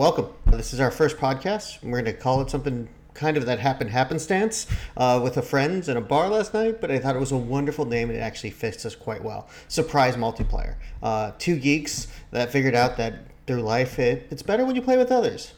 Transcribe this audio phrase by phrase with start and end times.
[0.00, 0.30] welcome.
[0.46, 1.82] This is our first podcast.
[1.82, 5.90] We're going to call it something kind of that happened happenstance uh, with a friends
[5.90, 8.22] in a bar last night, but I thought it was a wonderful name and it
[8.22, 9.50] actually fits us quite well.
[9.68, 10.76] Surprise multiplayer.
[11.02, 14.96] Uh, two geeks that figured out that their life it, it's better when you play
[14.96, 15.52] with others.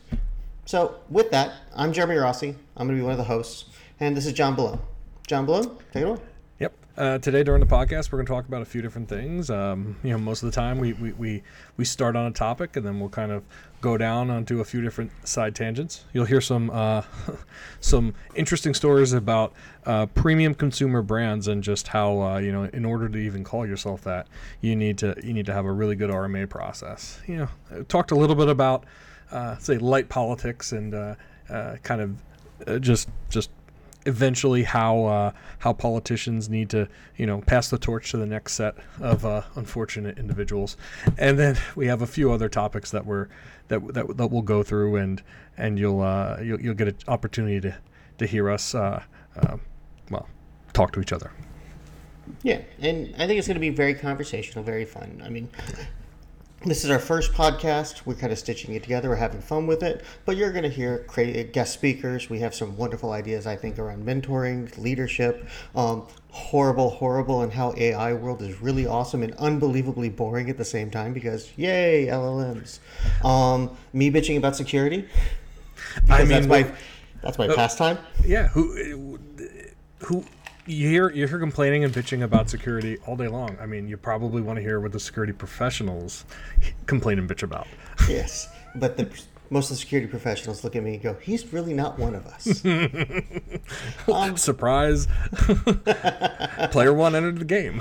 [0.65, 2.56] So with that, I'm Jeremy Rossi.
[2.77, 3.67] I'm going to be one of the hosts,
[4.01, 4.81] and this is John Bellone.
[5.24, 6.19] John Bellone, take it away.
[6.63, 6.74] Yep.
[6.97, 9.51] Uh, today during the podcast, we're going to talk about a few different things.
[9.51, 11.42] Um, you know, most of the time we, we, we,
[11.77, 13.42] we start on a topic and then we'll kind of
[13.81, 16.05] go down onto a few different side tangents.
[16.12, 17.02] You'll hear some uh,
[17.80, 19.55] some interesting stories about
[19.86, 23.66] uh, premium consumer brands and just how uh, you know in order to even call
[23.66, 24.28] yourself that,
[24.60, 27.20] you need to you need to have a really good RMA process.
[27.27, 28.84] You know, I talked a little bit about
[29.33, 31.16] uh, say light politics and uh,
[31.50, 33.50] uh, kind of just just
[34.06, 38.55] eventually how uh, how politicians need to you know pass the torch to the next
[38.55, 40.77] set of uh, unfortunate individuals,
[41.19, 43.28] and then we have a few other topics that we're
[43.69, 45.23] that that, that we'll go through and
[45.56, 47.77] and you'll uh, you'll, you'll get an opportunity to
[48.19, 49.03] to hear us uh,
[49.36, 49.56] uh,
[50.11, 50.28] well
[50.72, 51.31] talk to each other.
[52.42, 55.22] Yeah, and I think it's going to be very conversational, very fun.
[55.25, 55.48] I mean,
[56.64, 58.06] this is our first podcast.
[58.06, 59.08] We're kind of stitching it together.
[59.08, 60.05] We're having fun with it.
[60.24, 61.06] But you're going to hear
[61.52, 62.30] guest speakers.
[62.30, 67.74] We have some wonderful ideas, I think, around mentoring, leadership, um, horrible, horrible, and how
[67.77, 72.78] AI world is really awesome and unbelievably boring at the same time because, yay, LLMs.
[73.24, 75.08] Um, me bitching about security.
[76.08, 76.70] I mean, that's my,
[77.22, 77.98] that's my uh, pastime.
[78.24, 78.48] Yeah.
[78.48, 79.19] Who,
[79.98, 80.24] who,
[80.66, 83.56] you hear you hear complaining and bitching about security all day long.
[83.60, 86.24] I mean, you probably want to hear what the security professionals
[86.86, 87.66] complain and bitch about.
[88.08, 89.08] Yes, but the
[89.50, 92.27] most of the security professionals look at me and go, "He's really not one of
[92.27, 92.64] us."
[94.12, 95.06] um, Surprise!
[96.72, 97.80] Player one entered the game.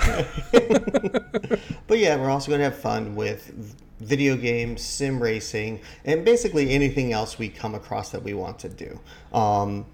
[1.88, 6.72] but yeah, we're also going to have fun with video games, sim racing, and basically
[6.72, 9.00] anything else we come across that we want to do.
[9.34, 9.86] Um,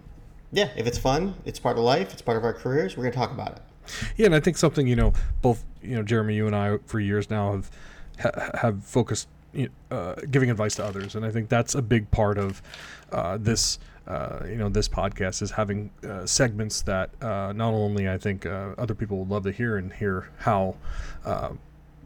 [0.51, 3.13] yeah, if it's fun, it's part of life, it's part of our careers, we're going
[3.13, 3.61] to talk about it.
[4.17, 6.99] Yeah, and I think something you know, both you know, Jeremy, you and I, for
[6.99, 7.71] years now have
[8.19, 9.27] ha- have focused
[9.91, 12.61] uh, giving advice to others, and I think that's a big part of
[13.11, 13.79] uh, this.
[14.07, 18.45] Uh, you know, this podcast is having uh, segments that uh, not only I think
[18.45, 20.77] uh, other people would love to hear and hear how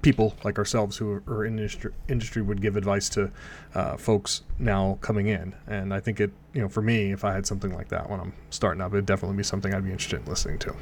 [0.01, 3.31] people like ourselves who are in industry, industry would give advice to
[3.75, 5.53] uh, folks now coming in.
[5.67, 8.19] And I think it, you know, for me, if I had something like that when
[8.19, 10.75] I'm starting up, it'd definitely be something I'd be interested in listening to.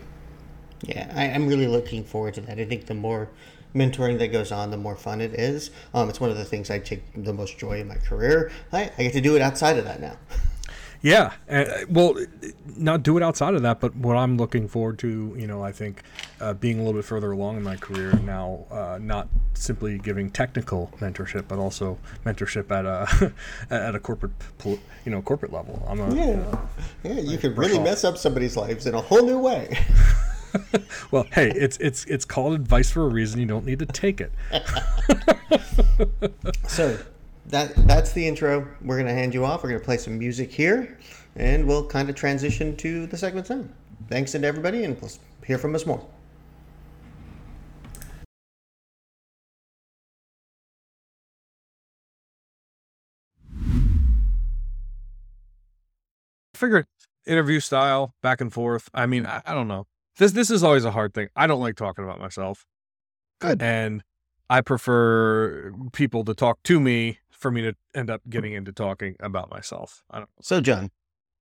[0.81, 2.57] Yeah, I, am really looking forward to that.
[2.57, 3.29] I think the more
[3.75, 5.71] mentoring that goes on, the more fun it is.
[5.93, 8.51] Um, it's one of the things I take the most joy in my career.
[8.71, 10.17] I, I get to do it outside of that now.
[11.01, 12.15] Yeah, uh, well,
[12.75, 15.71] not do it outside of that, but what I'm looking forward to, you know, I
[15.71, 16.03] think
[16.41, 20.29] uh, being a little bit further along in my career now, uh, not simply giving
[20.29, 23.33] technical mentorship, but also mentorship at a
[23.69, 24.31] at a corporate,
[24.65, 24.79] you
[25.11, 25.85] know, corporate level.
[25.87, 26.57] I'm a, yeah,
[27.03, 29.77] yeah, you can really mess up somebody's lives in a whole new way.
[31.11, 33.39] well, hey, it's it's it's called advice for a reason.
[33.39, 34.31] You don't need to take it.
[36.67, 36.97] so
[37.47, 38.67] that that's the intro.
[38.81, 39.63] We're gonna hand you off.
[39.63, 40.97] We're gonna play some music here,
[41.35, 43.65] and we'll kind of transition to the segment now.
[44.09, 45.11] Thanks to everybody, and we'll
[45.45, 46.03] hear from us more.
[56.59, 56.87] Figured
[57.25, 58.89] interview style, back and forth.
[58.93, 59.87] I mean, I, I don't know.
[60.17, 61.29] This this is always a hard thing.
[61.33, 62.65] I don't like talking about myself.
[63.39, 63.61] Good.
[63.61, 64.03] And
[64.49, 69.15] I prefer people to talk to me for me to end up getting into talking
[69.21, 70.03] about myself.
[70.11, 70.41] I don't know.
[70.41, 70.89] So, John,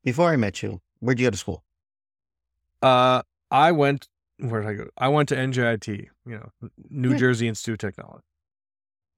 [0.04, 1.64] before I met you, where'd you go to school?
[2.80, 4.06] Uh, I went.
[4.38, 4.88] Where did I go?
[4.96, 5.88] I went to NJIT.
[5.88, 7.16] You know, New yeah.
[7.16, 8.24] Jersey Institute of Technology.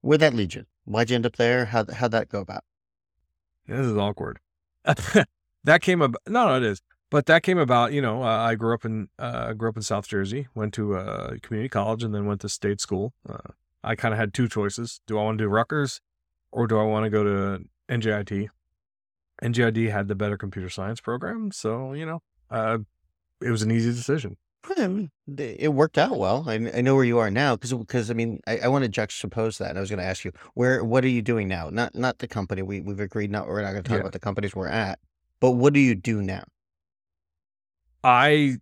[0.01, 0.65] Where'd that lead you?
[0.85, 1.65] Why'd you end up there?
[1.65, 2.63] How how'd that go about?
[3.67, 4.39] Yeah, this is awkward.
[5.63, 6.21] that came about.
[6.27, 6.81] No, no, it is.
[7.09, 7.93] But that came about.
[7.93, 10.47] You know, uh, I grew up in uh, grew up in South Jersey.
[10.55, 13.13] Went to a community college and then went to state school.
[13.27, 13.51] Uh,
[13.83, 15.01] I kind of had two choices.
[15.07, 16.01] Do I want to do Rutgers
[16.51, 18.49] or do I want to go to NJIT?
[19.41, 22.79] NJIT had the better computer science program, so you know, uh,
[23.41, 24.37] it was an easy decision.
[25.37, 26.45] It worked out well.
[26.47, 28.91] I, I know where you are now because because I mean I, I want to
[28.91, 29.69] juxtapose that.
[29.69, 31.69] And I was going to ask you where what are you doing now?
[31.71, 32.61] Not not the company.
[32.61, 34.01] We we've agreed not we're not going to talk yeah.
[34.01, 34.99] about the companies we're at,
[35.41, 36.43] but what do you do now?
[38.03, 38.57] I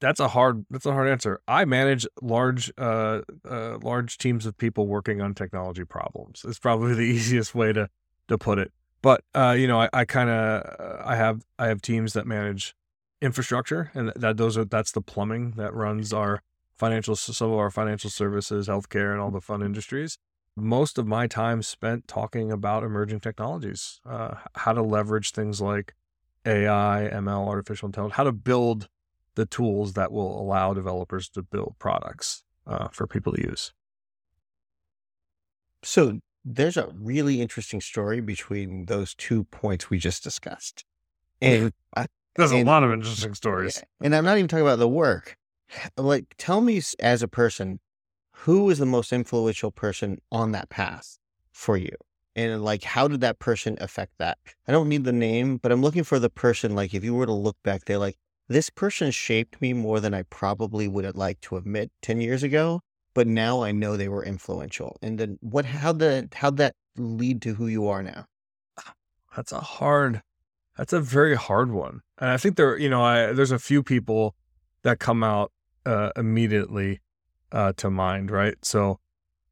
[0.00, 1.40] that's a hard that's a hard answer.
[1.46, 6.44] I manage large uh, uh, large teams of people working on technology problems.
[6.46, 7.88] It's probably the easiest way to
[8.28, 8.72] to put it.
[9.02, 12.74] But uh, you know, I, I kind of I have I have teams that manage
[13.20, 16.42] infrastructure, and that those are that's the plumbing that runs our
[16.76, 20.18] financial some of our financial services, healthcare, and all the fun industries.
[20.56, 25.94] most of my time spent talking about emerging technologies, uh, how to leverage things like
[26.46, 28.88] AI, ML, artificial intelligence, how to build
[29.34, 33.72] the tools that will allow developers to build products uh, for people to use.
[35.82, 40.84] So there's a really interesting story between those two points we just discussed.
[41.40, 42.06] And I,
[42.36, 43.82] There's a lot of interesting stories.
[44.00, 45.36] and I'm not even talking about the work.
[45.96, 47.80] Like, tell me as a person,
[48.32, 51.18] who was the most influential person on that path
[51.52, 51.94] for you?
[52.48, 54.38] And like, how did that person affect that?
[54.66, 56.74] I don't need the name, but I'm looking for the person.
[56.74, 58.16] Like, if you were to look back there, like,
[58.48, 62.42] this person shaped me more than I probably would have liked to admit 10 years
[62.42, 62.80] ago.
[63.14, 64.96] But now I know they were influential.
[65.02, 68.26] And then what, how the, how'd that lead to who you are now?
[69.36, 70.22] That's a hard.
[70.76, 73.82] That's a very hard one, and I think there, you know, I there's a few
[73.82, 74.34] people
[74.82, 75.52] that come out
[75.84, 77.00] uh, immediately
[77.52, 78.54] uh, to mind, right?
[78.62, 78.98] So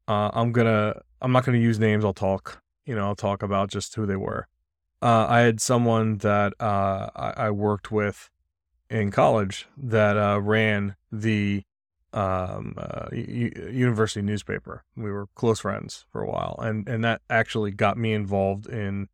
[0.07, 2.03] uh, I'm gonna, I'm not gonna use names.
[2.03, 4.47] I'll talk, you know, I'll talk about just who they were.
[4.99, 8.31] Uh, I had someone that uh, I, I worked with
[8.89, 11.61] in college that uh, ran the
[12.13, 14.83] um, uh, u- university newspaper.
[14.95, 19.07] We were close friends for a while, and and that actually got me involved in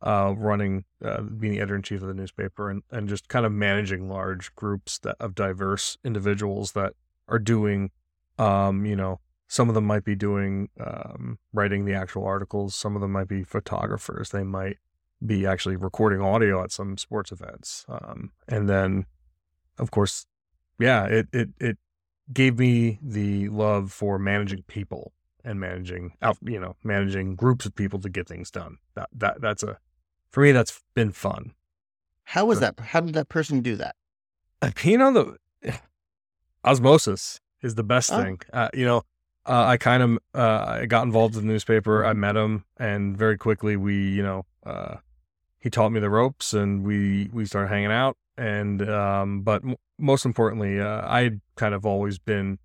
[0.00, 3.44] uh, running, uh, being the editor in chief of the newspaper, and, and just kind
[3.44, 6.92] of managing large groups that, of diverse individuals that
[7.26, 7.90] are doing,
[8.38, 9.18] um, you know,
[9.48, 12.74] some of them might be doing um, writing the actual articles.
[12.74, 14.30] Some of them might be photographers.
[14.30, 14.78] They might
[15.24, 17.84] be actually recording audio at some sports events.
[17.88, 19.06] Um, and then,
[19.78, 20.26] of course,
[20.78, 21.78] yeah, it it it
[22.32, 25.12] gave me the love for managing people
[25.44, 28.78] and managing out, you know, managing groups of people to get things done.
[28.94, 29.78] That that that's a
[30.28, 31.52] for me that's been fun.
[32.24, 32.78] How was that?
[32.80, 33.94] How did that person do that?
[34.60, 35.12] Uh, you know
[35.62, 35.72] the
[36.64, 38.22] osmosis is the best Oh.
[38.22, 38.40] thing.
[38.52, 39.02] Uh, you know,
[39.46, 42.04] uh, I kind of uh, I got involved with the newspaper.
[42.04, 44.96] I met him, and very quickly we, you know, uh,
[45.58, 48.16] he taught me the ropes, and we we started hanging out.
[48.36, 52.58] And um, but m- most importantly, uh, I kind of always been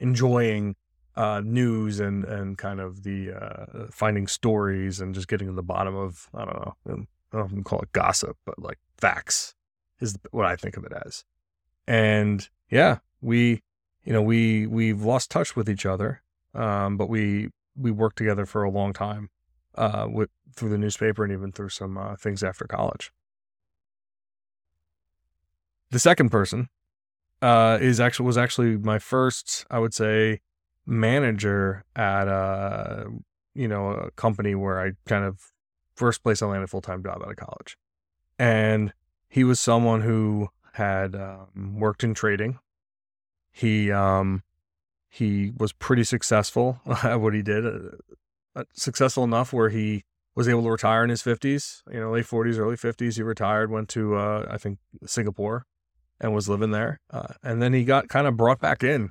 [0.00, 0.76] enjoying
[1.16, 5.62] uh, news and and kind of the uh, finding stories and just getting to the
[5.62, 8.78] bottom of I don't know, um, I don't know if call it gossip, but like
[8.96, 9.54] facts
[10.00, 11.24] is what I think of it as.
[11.86, 13.62] And yeah, we,
[14.04, 16.22] you know, we we've lost touch with each other,
[16.54, 19.30] um, but we we worked together for a long time,
[19.74, 23.12] uh, with through the newspaper and even through some uh, things after college.
[25.90, 26.68] The second person
[27.40, 30.40] uh, is actually was actually my first, I would say,
[30.86, 33.06] manager at a
[33.54, 35.52] you know a company where I kind of
[35.94, 37.76] first place I landed a full time job out of college,
[38.38, 38.92] and
[39.28, 42.58] he was someone who had um, worked in trading.
[43.50, 44.42] He um,
[45.08, 47.96] he was pretty successful at what he did, uh,
[48.54, 50.02] uh, successful enough where he
[50.34, 53.16] was able to retire in his fifties, you know, late forties, early fifties.
[53.16, 55.64] He retired, went to uh, I think Singapore,
[56.20, 57.00] and was living there.
[57.10, 59.10] Uh, and then he got kind of brought back in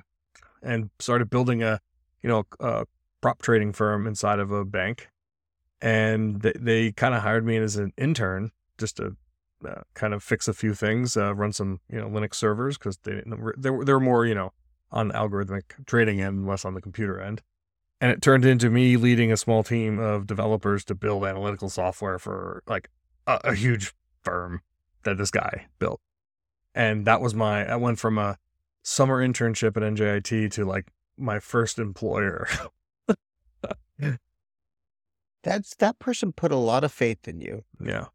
[0.62, 1.80] and started building a,
[2.22, 2.86] you know, a
[3.20, 5.08] prop trading firm inside of a bank.
[5.80, 9.16] And they, they kind of hired me as an intern just to
[9.66, 12.98] uh, kind of fix a few things, uh, run some, you know, Linux servers because
[12.98, 14.52] they didn't, they were, they were more, you know,
[14.90, 17.42] on algorithmic trading end, less on the computer end.
[18.00, 22.18] And it turned into me leading a small team of developers to build analytical software
[22.18, 22.88] for like
[23.26, 23.92] a, a huge
[24.22, 24.60] firm
[25.02, 26.00] that this guy built
[26.78, 28.38] and that was my I went from a
[28.82, 30.86] summer internship at NJIT to like
[31.18, 32.46] my first employer.
[35.42, 37.64] That's that person put a lot of faith in you.
[37.84, 38.06] yeah.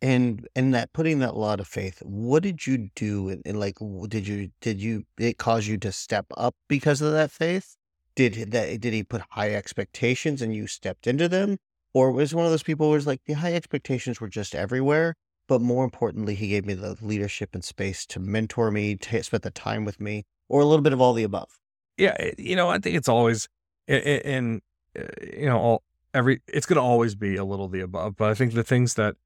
[0.00, 3.28] And and that putting that lot of faith, what did you do?
[3.28, 3.78] And, and like,
[4.08, 7.76] did you did you it cause you to step up because of that faith?
[8.14, 11.58] Did that did he put high expectations and you stepped into them,
[11.92, 15.14] or was one of those people who was like the high expectations were just everywhere?
[15.48, 19.44] But more importantly, he gave me the leadership and space to mentor me, to spend
[19.44, 21.50] the time with me, or a little bit of all the above.
[21.96, 23.48] Yeah, you know, I think it's always
[23.86, 24.62] in, in
[24.98, 25.82] uh, you know, all
[26.14, 28.94] every it's going to always be a little the above, but I think the things
[28.94, 29.16] that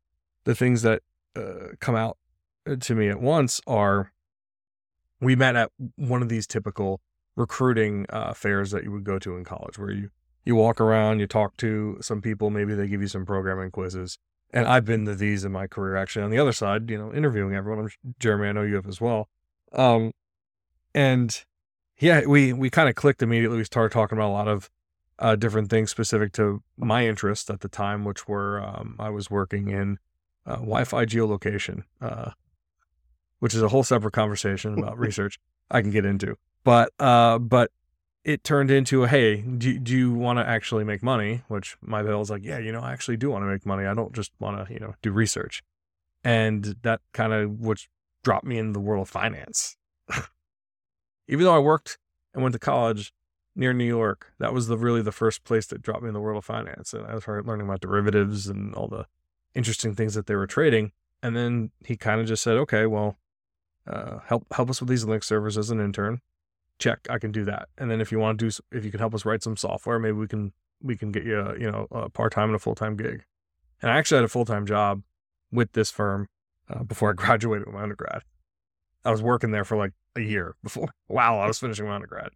[0.45, 1.03] the things that
[1.37, 2.17] uh, come out
[2.69, 4.13] uh, to me at once are
[5.21, 7.01] we met at one of these typical
[7.37, 10.11] recruiting uh, fairs that you would go to in college where you
[10.45, 14.19] you walk around, you talk to some people, maybe they give you some programming quizzes.
[14.53, 17.13] And I've been to these in my career actually on the other side, you know,
[17.13, 17.85] interviewing everyone.
[17.85, 19.29] I'm, Jeremy, I know you have as well.
[19.73, 20.13] Um,
[20.95, 21.45] and
[21.99, 23.59] yeah, we we kind of clicked immediately.
[23.59, 24.71] We started talking about a lot of
[25.19, 29.31] uh, different things specific to my interest at the time, which were um, I was
[29.31, 29.99] working in
[30.51, 32.31] uh, Wi-Fi geolocation, uh,
[33.39, 35.39] which is a whole separate conversation about research
[35.71, 36.37] I can get into.
[36.65, 37.71] But uh, but
[38.25, 41.43] it turned into a hey, do, do you want to actually make money?
[41.49, 43.87] Which my bill was like, yeah, you know, I actually do want to make money.
[43.87, 45.63] I don't just want to, you know, do research.
[46.23, 47.89] And that kind of which
[48.23, 49.77] dropped me in the world of finance.
[51.29, 51.99] Even though I worked
[52.35, 53.13] and went to college
[53.57, 56.21] near New York, that was the really the first place that dropped me in the
[56.21, 56.93] world of finance.
[56.93, 59.07] And I started learning about derivatives and all the
[59.55, 60.93] interesting things that they were trading.
[61.23, 63.19] And then he kind of just said, okay, well,
[63.87, 66.21] uh, help help us with these Linux servers as an intern.
[66.79, 67.69] Check i can do that.
[67.77, 69.99] And then if you want to do if you can help us write some software
[69.99, 70.53] maybe we can
[70.83, 73.25] we can get you a, you know a part-time and a full-time gig.
[73.83, 75.03] And i actually had a full-time job
[75.51, 76.29] with this firm
[76.69, 78.23] uh, before i graduated with my undergrad.
[79.05, 82.31] I was working there for like a year before wow i was finishing my undergrad.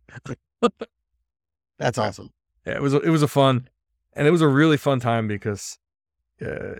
[1.78, 2.30] That's awesome.
[2.66, 3.68] Yeah it was it was a fun
[4.14, 5.78] and it was a really fun time because
[6.43, 6.75] uh,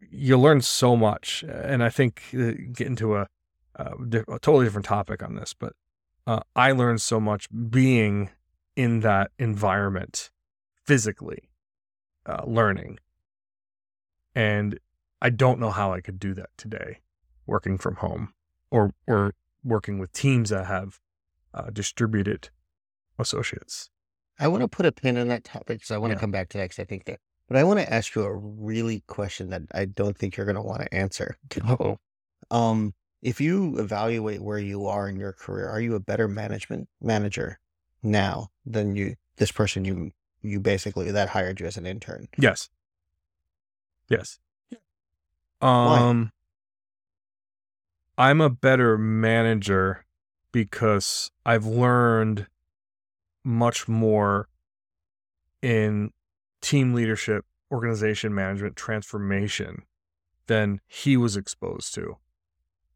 [0.00, 3.26] you learn so much and i think uh, get into a,
[3.76, 3.94] a,
[4.28, 5.72] a totally different topic on this but
[6.26, 8.30] uh, I learned so much being
[8.76, 10.30] in that environment
[10.84, 11.50] physically,
[12.26, 12.98] uh, learning.
[14.34, 14.78] And
[15.20, 17.00] I don't know how I could do that today,
[17.46, 18.32] working from home
[18.70, 20.98] or or working with teams that have
[21.54, 22.50] uh, distributed
[23.18, 23.90] associates.
[24.38, 26.48] I want to put a pin on that topic because I want to come back
[26.50, 27.20] to that because I think that.
[27.48, 30.56] But I want to ask you a really question that I don't think you're going
[30.56, 31.36] to want to answer.
[31.68, 31.98] Oh,
[32.50, 36.88] um, if you evaluate where you are in your career, are you a better management
[37.00, 37.58] manager
[38.02, 40.10] now than you this person you
[40.42, 42.28] you basically that hired you as an intern?
[42.36, 42.68] Yes.
[44.08, 44.38] Yes.
[45.60, 46.30] Um
[48.18, 48.28] Why?
[48.28, 50.04] I'm a better manager
[50.50, 52.46] because I've learned
[53.44, 54.48] much more
[55.62, 56.12] in
[56.62, 59.82] team leadership, organization management, transformation
[60.46, 62.16] than he was exposed to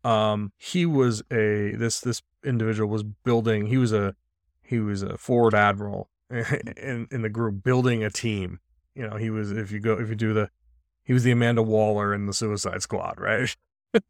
[0.07, 3.67] um, he was a this this individual was building.
[3.67, 4.15] He was a
[4.63, 8.61] he was a forward admiral in in the group building a team.
[8.95, 10.49] You know, he was if you go if you do the
[11.03, 13.55] he was the Amanda Waller in the Suicide Squad, right?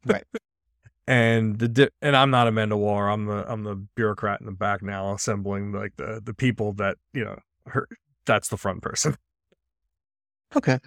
[0.05, 0.23] right.
[1.07, 3.09] and the and I'm not Amanda Waller.
[3.09, 6.97] I'm the I'm the bureaucrat in the back now, assembling like the the people that
[7.11, 7.87] you know her.
[8.27, 9.15] That's the front person.
[10.55, 10.79] Okay.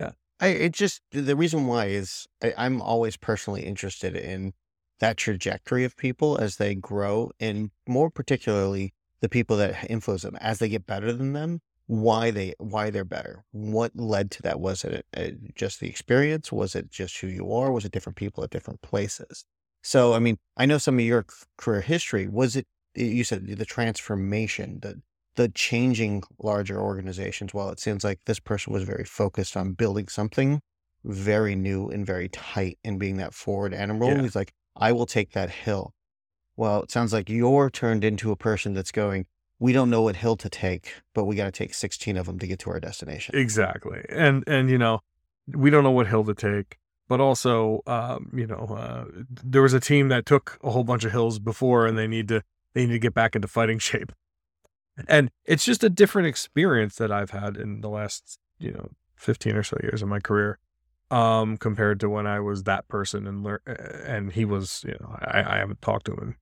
[0.00, 0.12] Yeah.
[0.40, 4.52] I it just the reason why is I, I'm always personally interested in
[5.00, 10.36] that trajectory of people as they grow, and more particularly the people that influence them
[10.40, 11.60] as they get better than them.
[11.86, 13.44] Why they why they're better?
[13.52, 14.60] What led to that?
[14.60, 16.52] Was it uh, just the experience?
[16.52, 17.72] Was it just who you are?
[17.72, 19.44] Was it different people at different places?
[19.82, 21.24] So I mean, I know some of your
[21.56, 22.28] career history.
[22.28, 25.00] Was it you said the transformation, the
[25.38, 30.08] the changing larger organizations, while it seems like this person was very focused on building
[30.08, 30.60] something
[31.04, 34.20] very new and very tight and being that forward animal, yeah.
[34.20, 35.94] he's like, I will take that hill.
[36.56, 39.26] Well, it sounds like you're turned into a person that's going,
[39.60, 42.40] we don't know what hill to take, but we got to take 16 of them
[42.40, 43.38] to get to our destination.
[43.38, 44.04] Exactly.
[44.08, 44.98] And, and, you know,
[45.54, 49.04] we don't know what hill to take, but also, um, you know, uh,
[49.44, 52.26] there was a team that took a whole bunch of hills before and they need
[52.26, 52.42] to,
[52.74, 54.10] they need to get back into fighting shape
[55.06, 59.56] and it's just a different experience that I've had in the last, you know, 15
[59.56, 60.58] or so years of my career
[61.10, 65.16] um compared to when I was that person and learn and he was, you know,
[65.20, 66.36] I, I haven't talked to him in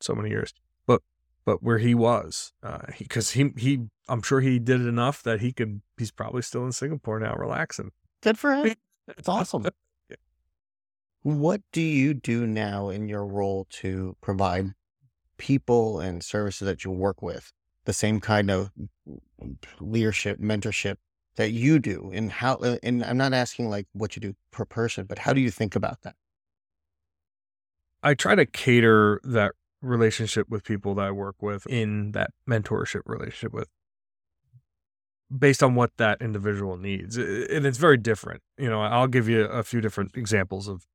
[0.00, 0.52] so many years.
[0.86, 1.02] But
[1.44, 5.40] but where he was, uh because he, he he I'm sure he did enough that
[5.40, 7.92] he could he's probably still in Singapore now relaxing.
[8.22, 8.74] Good for him.
[9.08, 9.66] It's awesome.
[11.24, 14.72] What do you do now in your role to provide
[15.38, 17.52] people and services that you work with
[17.84, 18.70] the same kind of
[19.80, 20.96] leadership, mentorship
[21.36, 24.64] that you do and how uh, and I'm not asking like what you do per
[24.64, 26.14] person, but how do you think about that?
[28.02, 33.02] I try to cater that relationship with people that I work with in that mentorship
[33.06, 33.68] relationship with
[35.36, 37.16] based on what that individual needs.
[37.16, 38.42] And it's very different.
[38.58, 40.86] You know, I'll give you a few different examples of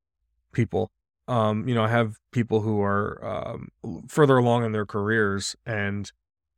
[0.52, 0.90] people.
[1.26, 3.68] Um, you know, I have people who are um,
[4.06, 6.10] further along in their careers and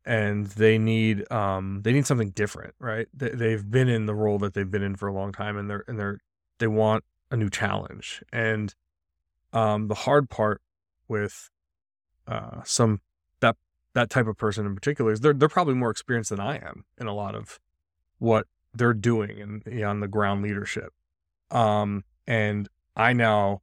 [0.04, 3.06] and they need um they need something different right?
[3.14, 5.68] They, they've been in the role that they've been in for a long time and
[5.68, 6.18] they're and they're
[6.58, 8.22] they want a new challenge.
[8.32, 8.74] And
[9.52, 10.62] um the hard part
[11.08, 11.50] with
[12.26, 13.00] uh some
[13.40, 13.56] that
[13.94, 16.84] that type of person in particular is they're they're probably more experienced than I am
[16.98, 17.60] in a lot of
[18.18, 20.92] what they're doing and you know, on the ground leadership.
[21.50, 23.62] Um and I now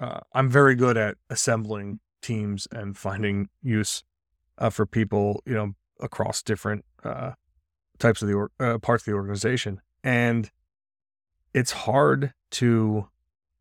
[0.00, 4.04] uh, I'm very good at assembling teams and finding use
[4.58, 7.32] uh, for people, you know, across different uh,
[7.98, 10.50] types of the or, uh, parts of the organization, and
[11.54, 13.08] it's hard to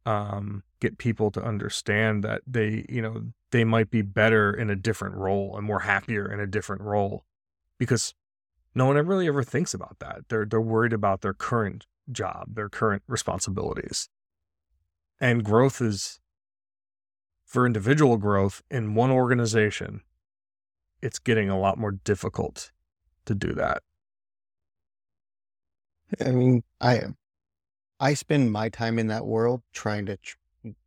[0.06, 4.76] um, get people to understand that they, you know, they might be better in a
[4.76, 7.26] different role and more happier in a different role
[7.78, 8.14] because
[8.76, 10.26] no one really ever thinks about that.
[10.30, 14.10] They're they're worried about their current job, their current responsibilities.
[15.20, 16.20] And growth is
[17.46, 20.02] for individual growth in one organization,
[21.02, 22.72] it's getting a lot more difficult
[23.26, 23.84] to do that.
[26.20, 27.04] I mean, I
[28.00, 30.18] I spend my time in that world trying to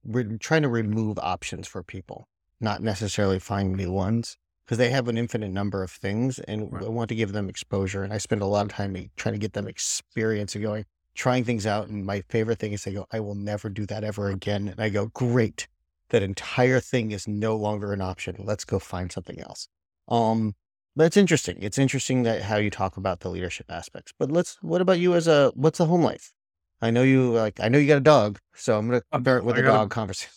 [0.05, 2.29] re- trying to remove options for people,
[2.61, 6.85] not necessarily find new ones because they have an infinite number of things, and Right.
[6.85, 8.03] I want to give them exposure.
[8.05, 10.85] And I spend a lot of time trying to get them experience and going,
[11.15, 11.89] trying things out.
[11.89, 14.81] And my favorite thing is they go, "I will never do that ever again." And
[14.81, 15.69] I go, "Great,
[16.11, 18.37] that entire thing is no longer an option.
[18.39, 19.69] Let's go find something else."
[20.09, 20.55] Um,
[20.97, 21.59] but it's interesting.
[21.61, 24.13] It's interesting that how you talk about the leadership aspects.
[24.19, 24.59] But let's.
[24.63, 25.53] What about you as a?
[25.55, 26.33] What's the home life?
[26.81, 27.61] I know you like.
[27.61, 29.79] I know you got a dog, so I'm gonna it with I a got a-
[29.79, 30.33] dog conversation.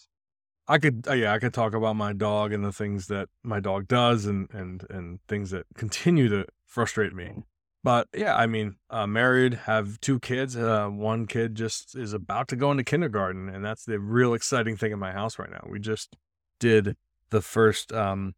[0.67, 3.59] I could, uh, yeah, I could talk about my dog and the things that my
[3.59, 7.43] dog does, and and and things that continue to frustrate me.
[7.83, 10.55] But yeah, I mean, uh, married, have two kids.
[10.55, 14.77] Uh, one kid just is about to go into kindergarten, and that's the real exciting
[14.77, 15.67] thing in my house right now.
[15.67, 16.15] We just
[16.59, 16.95] did
[17.31, 18.35] the first um,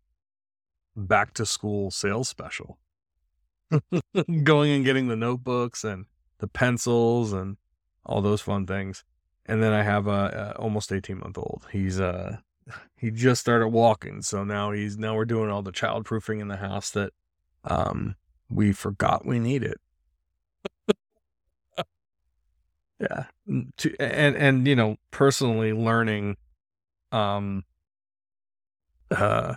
[0.96, 2.78] back to school sales special,
[4.44, 6.06] going and getting the notebooks and
[6.40, 7.58] the pencils and
[8.06, 9.04] all those fun things.
[9.46, 11.68] And then I have a, a almost 18 month old.
[11.72, 12.38] He's uh
[12.98, 16.48] he just started walking, so now he's now we're doing all the child proofing in
[16.48, 17.14] the house that
[17.64, 18.16] um
[18.50, 19.76] we forgot we needed.
[23.00, 23.26] yeah,
[23.78, 26.38] to, and and you know personally learning
[27.12, 27.64] um
[29.12, 29.56] uh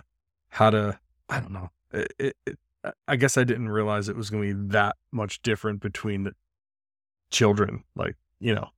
[0.49, 2.57] how to I don't know it, it, it
[3.07, 6.33] I guess I didn't realize it was going to be that much different between the
[7.29, 8.69] children like you know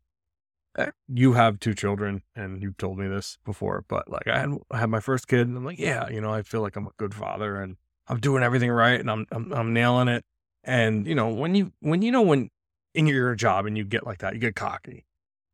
[0.78, 4.50] eh, you have two children and you've told me this before but like I had,
[4.72, 6.88] I had my first kid and I'm like yeah you know I feel like I'm
[6.88, 7.76] a good father and
[8.08, 10.26] I'm doing everything right and I'm I'm, I'm nailing it
[10.64, 12.50] and you know when you when you know when
[12.96, 15.06] in your job and you get like that you get cocky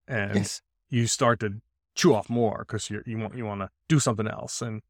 [0.08, 0.62] and Yes.
[0.90, 1.62] you start to
[1.96, 4.82] chew off more because you you want you want to do something else and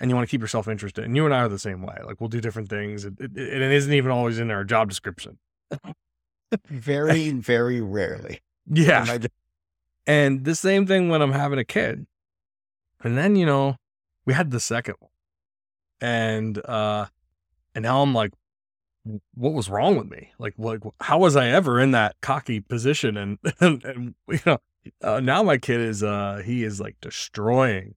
[0.00, 1.96] and you want to keep yourself interested and you and I are the same way
[2.04, 5.38] like we'll do different things it, it, it isn't even always in our job description
[6.68, 8.40] Very, very rarely.
[8.70, 9.28] yeah Am just-
[10.06, 12.06] And the same thing when I'm having a kid.
[13.02, 13.76] And then, you know,
[14.24, 15.10] we had the second one.
[16.00, 17.06] And uh
[17.74, 18.32] and now I'm like
[19.34, 20.30] what was wrong with me?
[20.38, 24.58] Like like how was I ever in that cocky position and and, and you know,
[25.02, 27.94] uh, now my kid is uh he is like destroying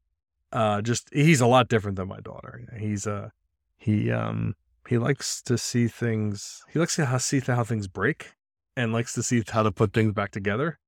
[0.51, 2.61] uh just he's a lot different than my daughter.
[2.77, 3.29] He's uh
[3.77, 4.55] he um
[4.87, 8.33] he likes to see things he likes to how, see how things break
[8.75, 10.79] and likes to see how to put things back together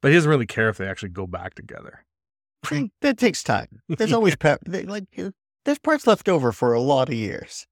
[0.00, 2.04] but he doesn't really care if they actually go back together.
[3.00, 3.82] that takes time.
[3.88, 5.04] There's always Like
[5.64, 7.66] there's parts left over for a lot of years.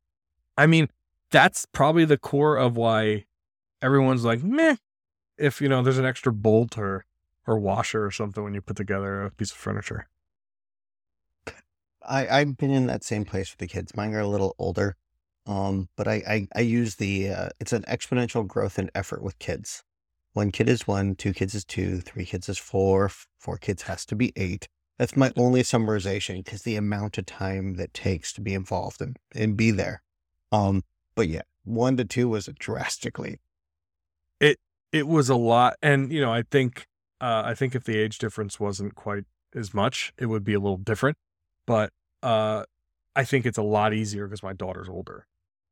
[0.56, 0.88] I mean,
[1.30, 3.26] that's probably the core of why
[3.82, 4.76] everyone's like, meh,
[5.38, 7.04] if you know there's an extra bolt or
[7.46, 10.08] or washer or something when you put together a piece of furniture.
[12.06, 13.96] I I've been in that same place with the kids.
[13.96, 14.96] Mine are a little older,
[15.46, 19.38] um, but I I, I use the uh, it's an exponential growth in effort with
[19.38, 19.82] kids.
[20.32, 24.04] One kid is one, two kids is two, three kids is four, four kids has
[24.06, 24.68] to be eight.
[24.98, 29.16] That's my only summarization because the amount of time that takes to be involved and,
[29.34, 30.02] and be there.
[30.50, 30.82] Um,
[31.14, 33.38] but yeah, one to two was drastically.
[34.94, 36.86] It was a lot, and you know, I think
[37.20, 40.60] uh, I think if the age difference wasn't quite as much, it would be a
[40.60, 41.16] little different.
[41.66, 42.64] But uh,
[43.16, 45.26] I think it's a lot easier because my daughter's older.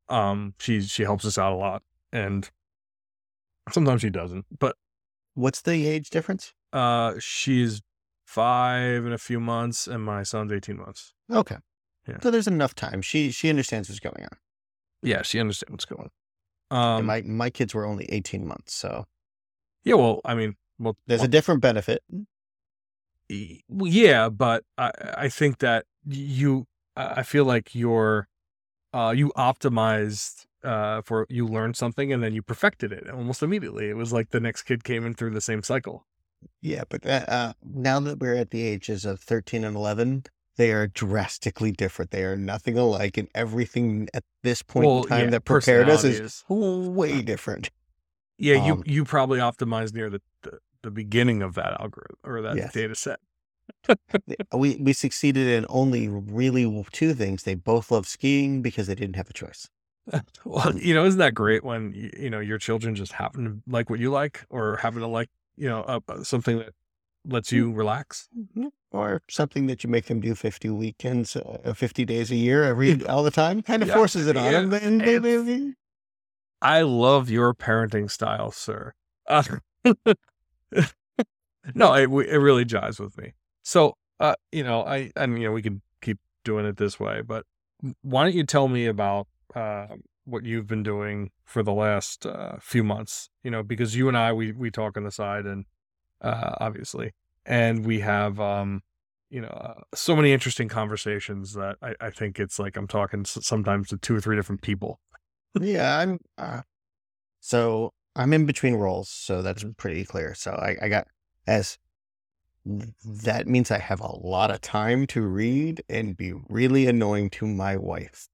[0.09, 2.51] Um, she she helps us out a lot, and
[3.71, 4.77] sometimes she doesn't, but
[5.35, 6.53] What's the age difference?
[6.75, 7.81] Uh, she's
[8.27, 11.15] five in a few months, and my son's eighteen months.
[11.33, 11.57] Okay.
[12.07, 12.19] Yeah.
[12.23, 13.01] So there's enough time.
[13.01, 14.37] She she understands what's going on.
[15.03, 16.11] Yeah, she understands what's going on.
[16.71, 19.07] And Um, my my kids were only 18 months, so
[19.85, 22.03] yeah, well, I mean, well, there's a different benefit.
[23.69, 26.67] Yeah, but I I think that you,
[26.97, 28.29] I feel like you're,
[28.93, 30.47] uh, you optimized.
[30.65, 33.91] Uh, for you learned something and then you perfected it almost immediately.
[33.91, 36.07] It was like the next kid came in through the same cycle.
[36.61, 40.25] Yeah, but uh, uh, now that we're at the ages of 13 and 11,
[40.57, 42.11] they are drastically different.
[42.11, 45.89] They are nothing alike, and everything at this point Well, in time yeah, that prepared
[45.89, 47.71] us is way different.
[48.39, 52.43] Yeah, you Um, you probably optimized near the, the the beginning of that algorithm or
[52.43, 52.73] that Yes.
[52.73, 53.21] data set.
[54.53, 57.43] we we succeeded in only really two things.
[57.45, 59.69] They both love skiing because they didn't have a choice.
[60.45, 63.89] Well, you know, isn't that great when you, know your children just happen to like
[63.89, 66.75] what you like, or happen to like you know uh, uh, something that
[67.25, 68.29] lets you relax?
[68.91, 73.07] Or something that you make them do 50 weekends, uh, 50 days a year, every
[73.07, 74.71] all the time, kind of forces it on Yeah, them.
[74.71, 75.73] Then they, they, they-
[76.61, 78.93] I love your parenting style, sir.
[79.29, 79.43] Uh,
[81.75, 83.35] no, it, it really jives with me.
[83.63, 87.23] So, uh, you know, I, and, you know, we could keep doing it this way,
[87.23, 87.45] but
[88.03, 89.87] why don't you tell me about, uh,
[90.25, 94.17] what you've been doing for the last, uh, few months, you know, because you and
[94.17, 95.65] I, we, we talk on the side and,
[96.21, 97.13] uh, obviously,
[97.45, 98.83] and we have, um,
[99.33, 103.25] you know, uh, so many interesting conversations that I, I think it's like I'm talking
[103.25, 105.01] sometimes to two or three different people.
[105.59, 106.19] yeah, I'm.
[106.37, 106.61] Uh,
[107.41, 109.73] so I'm in between roles, so that's Mm-hmm.
[109.77, 110.35] pretty clear.
[110.35, 111.09] So I, I got
[111.47, 111.79] as
[112.65, 117.47] that means I have a lot of time to read and be really annoying to
[117.47, 118.29] my wife.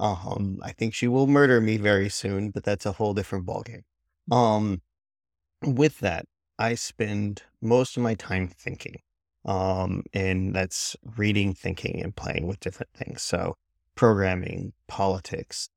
[0.00, 3.82] Um, I think she will murder me very soon, but that's a whole different ballgame.
[4.30, 4.80] Um,
[5.62, 6.26] with that,
[6.58, 9.00] I spend most of my time thinking.
[9.44, 13.22] Um, and that's reading, thinking, and playing with different things.
[13.22, 13.56] So
[13.94, 15.68] programming, politics,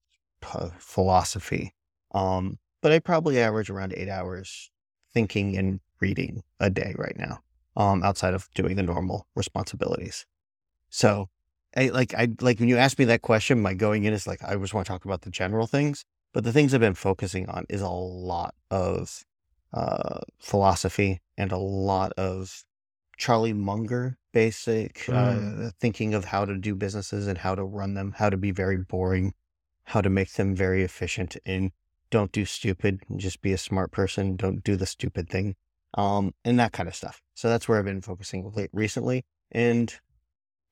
[0.41, 1.74] p- philosophy.
[2.13, 4.72] Um, but I probably average around eight hours
[5.13, 7.40] thinking and reading a day right now.
[7.76, 10.26] Um, outside of doing the normal responsibilities.
[10.90, 11.30] So,
[11.76, 14.44] I like I like when you ask me that question, my going in is like
[14.44, 17.48] I just want to talk about the general things, but the things I've been focusing
[17.50, 19.24] on is a lot of
[19.74, 22.63] uh, philosophy and a lot of
[23.18, 28.13] Charlie Munger basic uh, thinking of how to do businesses and how to run them,
[28.18, 29.34] how to be very boring,
[29.84, 31.72] how to make them very efficient, and
[32.10, 33.02] don't do stupid.
[33.15, 34.36] Just be a smart person.
[34.36, 35.56] Don't do the stupid thing,
[35.96, 37.22] um, and that kind of stuff.
[37.34, 39.93] So that's where I've been focusing late recently, and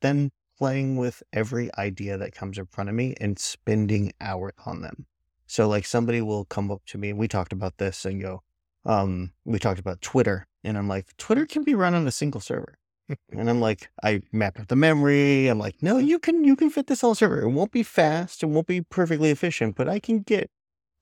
[0.01, 4.81] then playing with every idea that comes in front of me and spending hours on
[4.81, 5.05] them.
[5.47, 8.41] So like somebody will come up to me and we talked about this and go,
[8.85, 12.41] um, we talked about Twitter and I'm like, Twitter can be run on a single
[12.41, 12.77] server.
[13.31, 15.47] and I'm like, I mapped out the memory.
[15.47, 17.41] I'm like, no, you can you can fit this on a server.
[17.41, 20.49] It won't be fast, it won't be perfectly efficient, but I can get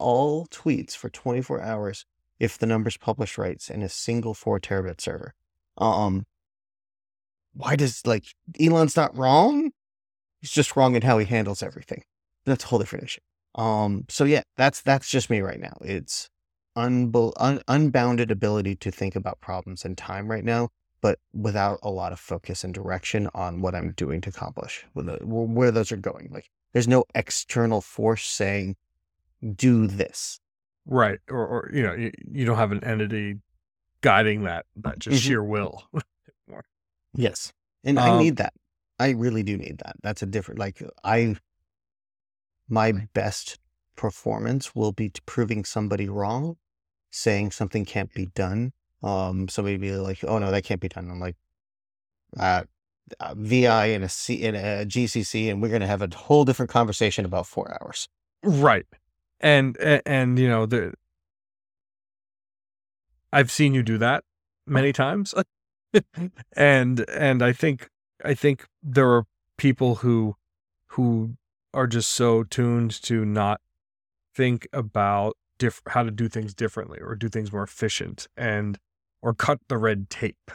[0.03, 2.05] all tweets for 24 hours
[2.39, 5.33] if the numbers published right in a single four terabit server.
[5.77, 6.25] Um
[7.53, 8.25] why does like
[8.59, 9.71] Elon's not wrong?
[10.41, 12.03] He's just wrong in how he handles everything.
[12.45, 13.21] That's a whole different issue.
[13.55, 15.77] Um, so yeah, that's that's just me right now.
[15.81, 16.29] It's
[16.75, 20.69] unbo- un- unbounded ability to think about problems in time right now,
[21.01, 25.05] but without a lot of focus and direction on what I'm doing to accomplish with
[25.05, 26.29] the, where those are going.
[26.31, 28.75] Like, there's no external force saying,
[29.55, 30.39] "Do this."
[30.85, 31.19] Right.
[31.29, 33.37] Or, or you know, you, you don't have an entity
[34.01, 35.27] guiding that, that just Mhm.
[35.27, 35.83] sheer will.
[37.15, 37.53] Yes,
[37.83, 38.53] and I Um, need that.
[38.99, 39.97] I really do need that.
[40.01, 40.59] That's a different.
[40.59, 41.35] Like I,
[42.67, 43.59] my best
[43.95, 46.57] performance will be to proving somebody wrong,
[47.11, 48.73] saying something can't be done.
[49.03, 51.35] Um, somebody be like, "Oh no, that can't be done." I'm like,
[52.39, 52.63] uh,
[53.19, 56.71] uh, VI in a C in a GCC, and we're gonna have a whole different
[56.71, 58.07] conversation about four hours.
[58.43, 58.85] right.
[59.39, 60.93] And, and, you know, the,
[63.31, 64.23] I've seen you do that
[64.65, 65.33] many times.
[66.55, 67.89] and, and I think,
[68.23, 69.25] I think there are
[69.57, 70.35] people who,
[70.87, 71.35] who
[71.73, 73.59] are just so tuned to not
[74.33, 78.79] think about diff- how to do things differently or do things more efficient and,
[79.21, 80.51] or cut the red tape.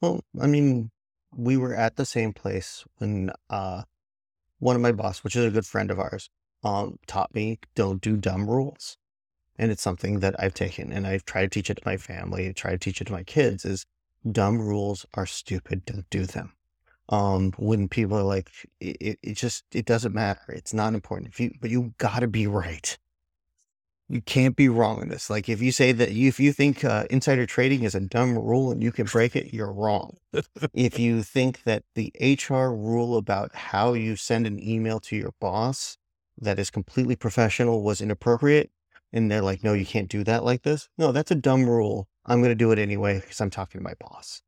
[0.00, 0.90] Well, I mean,
[1.34, 3.82] we were at the same place when uh
[4.58, 6.30] one of my boss, which is a good friend of ours,
[6.66, 8.96] um, taught me don't do dumb rules.
[9.58, 12.52] And it's something that I've taken and I've tried to teach it to my family,
[12.52, 13.86] try to teach it to my kids is
[14.30, 16.52] dumb rules are stupid, don't do them.
[17.08, 18.50] Um, when people are like,
[18.80, 20.42] it, it, just it doesn't matter.
[20.48, 21.30] It's not important.
[21.30, 22.98] If you but you gotta be right.
[24.08, 25.30] You can't be wrong in this.
[25.30, 28.36] Like if you say that you if you think uh, insider trading is a dumb
[28.36, 30.16] rule and you can break it, you're wrong.
[30.74, 35.32] if you think that the HR rule about how you send an email to your
[35.40, 35.96] boss
[36.38, 38.70] that is completely professional was inappropriate,
[39.12, 40.88] and they're like, no, you can't do that like this.
[40.98, 42.08] No, that's a dumb rule.
[42.26, 44.42] I'm going to do it anyway because I'm talking to my boss.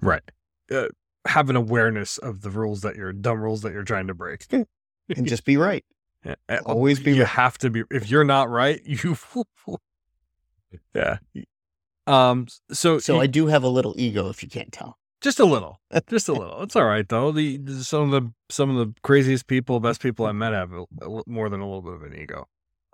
[0.00, 0.22] Right.
[0.70, 0.88] Uh,
[1.26, 4.44] have an awareness of the rules that you're dumb rules that you're trying to break.
[4.50, 4.66] And
[5.26, 5.84] just be right.
[6.24, 7.28] Yeah, uh, Always be you right.
[7.30, 9.16] have to be if you're not right, you
[10.94, 11.18] Yeah.
[12.06, 14.98] Um so So you- I do have a little ego if you can't tell.
[15.20, 15.80] Just a little.
[16.08, 16.62] Just a little.
[16.62, 17.32] It's all right though.
[17.32, 20.84] The, some of the some of the craziest people, best people I met have a,
[21.02, 22.46] a more than a little bit of an ego.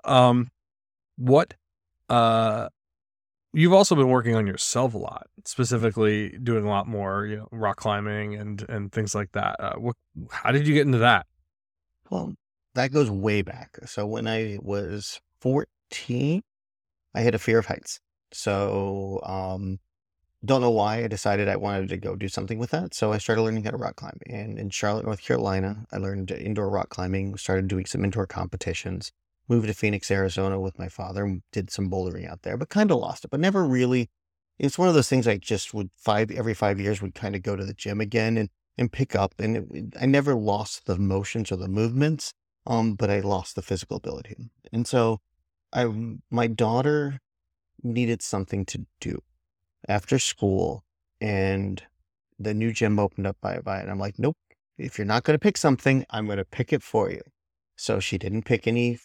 [0.05, 0.51] Um
[1.17, 1.55] what
[2.09, 2.69] uh
[3.53, 7.49] you've also been working on yourself a lot, specifically doing a lot more, you know,
[7.51, 9.57] rock climbing and and things like that.
[9.59, 9.97] Uh, what
[10.31, 11.27] how did you get into that?
[12.11, 12.35] Well,
[12.75, 13.79] that goes way back.
[13.87, 16.43] So when I was 14,
[17.15, 18.01] I had a fear of heights.
[18.33, 19.79] So, um,
[20.45, 22.95] don't know why I decided I wanted to go do something with that.
[22.95, 24.19] So I started learning how to rock climb.
[24.27, 29.13] And in Charlotte, North Carolina, I learned indoor rock climbing, started doing some indoor competitions.
[29.49, 32.91] moved to Phoenix, Arizona with my father and did some bouldering out there, but kind
[32.91, 34.11] of lost it, but never really.
[34.59, 37.43] It's one of those things I just would five every five years would kind of
[37.43, 40.99] go to the gym again and and pick up, and it, I never lost the
[40.99, 42.33] motions or the movements,
[42.67, 44.37] um, but I lost the physical ability,
[44.73, 45.21] and so
[45.73, 45.87] I
[46.31, 47.21] my daughter
[47.83, 49.21] needed something to do
[49.89, 50.85] after school,
[51.21, 51.83] and
[52.39, 54.37] the new gym opened up by by, and I'm like, nope.
[54.77, 57.21] If you're not going to pick something, I'm going to pick it for you.
[57.77, 58.99] So she didn't pick any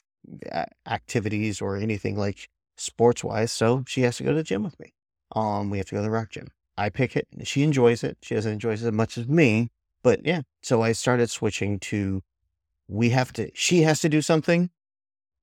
[0.87, 3.51] activities or anything like sports wise.
[3.51, 4.93] So she has to go to the gym with me.
[5.35, 6.47] Um, we have to go to the rock gym.
[6.75, 7.27] I pick it.
[7.43, 8.17] She enjoys it.
[8.23, 9.69] She doesn't enjoy it as much as me,
[10.01, 10.41] but yeah.
[10.63, 12.23] So I started switching to
[12.87, 14.71] we have to, she has to do something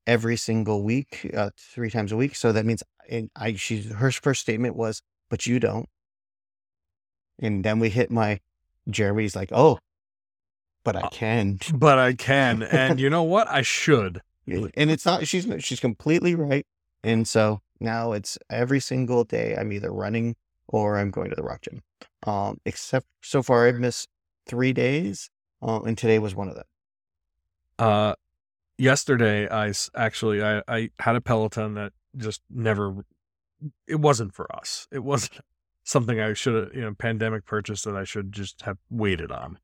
[0.08, 2.34] every single week, uh, three times a week.
[2.34, 5.88] So that means and I, she, her first statement was, but you don't.
[7.38, 8.40] And then we hit my,
[8.88, 9.78] Jeremy's like, oh,
[10.84, 11.58] but I uh, can.
[11.74, 12.62] But I can.
[12.62, 13.48] And you know what?
[13.48, 14.22] I should.
[14.46, 16.64] And it's not, she's, she's completely right.
[17.02, 20.36] And so now it's every single day I'm either running
[20.68, 21.82] or I'm going to the rock gym.
[22.24, 24.08] Um, except so far I've missed
[24.46, 25.30] three days.
[25.62, 26.64] Um, and today was one of them.
[27.78, 28.14] Uh,
[28.78, 33.04] yesterday I actually, I, I had a Peloton that just never,
[33.86, 34.86] it wasn't for us.
[34.90, 35.40] It wasn't
[35.84, 39.58] something I should have, you know, pandemic purchase that I should just have waited on.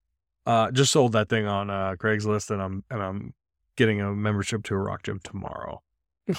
[0.45, 3.35] Uh, just sold that thing on uh, Craigslist, and I'm and I'm
[3.77, 5.83] getting a membership to a rock gym tomorrow.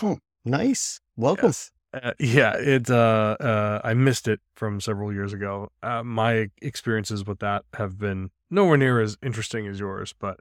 [0.02, 1.00] Oh, nice.
[1.16, 1.48] Welcome.
[1.48, 1.72] Yes.
[1.94, 2.90] Uh, yeah, it.
[2.90, 5.70] Uh, uh, I missed it from several years ago.
[5.82, 10.40] Uh, my experiences with that have been nowhere near as interesting as yours, but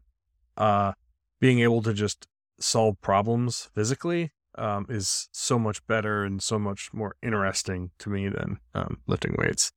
[0.56, 0.92] uh,
[1.40, 2.26] being able to just
[2.58, 8.28] solve problems physically um, is so much better and so much more interesting to me
[8.28, 9.72] than um, lifting weights.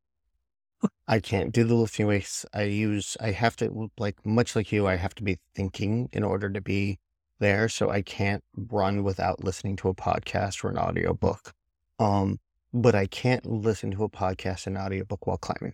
[1.07, 2.45] I can't do the lifting weights.
[2.53, 6.23] I use, I have to, like, much like you, I have to be thinking in
[6.23, 6.99] order to be
[7.39, 7.69] there.
[7.69, 11.53] So I can't run without listening to a podcast or an audiobook.
[11.99, 12.39] Um,
[12.73, 15.73] but I can't listen to a podcast and audiobook while climbing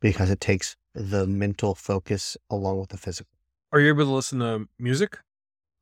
[0.00, 3.32] because it takes the mental focus along with the physical.
[3.72, 5.18] Are you able to listen to music?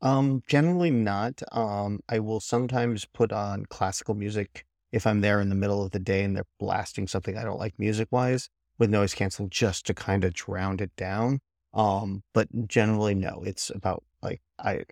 [0.03, 1.43] Um, generally not.
[1.53, 5.91] Um, I will sometimes put on classical music if I'm there in the middle of
[5.91, 9.87] the day and they're blasting something I don't like music wise with noise canceling just
[9.87, 11.41] to kind of drown it down.
[11.75, 14.85] Um, but generally no, it's about like I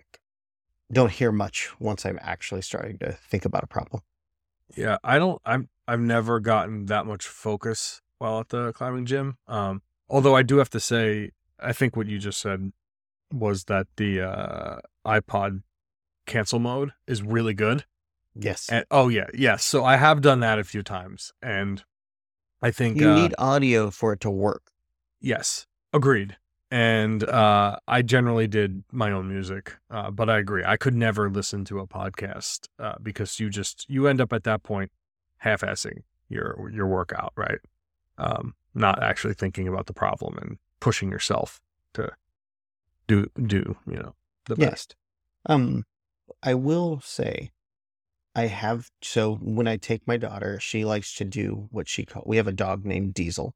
[0.91, 4.01] don't hear much once I'm actually starting to think about a problem.
[4.75, 9.37] Yeah, I don't I'm I've never gotten that much focus while at the climbing gym.
[9.47, 12.71] Um, although I do have to say I think what you just said
[13.31, 15.61] was that the uh, iPod
[16.25, 17.85] cancel mode is really good.
[18.35, 18.69] Yes.
[18.69, 19.63] And, oh yeah, yes.
[19.63, 21.83] So I have done that a few times, and
[22.61, 24.71] I think you uh, need audio for it to work.
[25.21, 26.37] Yes, agreed.
[26.71, 30.63] And uh, I generally did my own music, uh, but I agree.
[30.65, 34.43] I could never listen to a podcast uh, because you just you end up at
[34.43, 34.91] that point
[35.37, 37.59] half-assing your your workout, right?
[38.17, 41.61] Um, not actually thinking about the problem and pushing yourself
[41.93, 42.11] to
[43.07, 44.69] do do you know the yeah.
[44.69, 44.95] best.
[45.45, 45.83] Um,
[46.41, 47.51] I will say
[48.35, 52.23] I have so when I take my daughter, she likes to do what she call.
[52.25, 53.53] We have a dog named Diesel.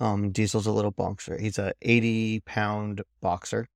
[0.00, 1.38] Um, Diesel's a little boxer.
[1.38, 3.68] He's a 80 pound boxer.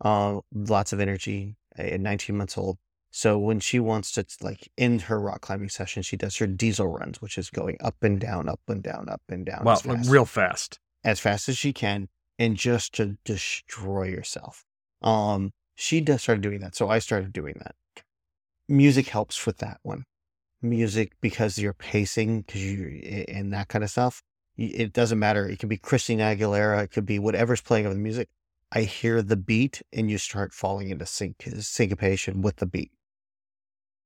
[0.00, 1.56] Uh, lots of energy.
[1.76, 2.78] At 19 months old.
[3.10, 6.86] So when she wants to like end her rock climbing session, she does her diesel
[6.86, 9.64] runs, which is going up and down, up and down, up and down.
[9.64, 10.78] Wow, like real fast.
[11.04, 14.64] As fast as she can, and just to destroy yourself.
[15.02, 17.74] Um, she does started doing that, so I started doing that
[18.68, 20.04] music helps with that one.
[20.62, 24.22] Music because you're pacing because you and that kind of stuff.
[24.56, 25.46] It doesn't matter.
[25.46, 26.82] It could be Christina Aguilera.
[26.84, 28.28] It could be whatever's playing of the music.
[28.72, 32.90] I hear the beat and you start falling into sync syncopation with the beat.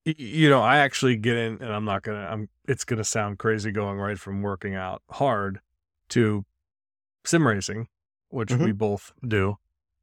[0.05, 2.27] You know, I actually get in, and I'm not gonna.
[2.27, 2.49] I'm.
[2.67, 5.61] It's gonna sound crazy going right from working out hard
[6.11, 6.45] to
[7.25, 7.87] sim racing,
[8.31, 8.65] which mm-hmm.
[8.65, 9.57] we both do.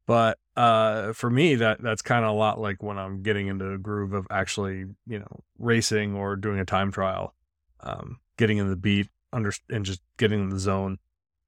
[0.08, 3.70] But uh, for me, that that's kind of a lot like when I'm getting into
[3.70, 7.34] a groove of actually, you know, racing or doing a time trial,
[7.80, 10.98] um, getting in the beat, under and just getting in the zone.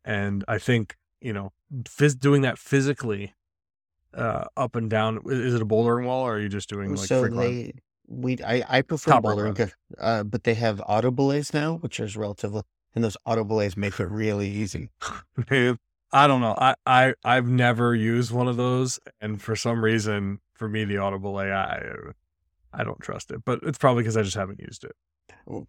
[0.04, 1.52] And I think you know,
[1.84, 3.34] phys- doing that physically,
[4.12, 5.20] uh, up and down.
[5.24, 7.72] Is it a bouldering wall, or are you just doing like so they?
[8.08, 12.14] We I I prefer Top bouldering, uh, but they have auto belays now, which is
[12.14, 14.90] relatively, and those auto belays make it really easy.
[16.12, 16.54] I don't know.
[16.58, 20.98] I, I I've never used one of those, and for some reason, for me, the
[20.98, 23.44] auto belay, I don't trust it.
[23.44, 24.92] But it's probably because I just haven't used it.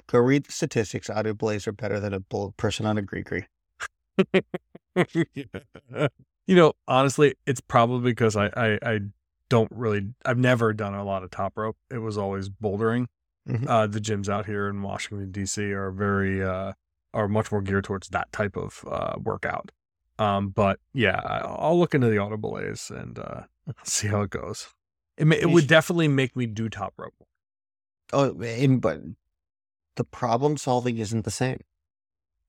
[0.07, 1.09] Go read the statistics.
[1.09, 2.21] auto belays are better than a
[2.57, 3.23] person on a Gree.
[6.47, 8.99] You know, honestly, it's probably because I, I I
[9.49, 10.07] don't really.
[10.25, 11.77] I've never done a lot of top rope.
[11.89, 13.05] It was always bouldering.
[13.47, 13.67] Mhm.
[13.67, 15.71] Uh, the gyms out here in Washington D.C.
[15.71, 16.73] are very uh,
[17.13, 19.71] are much more geared towards that type of uh, workout.
[20.21, 23.41] Um, but yeah, I'll look into the auto belays and uh,
[23.83, 24.67] see how it goes.
[25.17, 27.15] It, ma- it would definitely make me do top rope.
[28.13, 29.01] Oh, and but
[29.95, 31.59] the problem solving isn't the same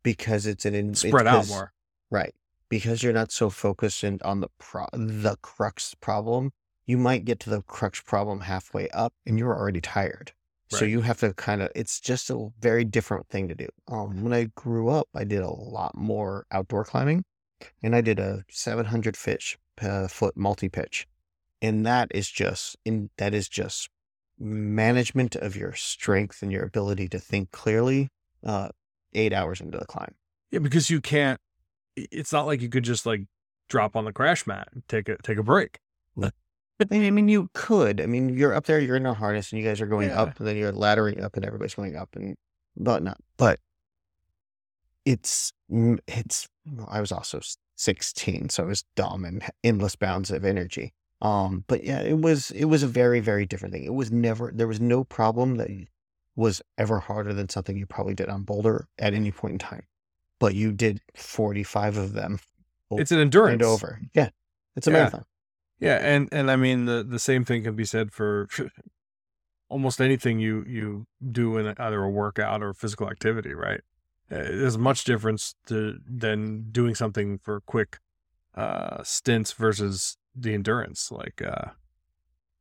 [0.02, 1.72] because it's an in, it's Spread out more.
[2.10, 2.34] right?
[2.68, 6.52] Because you're not so focused in, on the pro, the crux problem.
[6.84, 10.32] You might get to the crux problem halfway up, and you're already tired.
[10.68, 11.70] So you have to kind of.
[11.74, 13.68] It's just a very different thing to do.
[13.88, 17.24] Um, when I grew up, I did a lot more outdoor climbing,
[17.82, 21.06] and I did a 700 fish uh, foot multi pitch,
[21.60, 23.88] and that is just in that is just
[24.38, 28.08] management of your strength and your ability to think clearly.
[28.44, 28.68] Uh,
[29.14, 30.14] eight hours into the climb.
[30.50, 31.38] Yeah, because you can't.
[31.96, 33.22] It's not like you could just like
[33.68, 35.78] drop on the crash mat and take a take a break.
[36.80, 38.00] I mean, I mean, you could.
[38.00, 40.20] I mean, you're up there, you're in a harness, and you guys are going Yeah.
[40.22, 42.34] up, and then you're laddering up, and everybody's going up, and
[42.74, 43.18] whatnot.
[43.36, 43.60] But
[45.04, 45.52] it's
[46.06, 46.48] it's.
[46.88, 47.40] I was also
[47.76, 50.92] 16, so I was dumb and endless bounds of energy.
[51.20, 53.84] Um, but yeah, it was it was a very very different thing.
[53.84, 55.68] It was never there was no problem that
[56.34, 59.84] was ever harder than something you probably did on Boulder at any point in time.
[60.40, 62.40] But you did 45 of them
[62.92, 63.52] It's an endurance.
[63.54, 64.00] and over.
[64.14, 64.30] Yeah,
[64.76, 64.96] it's a Yeah.
[64.98, 65.24] marathon.
[65.78, 68.48] Yeah, and and I mean the the same thing can be said for
[69.68, 73.80] almost anything you you do in either a workout or physical activity, right?
[74.32, 77.98] Uh, There's much difference to than doing something for quick
[78.54, 81.10] uh stints versus the endurance.
[81.10, 81.70] Like uh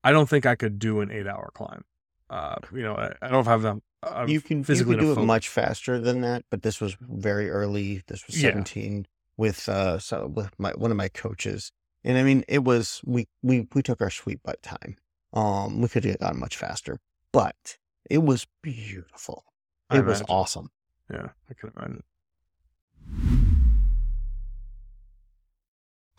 [0.03, 1.84] I don't think I could do an 8-hour climb.
[2.29, 5.12] Uh you know, I, I don't have them I'm you can you physically can do
[5.13, 8.01] it much faster than that, but this was very early.
[8.07, 8.49] This was Yeah.
[8.51, 9.07] 17
[9.38, 11.71] with uh so with my one of my coaches.
[12.03, 14.97] And I mean it was we we we took our sweet butt time.
[15.34, 16.99] Um we could have gone much faster,
[17.31, 17.77] but
[18.10, 19.45] it was beautiful.
[19.91, 20.69] It was awesome.
[21.12, 22.04] Yeah, I can imagine.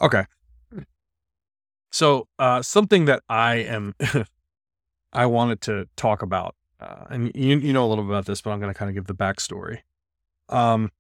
[0.00, 0.24] Okay.
[1.90, 3.94] So, uh, something that I am,
[5.12, 8.40] I wanted to talk about, uh, and you you know a little bit about this,
[8.40, 9.80] but I'm going to kind of give the backstory.
[10.48, 10.90] Um,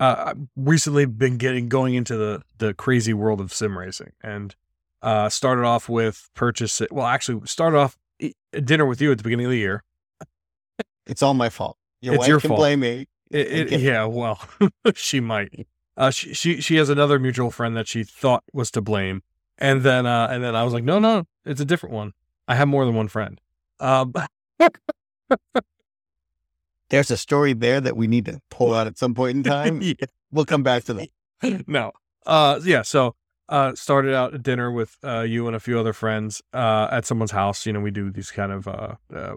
[0.00, 4.56] uh, I've recently been getting going into the the crazy world of sim racing, and
[5.02, 6.80] uh, started off with purchase.
[6.90, 9.84] Well, actually, started off e- dinner with you at the beginning of the year.
[11.06, 11.76] It's all my fault.
[12.00, 12.58] Your It's wife your fault.
[12.58, 13.06] blame me.
[13.30, 14.40] It, it, yeah, well,
[14.94, 15.66] she might.
[15.96, 19.22] Uh, she, she she has another mutual friend that she thought was to blame,
[19.58, 22.12] and then uh, and then I was like, no, no, it's a different one.
[22.48, 23.40] I have more than one friend.
[23.78, 24.12] Um,
[26.88, 29.80] There's a story there that we need to pull out at some point in time.
[29.82, 29.94] yeah,
[30.32, 31.68] We'll come back to that.
[31.68, 31.92] no,
[32.26, 32.82] uh, yeah.
[32.82, 33.14] So
[33.48, 37.06] uh, started out at dinner with uh, you and a few other friends uh, at
[37.06, 37.64] someone's house.
[37.64, 39.34] You know, we do these kind of uh, uh,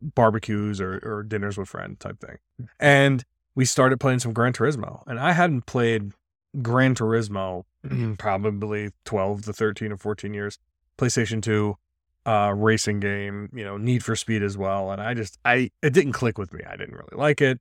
[0.00, 2.38] barbecues or, or dinners with friend type thing,
[2.78, 6.12] and we started playing some Gran Turismo, and I hadn't played
[6.62, 7.64] Gran Turismo
[8.18, 10.58] probably twelve to thirteen or fourteen years.
[10.98, 11.76] PlayStation Two,
[12.26, 15.92] uh, racing game, you know, Need for Speed as well, and I just I it
[15.92, 16.62] didn't click with me.
[16.68, 17.60] I didn't really like it.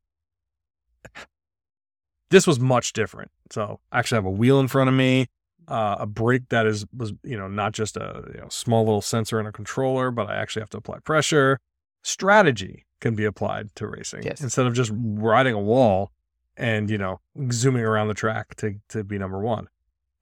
[2.30, 3.32] This was much different.
[3.52, 5.28] So I actually have a wheel in front of me,
[5.68, 9.02] uh, a brake that is was you know not just a you know, small little
[9.02, 11.60] sensor and a controller, but I actually have to apply pressure.
[12.04, 14.42] Strategy can be applied to racing Yes.
[14.42, 16.12] instead of just riding a wall
[16.56, 17.20] and you know
[17.52, 19.68] zooming around the track to to be number one.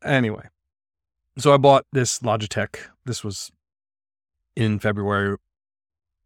[0.03, 0.47] Anyway,
[1.37, 2.77] so I bought this Logitech.
[3.05, 3.51] This was
[4.55, 5.37] in February.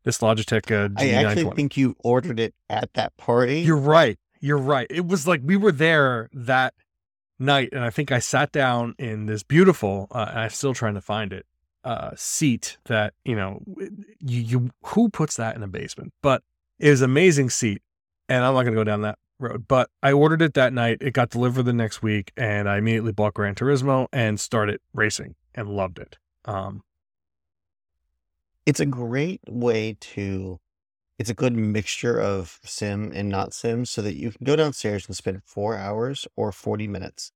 [0.03, 3.61] This Logitech uh, I actually think you ordered it at that party.
[3.61, 4.19] You're right.
[4.39, 4.87] You're right.
[4.89, 6.73] It was like we were there that
[7.39, 10.07] night, and I think I sat down in this beautiful.
[10.11, 11.45] Uh, and I'm still trying to find it.
[11.85, 13.61] Uh, seat that you know,
[14.19, 16.11] you you who puts that in a basement?
[16.23, 16.41] But
[16.79, 17.81] it was amazing seat,
[18.27, 19.67] and I'm not going to go down that road.
[19.67, 20.97] But I ordered it that night.
[20.99, 25.35] It got delivered the next week, and I immediately bought Gran Turismo and started racing
[25.53, 26.17] and loved it.
[26.45, 26.83] Um,
[28.65, 30.59] it's a great way to
[31.17, 35.07] it's a good mixture of sim and not sim so that you can go downstairs
[35.07, 37.31] and spend four hours or 40 minutes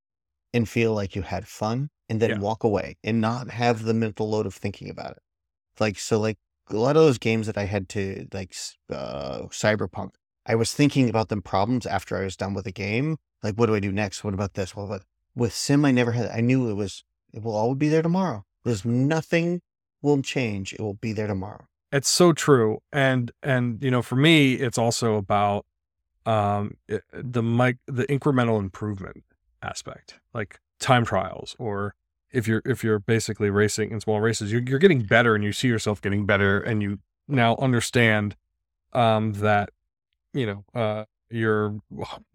[0.54, 2.38] and feel like you had fun and then Yeah.
[2.40, 5.24] walk away and not have the mental load of thinking about it.
[5.80, 6.38] Like so like
[6.70, 8.56] a lot of those games that i had to like
[8.92, 10.12] uh cyberpunk
[10.46, 13.66] i was thinking about them problems after i was done with the game like what
[13.66, 14.24] do i do next?
[14.24, 14.76] What about this?
[14.76, 15.02] What about
[15.36, 17.04] with sim i never had i knew it was
[17.34, 18.46] it will all be there tomorrow.
[18.64, 19.62] There's nothing
[20.02, 21.66] will change it will be there tomorrow.
[21.92, 25.66] It's so true and and you know for me it's also about
[26.26, 26.78] um
[27.14, 29.24] the mic the incremental improvement
[29.64, 31.96] aspect like time trials or
[32.32, 35.52] if you're if you're basically racing in small races, you're you're getting better and you
[35.52, 38.36] see yourself getting better and you now understand
[38.94, 39.70] um that
[40.34, 41.78] you know uh you're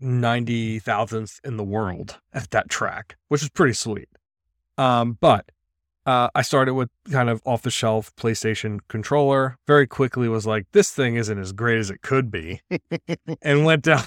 [0.01, 4.09] 90 thousandth in the world at that track, which is pretty sweet.
[4.79, 5.51] Um, but
[6.07, 9.57] uh, I started with kind of off the shelf PlayStation controller.
[9.67, 12.61] Very quickly was like, this thing isn't as great as it could be,
[13.43, 14.05] and went down.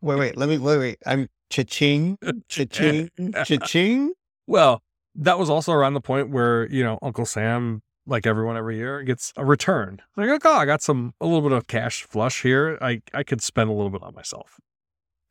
[0.00, 0.98] Wait, wait, let me wait, wait.
[1.06, 2.18] I'm cha-ching,
[2.48, 3.10] cha-ching,
[3.44, 4.12] cha-ching.
[4.46, 4.82] Well,
[5.16, 9.02] that was also around the point where you know Uncle Sam, like everyone every year,
[9.02, 10.00] gets a return.
[10.16, 12.78] Like, oh, I got some a little bit of cash flush here.
[12.80, 14.60] I I could spend a little bit on myself,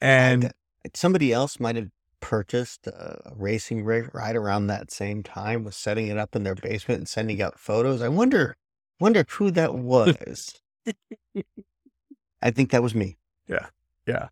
[0.02, 0.52] and
[0.94, 6.08] somebody else might have purchased a racing rig right around that same time, was setting
[6.08, 8.02] it up in their basement and sending out photos.
[8.02, 8.58] I wonder,
[9.00, 10.60] wonder who that was.
[12.42, 13.18] I think that was me.
[13.48, 13.68] Yeah,
[14.08, 14.30] yeah,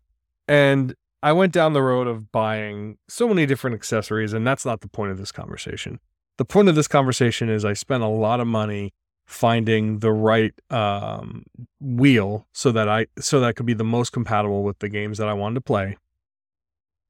[0.48, 0.94] and
[1.24, 4.88] I went down the road of buying so many different accessories, and that's not the
[4.88, 5.98] point of this conversation.
[6.36, 8.92] The point of this conversation is I spent a lot of money
[9.24, 11.44] finding the right um,
[11.80, 15.26] wheel so that I so that could be the most compatible with the games that
[15.26, 15.96] I wanted to play.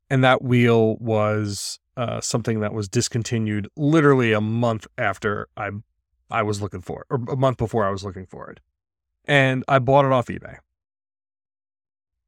[0.09, 5.71] And that wheel was uh, something that was discontinued literally a month after I
[6.31, 8.61] I was looking for it, or a month before I was looking for it,
[9.25, 10.59] and I bought it off eBay,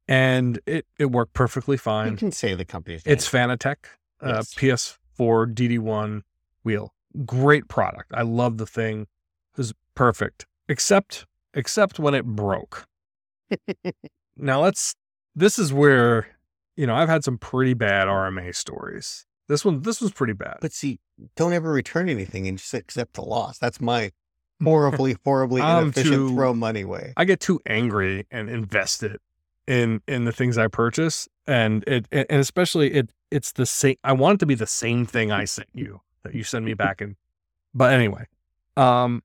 [0.07, 2.11] and it it worked perfectly fine.
[2.11, 3.13] You can say the company's name.
[3.13, 3.75] It's Fanatec,
[4.21, 4.53] uh, yes.
[4.55, 6.21] PS4 DD1
[6.63, 6.93] wheel.
[7.25, 8.11] Great product.
[8.13, 9.01] I love the thing.
[9.01, 12.85] It was perfect, except except when it broke.
[14.37, 14.95] now let's.
[15.35, 16.37] This is where
[16.77, 19.25] you know, I've had some pretty bad RMA stories.
[19.49, 20.57] This one, this was pretty bad.
[20.61, 20.99] But see,
[21.35, 23.57] don't ever return anything and just accept the loss.
[23.57, 24.11] That's my
[24.63, 27.13] horribly, horribly inefficient too, throw money way.
[27.17, 29.17] I get too angry and invested
[29.67, 33.95] in in the things I purchase, and it and especially it it's the same.
[34.03, 36.73] I want it to be the same thing I sent you that you send me
[36.73, 37.15] back in.
[37.73, 38.25] But anyway,
[38.75, 39.21] um,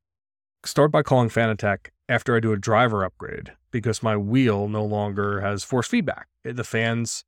[0.64, 5.40] start by calling Fanatec after I do a driver upgrade because my wheel no longer
[5.40, 6.28] has force feedback.
[6.45, 7.24] The fans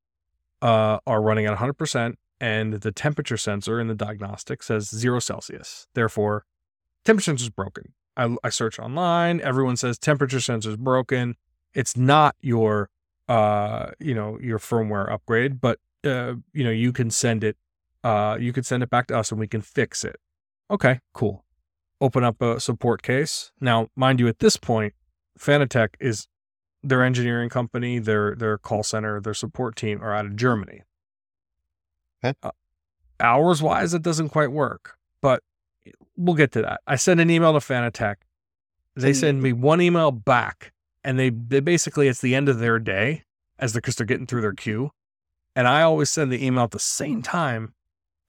[0.60, 5.86] uh, are running at 100%, and the temperature sensor in the diagnostic says zero Celsius.
[5.94, 6.44] Therefore,
[7.04, 7.92] temperature sensor is broken.
[8.16, 9.40] I, I search online.
[9.40, 11.36] Everyone says temperature sensor is broken.
[11.72, 12.90] It's not your,
[13.29, 17.57] uh, you know, your firmware upgrade, but uh, you know, you can send it.
[18.03, 20.16] Uh, you can send it back to us, and we can fix it.
[20.70, 21.45] Okay, cool.
[22.01, 23.53] Open up a support case.
[23.61, 24.95] Now, mind you, at this point,
[25.39, 26.29] Fanatec is
[26.83, 30.83] their engineering company, their their call center, their support team are out of Germany.
[32.22, 32.37] Okay.
[32.43, 32.51] Uh,
[33.20, 35.43] hours wise, it doesn't quite work, but
[36.16, 36.81] we'll get to that.
[36.87, 38.16] I send an email to Fanatec.
[38.97, 40.72] They send me one email back,
[41.05, 43.24] and they, they basically it's the end of their day
[43.59, 44.90] as they're because they're getting through their queue,
[45.55, 47.74] and I always send the email at the same time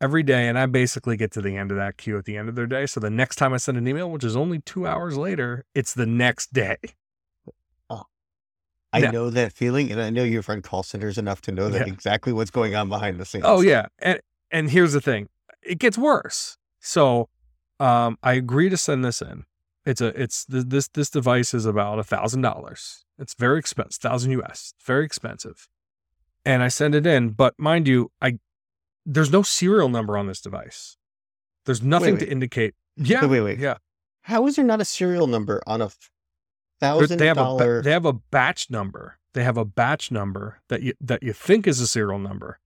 [0.01, 2.49] every day, and I basically get to the end of that queue at the end
[2.49, 2.86] of their day.
[2.86, 5.93] So the next time I send an email, which is only two hours later, it's
[5.93, 6.78] the next day.
[8.95, 9.11] I yeah.
[9.11, 11.93] know that feeling, and I know you've run call centers enough to know that yeah.
[11.93, 13.43] exactly what's going on behind the scenes.
[13.45, 14.21] Oh yeah, and
[14.51, 15.28] and here's the thing,
[15.61, 16.57] it gets worse.
[16.80, 17.28] So,
[17.78, 19.43] um, I agree to send this in.
[19.86, 23.05] It's a it's this this device is about a thousand dollars.
[23.19, 25.67] It's very expensive, thousand US, very expensive.
[26.43, 28.39] And I send it in, but mind you, I
[29.05, 30.97] there's no serial number on this device.
[31.65, 32.25] There's nothing wait, wait.
[32.25, 32.73] to indicate.
[32.97, 33.59] Yeah, wait, wait, wait.
[33.59, 33.77] Yeah.
[34.21, 35.91] How is there not a serial number on a
[36.79, 37.79] thousand they have dollar.
[37.79, 39.17] A, they have a batch number.
[39.33, 42.59] They have a batch number that you that you think is a serial number,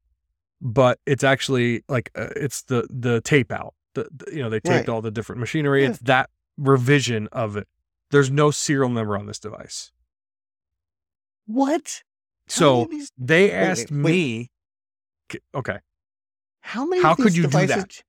[0.61, 3.73] but it's actually like uh, it's the the tape out.
[3.95, 4.89] The, the you know they taped right.
[4.89, 5.83] all the different machinery.
[5.83, 5.89] Yeah.
[5.89, 6.29] It's that
[6.59, 7.67] revision of it.
[8.11, 9.91] There's no serial number on this device.
[11.45, 12.03] What?
[12.47, 13.11] So these...
[13.17, 14.49] they asked wait, wait, me.
[15.33, 15.41] Wait.
[15.55, 15.79] Okay.
[16.61, 17.01] How many?
[17.01, 17.75] How could you devices...
[17.75, 18.03] do that?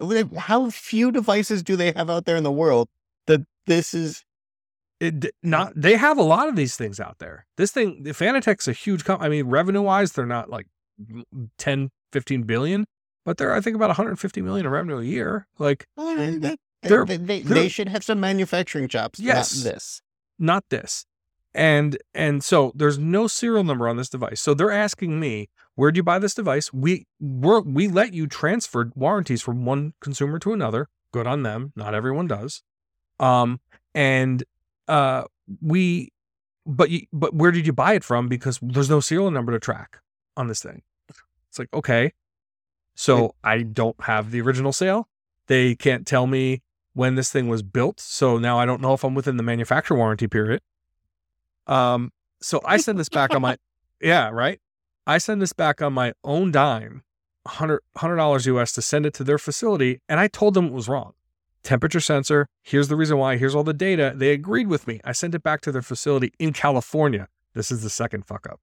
[0.00, 0.22] Yeah.
[0.38, 2.88] How few devices do they have out there in the world
[3.26, 4.24] that this is
[5.00, 7.46] it, not they have a lot of these things out there.
[7.56, 9.26] This thing, the Fanatec's a huge company.
[9.26, 10.66] I mean, revenue wise, they're not like
[11.58, 12.86] 10, 15 billion,
[13.24, 15.46] but they're I think about 150 million in revenue a year.
[15.58, 15.86] Like
[16.82, 19.18] they, they, they, they, should have some manufacturing jobs.
[19.18, 20.02] Yes, not this,
[20.38, 21.06] not this,
[21.54, 24.40] and and so there's no serial number on this device.
[24.40, 26.72] So they're asking me, where do you buy this device?
[26.72, 30.88] We we we let you transfer warranties from one consumer to another.
[31.12, 31.72] Good on them.
[31.76, 32.62] Not everyone does.
[33.18, 33.60] Um,
[33.94, 34.44] and
[34.88, 35.24] uh,
[35.60, 36.12] we,
[36.66, 38.28] but you, but where did you buy it from?
[38.28, 40.00] Because there's no serial number to track
[40.36, 40.82] on this thing.
[41.48, 42.12] It's like, okay.
[42.94, 45.08] So I don't have the original sale.
[45.46, 46.62] They can't tell me
[46.96, 48.00] when this thing was built.
[48.00, 50.62] So now I don't know if I'm within the manufacturer warranty period.
[51.66, 53.58] Um, so I send this back on my,
[54.00, 54.58] yeah, right.
[55.06, 57.02] I send this back on my own dime
[57.42, 57.82] 100
[58.16, 61.12] dollars US to send it to their facility, and I told them it was wrong.
[61.62, 62.48] Temperature sensor.
[62.62, 63.36] Here's the reason why.
[63.36, 64.14] Here's all the data.
[64.16, 65.00] They agreed with me.
[65.04, 67.28] I sent it back to their facility in California.
[67.52, 68.58] This is the second fuck up.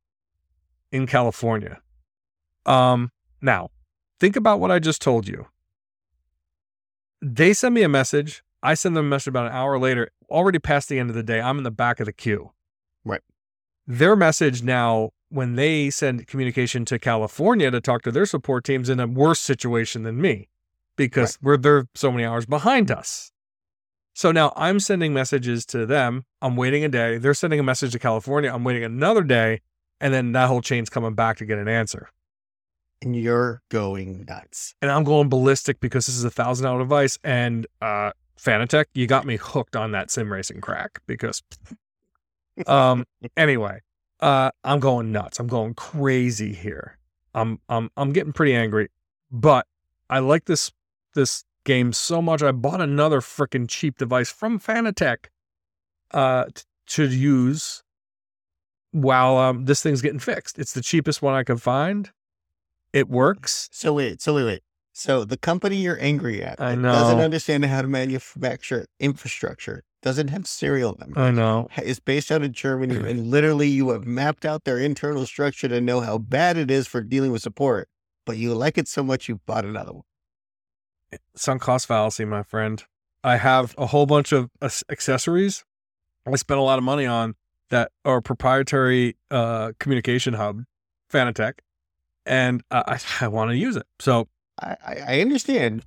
[0.92, 1.82] In California.
[2.66, 3.12] Um,
[3.42, 3.70] now,
[4.20, 5.48] think about what I just told you.
[7.24, 8.44] They send me a message.
[8.62, 11.24] I send them a message about an hour later, already past the end of the
[11.24, 11.40] day.
[11.40, 12.52] I'm in the back of the queue.
[13.06, 13.22] Right.
[13.88, 18.90] Their message now, when they send communication to California to talk to their support teams,
[18.90, 20.50] in a worse situation than me
[20.98, 23.32] because we're they're so many hours behind us.
[24.14, 26.26] So now I'm sending messages to them.
[26.42, 27.18] I'm waiting a day.
[27.18, 28.54] They're sending a message to California.
[28.54, 29.62] I'm waiting another day.
[30.02, 32.10] And then that whole chain's coming back to get an answer.
[33.04, 34.76] And you're going nuts.
[34.82, 37.20] And I'm going ballistic because this is a thousand dollar device.
[37.24, 41.44] And uh Fanatec, you got me hooked on that sim racing crack because
[42.68, 43.80] um anyway,
[44.22, 45.40] uh I'm going nuts.
[45.40, 46.98] I'm going crazy here.
[47.36, 48.90] I'm I'm I'm getting pretty angry.
[49.32, 49.68] But
[50.10, 50.72] I like this
[51.14, 55.26] this game so much I bought another freaking cheap device from Fanatec
[56.12, 57.84] uh t- to use
[58.92, 60.58] while um this thing's getting fixed.
[60.58, 62.10] It's the cheapest one I could find.
[62.94, 63.70] It works.
[63.72, 64.62] So wait, so wait, wait.
[64.94, 70.28] So the company you're angry at I that doesn't understand how to manufacture infrastructure, doesn't
[70.28, 71.68] have serial numbers, I know.
[71.82, 75.82] is based out of Germany, and literally you have mapped out their internal structure to
[75.82, 77.90] know how bad it is for dealing with support.
[78.26, 80.04] But you like it so much you bought another one.
[81.36, 82.84] sunk cost fallacy, my friend.
[83.24, 85.64] I have a whole bunch of accessories
[86.26, 87.36] I spent a lot of money on
[87.70, 90.64] that are proprietary uh, communication hub,
[91.12, 91.54] Fanatec,
[92.26, 93.86] and uh, I, I want to use it.
[94.00, 94.28] So
[94.62, 95.84] I, I, understand,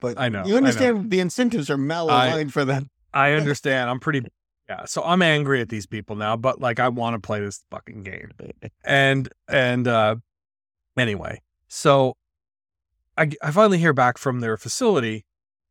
[0.00, 0.56] but I know, you know.
[0.56, 2.84] understand the incentives are malaligned for that.
[3.12, 3.90] I understand.
[3.90, 4.22] I'm pretty,
[4.68, 4.84] yeah.
[4.84, 8.02] So I'm angry at these people now, but like I want to play this fucking
[8.02, 8.30] game.
[8.84, 10.16] And and uh,
[10.96, 12.16] anyway, so
[13.16, 15.24] I I finally hear back from their facility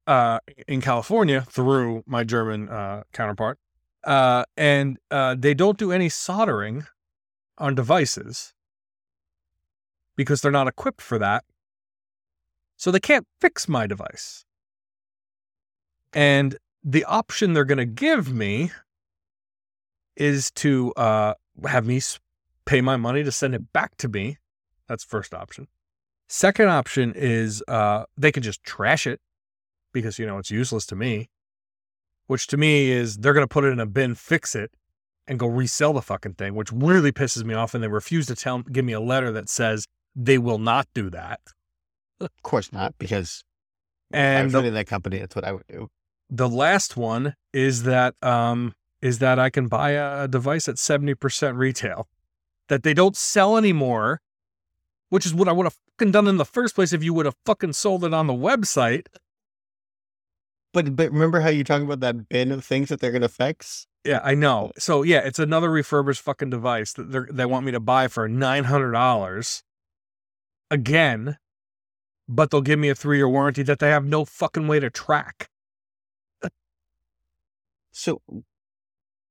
[0.07, 3.59] uh, in California through my German uh, counterpart,
[4.05, 6.85] uh, and uh, they don't do any soldering
[7.57, 8.53] on devices
[10.19, 11.45] because they're not equipped for that.
[12.75, 14.43] So they can't fix my device.
[16.11, 18.71] And the option they're going to give me
[20.17, 22.01] is to uh, have me
[22.65, 24.39] pay my money to send it back to me.
[24.89, 25.69] That's first option.
[26.27, 29.21] Second option is uh, they can just trash it
[29.93, 31.29] because you know it's useless to me.
[32.27, 34.71] Which to me is they're going to put it in a bin, fix it,
[35.29, 37.73] and go resell the fucking thing, which really pisses me off.
[37.73, 41.09] And they refuse to tell give me a letter that says they will not do
[41.09, 41.39] that.
[42.19, 43.43] Of course not, because
[44.11, 45.19] And I'm the, in that company.
[45.19, 45.89] That's what I would do.
[46.29, 51.55] the last one is that um is that I can buy a, device at 70%
[51.55, 52.09] retail
[52.67, 54.19] that they don't sell anymore,
[55.07, 57.25] which is what I would have fucking done in the first place if you would
[57.25, 59.05] have fucking sold it on the website.
[60.73, 63.29] But but remember how you talk about that bin of things that they're going to
[63.29, 63.87] fix?
[64.03, 64.71] Yeah, I know.
[64.77, 68.27] So yeah, it's another refurbished fucking device that they they want me to buy for
[68.27, 69.63] nine hundred dollars
[70.71, 71.37] again,
[72.27, 74.89] but they'll give me a three year warranty that they have no fucking way to
[74.89, 75.49] track.
[77.91, 78.21] So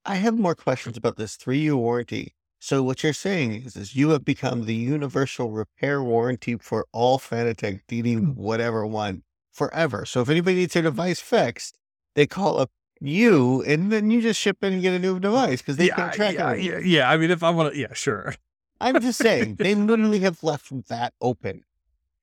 [0.04, 2.34] I have more questions about this three year warranty.
[2.60, 7.18] So what you're saying is, is you have become the universal repair warranty for all
[7.18, 8.30] Fanatec DD hmm.
[8.32, 9.22] whatever one
[9.52, 10.04] forever.
[10.04, 11.78] So if anybody needs their device fixed,
[12.14, 12.70] they call up
[13.00, 15.94] you and then you just ship in and get a new device because they yeah,
[15.94, 16.62] can't track yeah, it.
[16.62, 17.10] yeah, yeah.
[17.10, 18.34] I mean, if I want to, yeah, sure.
[18.80, 21.64] I'm just saying they literally have left that open.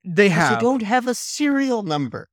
[0.04, 0.62] They have.
[0.62, 2.30] You don't have a serial number.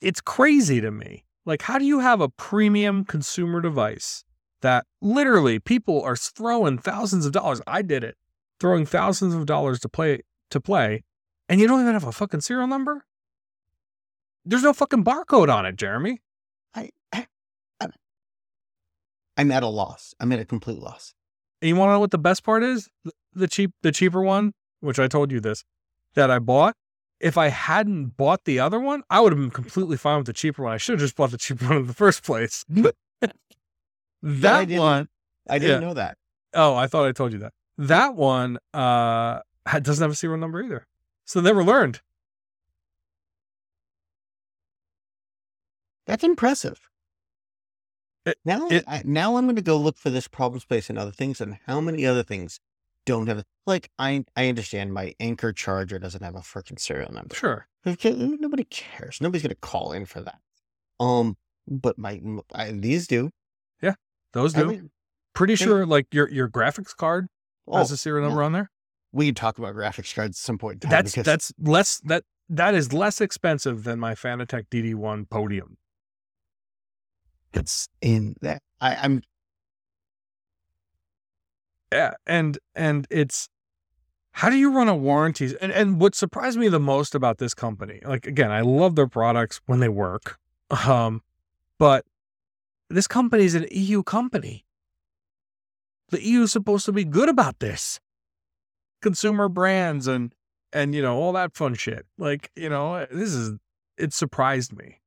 [0.00, 1.24] it's crazy to me.
[1.46, 4.24] Like, how do you have a premium consumer device
[4.62, 7.60] that literally people are throwing thousands of dollars?
[7.66, 8.16] I did it,
[8.60, 10.20] throwing thousands of dollars to play
[10.50, 11.02] to play,
[11.48, 13.04] and you don't even have a fucking serial number.
[14.44, 16.20] There's no fucking barcode on it, Jeremy.
[16.74, 17.26] I, I-
[19.36, 20.14] I'm at a loss.
[20.20, 21.14] I'm at a complete loss.
[21.62, 22.88] And you want to know what the best part is?
[23.34, 25.64] The- cheap, the cheaper one, which I told you this,
[26.14, 26.76] that I bought.
[27.20, 30.32] If I hadn't bought the other one, I would have been completely fine with the
[30.32, 30.72] cheaper one.
[30.72, 32.64] I should have just bought the cheaper one in the first place.
[33.22, 33.28] I
[34.22, 35.08] that didn't- one,
[35.48, 35.88] I didn't Yeah.
[35.88, 36.16] know that.
[36.54, 37.52] Oh, I thought I told you that.
[37.78, 40.86] That one uh doesn't have a serial number either.
[41.26, 42.00] So never learned.
[46.06, 46.89] That's impressive.
[48.26, 50.98] It- now, it- I, now I'm going to go look for this problem space and
[50.98, 52.60] other things, and how many other things
[53.06, 53.38] don't have.
[53.38, 53.46] it.
[53.66, 57.34] Like I, I understand my Anker charger doesn't have a freaking serial number.
[57.34, 57.66] Sure.
[57.84, 59.18] Nobody cares.
[59.20, 60.38] Nobody's going to call in for that.
[60.98, 62.20] Um, but my
[62.54, 63.30] I, these do.
[63.82, 63.94] Yeah,
[64.32, 64.66] those I do.
[64.66, 64.90] mean,
[65.32, 67.28] Pretty sure like your your graphics card
[67.66, 68.28] oh, has a serial yeah.
[68.28, 68.70] number on there.
[69.12, 70.74] we can talk about graphics cards at some point.
[70.74, 75.30] In time That's because that's less that that is less expensive than my Fanatec DD1
[75.30, 75.78] Podium.
[77.52, 78.62] It's in that.
[78.80, 79.22] I, I'm
[81.92, 83.48] Yeah, and and it's
[84.32, 85.54] how do you run a warranty?
[85.60, 89.08] And and what surprised me the most about this company, like again, I love their
[89.08, 90.38] products when they work,
[90.86, 91.22] um,
[91.78, 92.04] but
[92.88, 94.64] this company is an EU company.
[96.10, 98.00] The EU is supposed to be good about this,
[99.02, 100.34] consumer brands and
[100.72, 102.06] and you know all that fun shit.
[102.18, 103.58] Like you know, this is
[103.96, 104.99] it surprised me.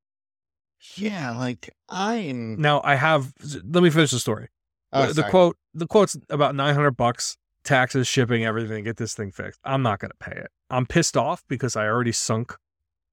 [0.95, 2.59] Yeah, like I'm.
[2.59, 3.33] Now I have.
[3.63, 4.49] Let me finish the story.
[4.93, 5.29] Oh, the sorry.
[5.31, 9.99] quote the quote's about 900 bucks taxes shipping everything get this thing fixed i'm not
[9.99, 12.55] going to pay it i'm pissed off because i already sunk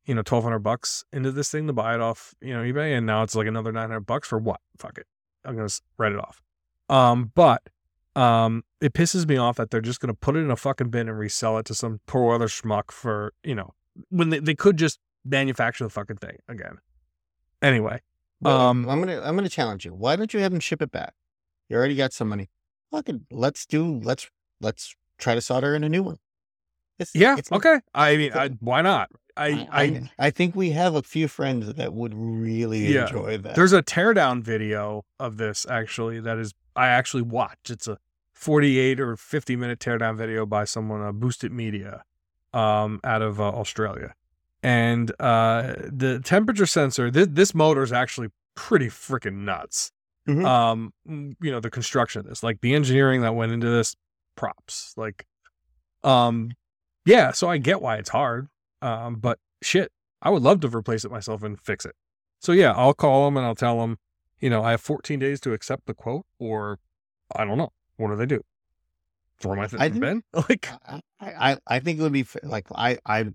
[0.05, 3.07] you know 1200 bucks into this thing to buy it off you know ebay and
[3.07, 5.07] now it's like another 900 bucks for what fuck it
[5.45, 6.43] i'm going to write it off
[6.89, 7.63] um but
[8.17, 10.91] um it pisses me off that they're just going to put it in a fucking
[10.91, 13.71] bin and resell it to some poor other schmuck for you know
[14.09, 16.79] when they, they could just manufacture the fucking thing again
[17.63, 18.01] anyway
[18.41, 19.93] Well, um, I'm gonna I'm gonna challenge you.
[19.95, 21.15] Why don't you have them ship it back?
[21.69, 22.49] You already got some money.
[22.91, 24.31] Fucking let's do let's
[24.61, 26.17] let's try to solder in a new one.
[26.99, 30.73] It's, yeah it's okay i mean I, why not I, I, I I think we
[30.73, 33.07] have a few friends that would really Yeah.
[33.07, 33.55] enjoy that.
[33.55, 37.71] There's a teardown video of this actually that is I actually watched.
[37.71, 37.97] It's a
[38.35, 42.05] 48 or 50 minute teardown video by someone uh, Boosted Media
[42.53, 44.15] um out of uh, Australia.
[44.63, 49.91] And uh the temperature sensor this, this motor is actually pretty freaking nuts.
[50.29, 50.45] Mhm.
[50.45, 53.97] Um mm, you know the construction of this like the engineering that went into this
[54.37, 55.25] props like
[56.05, 56.51] um
[57.07, 58.49] yeah, so I get why it's hard.
[58.83, 59.91] Um but shit,
[60.21, 61.95] I would love to replace it myself and fix it.
[62.41, 63.99] So yeah, I'll call them and I'll tell them,
[64.41, 66.79] you know, I have 14 days to accept the quote, or
[67.35, 67.73] I don't know.
[67.97, 68.43] What do they do?
[69.41, 70.23] Throw my thing I in the bin?
[70.35, 73.27] Like, I, I I think it would be like I I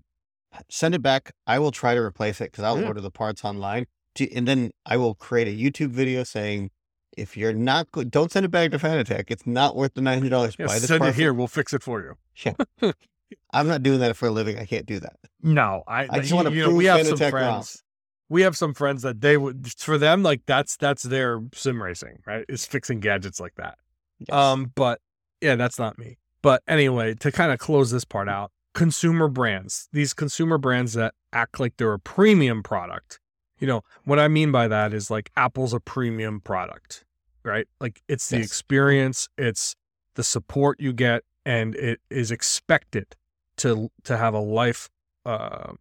[0.68, 1.32] send it back.
[1.46, 2.88] I will try to replace it because I'll Yeah.
[2.88, 3.86] order the parts online,
[4.16, 6.70] to, and then I will create a YouTube video saying,
[7.16, 9.24] if you're not good, don't send it back to Fanatec.
[9.28, 10.56] It's not worth the nine hundred dollars.
[10.58, 11.32] yeah, Buy this send it here.
[11.32, 12.14] We'll fix it for you.
[12.44, 12.92] Yeah.
[13.52, 14.58] I'm not doing that for a living.
[14.58, 15.16] I can't do that.
[15.42, 16.06] No, I.
[16.10, 17.52] I just wanna you know, we have some Fanatec wrong.
[17.54, 17.82] friends.
[18.28, 22.18] We have some friends that they would for them like that's that's their sim racing
[22.26, 23.78] right is fixing gadgets like that.
[24.18, 24.32] Yes.
[24.36, 25.00] Um, but
[25.40, 26.18] yeah, that's not me.
[26.42, 31.14] But anyway, to kind of close this part out, consumer brands, these consumer brands that
[31.32, 33.18] act like they're a premium product.
[33.58, 37.04] You know, what I mean by that is like Apple's a premium product,
[37.42, 37.66] right?
[37.80, 38.46] Like it's the Yes.
[38.46, 39.74] experience, it's
[40.14, 43.16] the support you get, and it is expected
[43.56, 44.90] to to have a life
[45.24, 45.72] uh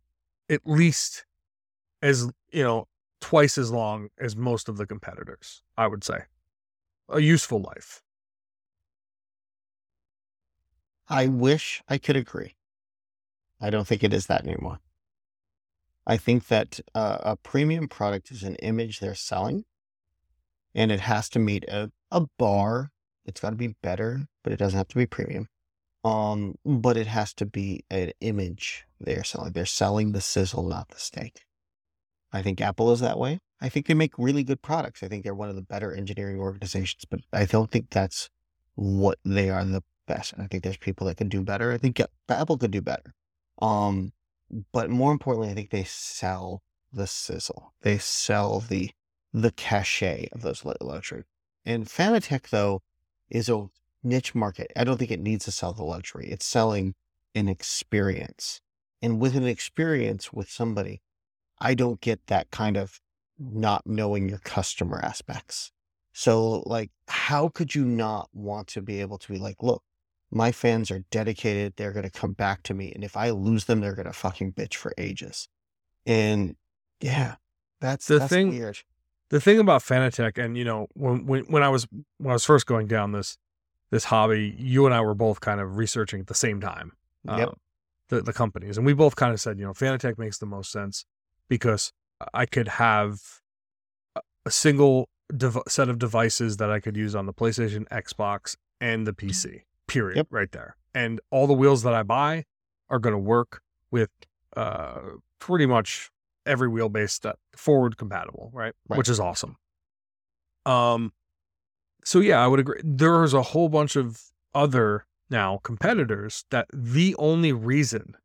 [0.49, 1.25] at least
[2.01, 2.87] as you know
[3.19, 6.19] twice as long as most of the competitors i would say
[7.09, 8.01] a useful life
[11.07, 12.55] I wish I could agree.
[13.61, 14.79] I don't think it is that anymore.
[16.07, 19.65] I think that uh, a premium product is an image they're selling,
[20.73, 22.91] and it has to meet a, a bar.
[23.25, 25.47] It's got to be better, but it doesn't have to be premium.
[26.03, 29.53] Um, but it has to be an image they're selling.
[29.53, 31.45] They're selling the sizzle, not the steak.
[32.31, 33.39] I think Apple is that way.
[33.59, 35.01] I think they make really good products.
[35.01, 38.29] I think they're one of the better engineering organizations, but I don't think that's
[38.75, 40.33] what they are the best.
[40.33, 41.71] And I think there's people that can do better.
[41.71, 41.99] I think
[42.29, 43.15] Apple could do better.
[43.61, 44.13] Um,
[44.71, 47.73] but more importantly, I think they sell the sizzle.
[47.81, 48.91] They sell the
[49.33, 51.23] the cachet of those lu- luxury.
[51.65, 52.83] And Fanatec though
[53.29, 53.67] is a
[54.01, 54.71] niche market.
[54.77, 56.27] I don't think it needs to sell the luxury.
[56.29, 56.95] It's selling
[57.33, 58.61] an experience.
[59.01, 61.01] And with an experience with somebody,
[61.59, 63.01] I don't get that kind of
[63.37, 65.71] not knowing your customer aspects.
[66.13, 69.83] So, like, how could you not want to be able to be like, look,
[70.35, 71.73] my fans are dedicated.
[71.77, 72.91] They're going to come back to me.
[72.93, 75.47] And if I lose them, they're going to fucking bitch for ages.
[76.05, 76.55] And
[76.99, 77.35] yeah,
[77.79, 78.79] that's The that's thing- weird.
[79.29, 82.45] the thing about Fanatec, and you know, when when when I was when I was
[82.45, 83.37] first going down this
[83.91, 86.91] this hobby, you and I were both kind of researching at the same time.
[87.27, 87.47] Yep.
[87.49, 87.51] uh,
[88.09, 90.71] the the companies, and we both kind of said, you know, Fanatec makes the most
[90.71, 91.05] sense
[91.47, 91.91] because
[92.33, 93.19] I could have
[94.15, 98.57] a- a single dev- set of devices that I could use on the PlayStation, Xbox,
[98.79, 99.61] and the PC.
[99.95, 100.17] Period.
[100.17, 100.27] Yep.
[100.29, 102.43] Right there, and all the wheels that I buy
[102.89, 104.09] are going to work with
[104.57, 104.99] uh,
[105.39, 106.11] pretty much
[106.45, 108.73] every wheelbase that forward compatible, right?
[108.89, 108.97] Right.
[108.97, 109.55] Which is awesome.
[110.65, 111.13] Um,
[112.03, 112.81] so yeah, I would agree.
[112.83, 114.21] There's a whole bunch of
[114.53, 118.15] other now competitors that the only reason,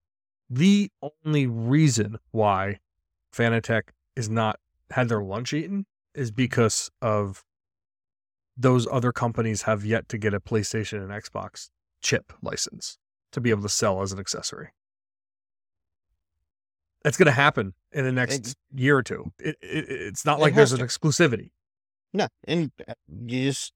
[0.49, 0.91] the
[1.25, 2.81] only reason why
[3.33, 4.59] Fanatec is not
[4.91, 7.45] had their lunch eaten is because of
[8.57, 11.70] those other companies have yet to get a PlayStation and Xbox
[12.03, 12.98] chip license.
[13.32, 14.70] to be able to sell as an accessory.
[17.05, 19.32] It's going to happen in the next year or two.
[19.38, 21.51] It, it, it's not like there's has an exclusivity.
[22.12, 22.94] No, and uh,
[23.24, 23.72] you just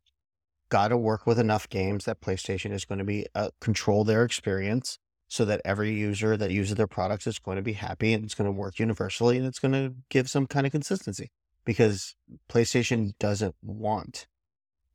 [0.68, 4.24] got to work with enough games that PlayStation is going to be uh, control their
[4.24, 4.98] experience
[5.28, 8.34] so that every user that uses their products is going to be happy and it's
[8.34, 11.30] going to work universally and it's going to give some kind of consistency
[11.64, 12.14] because
[12.50, 14.26] PlayStation doesn't want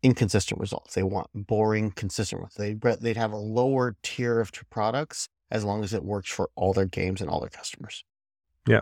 [0.04, 0.94] inconsistent results.
[0.96, 2.54] They want boring, consistent ones.
[2.56, 6.74] They'd, they'd have a lower tier of products as long as it works for all
[6.74, 8.04] their games and all their customers.
[8.68, 8.82] Yeah.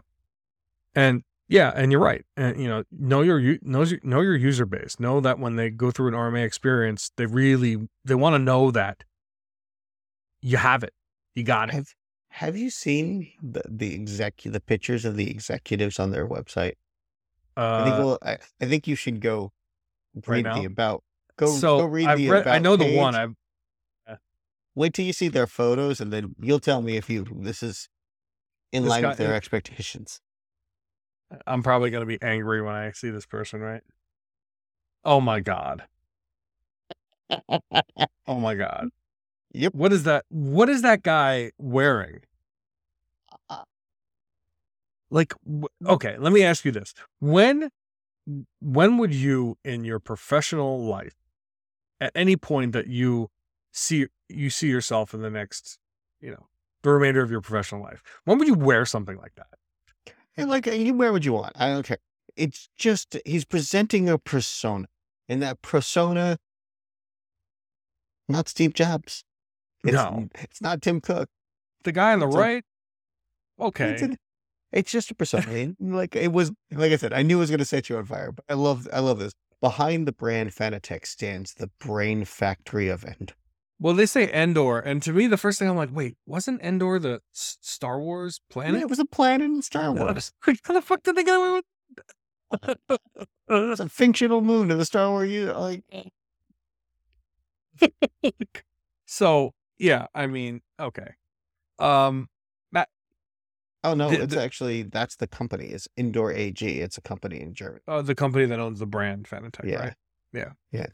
[0.96, 2.26] And yeah, and you're right.
[2.36, 3.84] And you know, know your your- know
[4.22, 5.00] your user base.
[5.00, 8.70] Know that when they go through an RMA experience, they really they want to know
[8.72, 9.04] that
[10.42, 10.94] you have it,
[11.36, 11.76] you got it.
[11.76, 11.88] Have
[12.30, 16.74] Have you seen the the exec the pictures of the executives on their website?
[17.56, 19.52] I think Uh, well, I, I think you should go
[20.26, 20.60] right read now?
[20.60, 21.04] the about.
[21.38, 22.48] Go so go read I've the read.
[22.48, 23.16] I know the one.
[23.16, 23.36] I've
[24.76, 27.90] Wait till you see their photos, and then you'll tell me if you this is
[28.72, 30.22] in This line guy- with their expectations.
[31.48, 33.82] I'm probably gonna be angry when I see this person, right?
[35.04, 35.84] Oh my god.
[38.30, 38.90] Oh my god.
[39.54, 39.74] Yep.
[39.74, 40.26] What is that?
[40.30, 42.20] What is that guy wearing?
[43.50, 43.64] Uh,
[45.10, 45.34] Like,
[45.86, 47.70] okay, let me ask you this: when,
[48.60, 51.16] when would you, in your professional life,
[52.00, 53.30] at any point that you
[53.72, 55.80] see you see yourself in the next,
[56.20, 56.48] you know,
[56.84, 60.14] the remainder of your professional life, when would you wear something like that?
[60.36, 61.54] And like uh, you wear what you want.
[61.56, 61.98] I don't care.
[62.36, 64.88] It's just he's presenting a persona,
[65.28, 66.38] and that persona,
[68.30, 69.24] not Steve Jobs.
[69.84, 70.28] It's, No.
[70.36, 71.30] it's not Tim Cook.
[71.84, 72.64] The guy on the It's a- right,
[73.60, 74.16] okay, It's,
[74.72, 75.74] it's just a persona.
[75.80, 78.06] Like it was, like I said, I knew it was going to set you on
[78.06, 78.32] fire.
[78.32, 79.34] But I love, I love this.
[79.62, 83.34] Behind the brand Fanatec stands the brain factory of End.
[83.80, 87.00] Well, they say Endor, and to me, the first thing I'm like, wait, wasn't Endor
[87.00, 88.82] the S- Star Wars planet?
[88.82, 90.32] it was a planet in Star Wars.
[90.64, 92.98] How the fuck did they get away with?
[93.50, 95.30] It's a fictional moon in the Star Wars.
[95.30, 95.84] You like
[99.06, 101.14] so yeah, I mean, okay.
[101.80, 102.30] Um,
[103.92, 105.66] Oh no, The- it's the- actually that's the company.
[105.68, 106.62] It's Endor AG.
[106.66, 107.82] It's a company in Germany.
[107.88, 109.80] uh, the company that owns the brand Fanatec, Yeah.
[109.80, 109.94] right?
[110.34, 110.52] Yeah.
[110.72, 110.88] Yeah.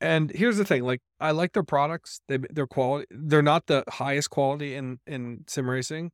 [0.00, 2.20] And here's the thing: like, I like their products.
[2.28, 3.06] They their quality.
[3.10, 6.12] They're not the highest quality in in sim racing,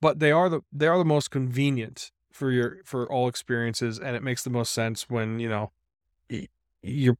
[0.00, 4.14] but they are the they are the most convenient for your for all experiences, and
[4.14, 5.72] it makes the most sense when you know
[6.28, 7.16] you're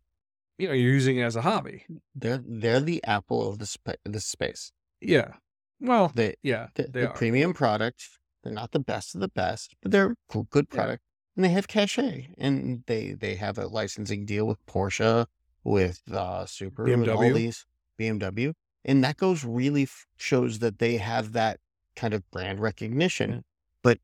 [0.59, 1.86] you know you're using it as a hobby.
[2.14, 4.72] They're they're the Apple of the spa- the space.
[5.00, 5.32] Yeah.
[5.80, 7.14] Well, They yeah, the, they the are.
[7.14, 8.09] premium product.
[8.43, 10.14] They're not the best of the best, but they're
[10.51, 10.76] good Yeah.
[10.76, 11.03] product,
[11.36, 15.26] and they have cachet, and they they have a licensing deal with Porsche,
[15.64, 17.34] with uh Subaru, and all BMW.
[17.34, 17.66] these
[17.99, 18.53] BMW,
[18.84, 21.61] and that goes really f- shows that they have that
[21.95, 23.30] kind of brand recognition.
[23.30, 23.40] Yeah.
[23.82, 23.99] But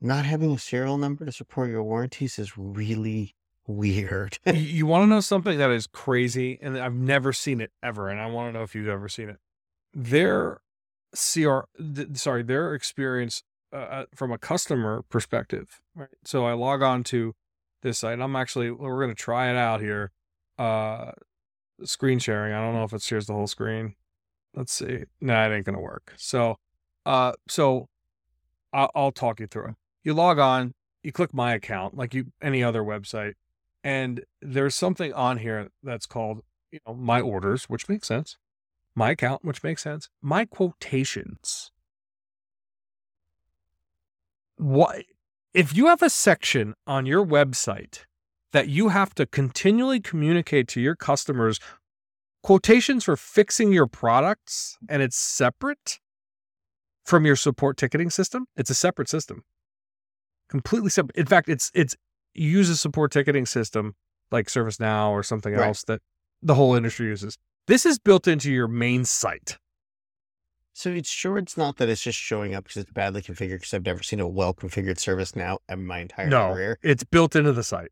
[0.00, 3.34] not having a serial number to support your warranties is really
[3.66, 4.38] weird.
[4.46, 8.08] you, you want to know something that is crazy, and I've never seen it ever,
[8.08, 9.36] and I want to know if you've ever seen it.
[9.94, 10.60] Their
[11.14, 13.42] CR, th- sorry, their experience
[13.72, 15.80] uh, uh, from a customer perspective.
[15.94, 16.08] Right.
[16.24, 17.34] So I log on to
[17.82, 18.20] this site.
[18.20, 20.12] I'm actually we're going to try it out here.
[20.58, 21.12] Uh,
[21.84, 22.52] screen sharing.
[22.52, 23.94] I don't know if it shares the whole screen.
[24.54, 25.04] Let's see.
[25.20, 26.12] Nah, it ain't going to work.
[26.16, 26.56] So,
[27.06, 27.88] uh, so
[28.72, 29.74] I'll, I'll talk you through it.
[30.02, 30.74] You log on.
[31.02, 33.34] You click my account like you any other website
[33.82, 38.36] and there's something on here that's called you know my orders which makes sense
[38.94, 41.70] my account which makes sense my quotations
[44.60, 45.04] what
[45.54, 48.00] if you have a section on your website
[48.52, 51.58] that you have to continually communicate to your customers
[52.42, 55.98] quotations for fixing your products and it's separate
[57.04, 59.42] from your support ticketing system it's a separate system
[60.48, 61.96] completely separate in fact it's it's
[62.34, 63.94] use a support ticketing system
[64.30, 65.66] like ServiceNow or something Right.
[65.66, 66.00] else that
[66.42, 67.36] the whole industry uses.
[67.66, 69.58] This is built into your main site.
[70.80, 73.58] So it's sure it's not that it's just showing up because it's badly configured.
[73.58, 76.78] Because I've never seen a well configured ServiceNow in my entire No, career.
[76.82, 77.90] it's built into the site.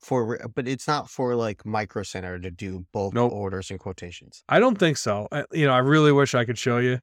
[0.00, 3.32] For but it's not for like Micro Center to do bulk Nope.
[3.32, 4.42] orders and quotations.
[4.48, 5.28] I don't think so.
[5.30, 6.98] I, you know, I really wish I could show you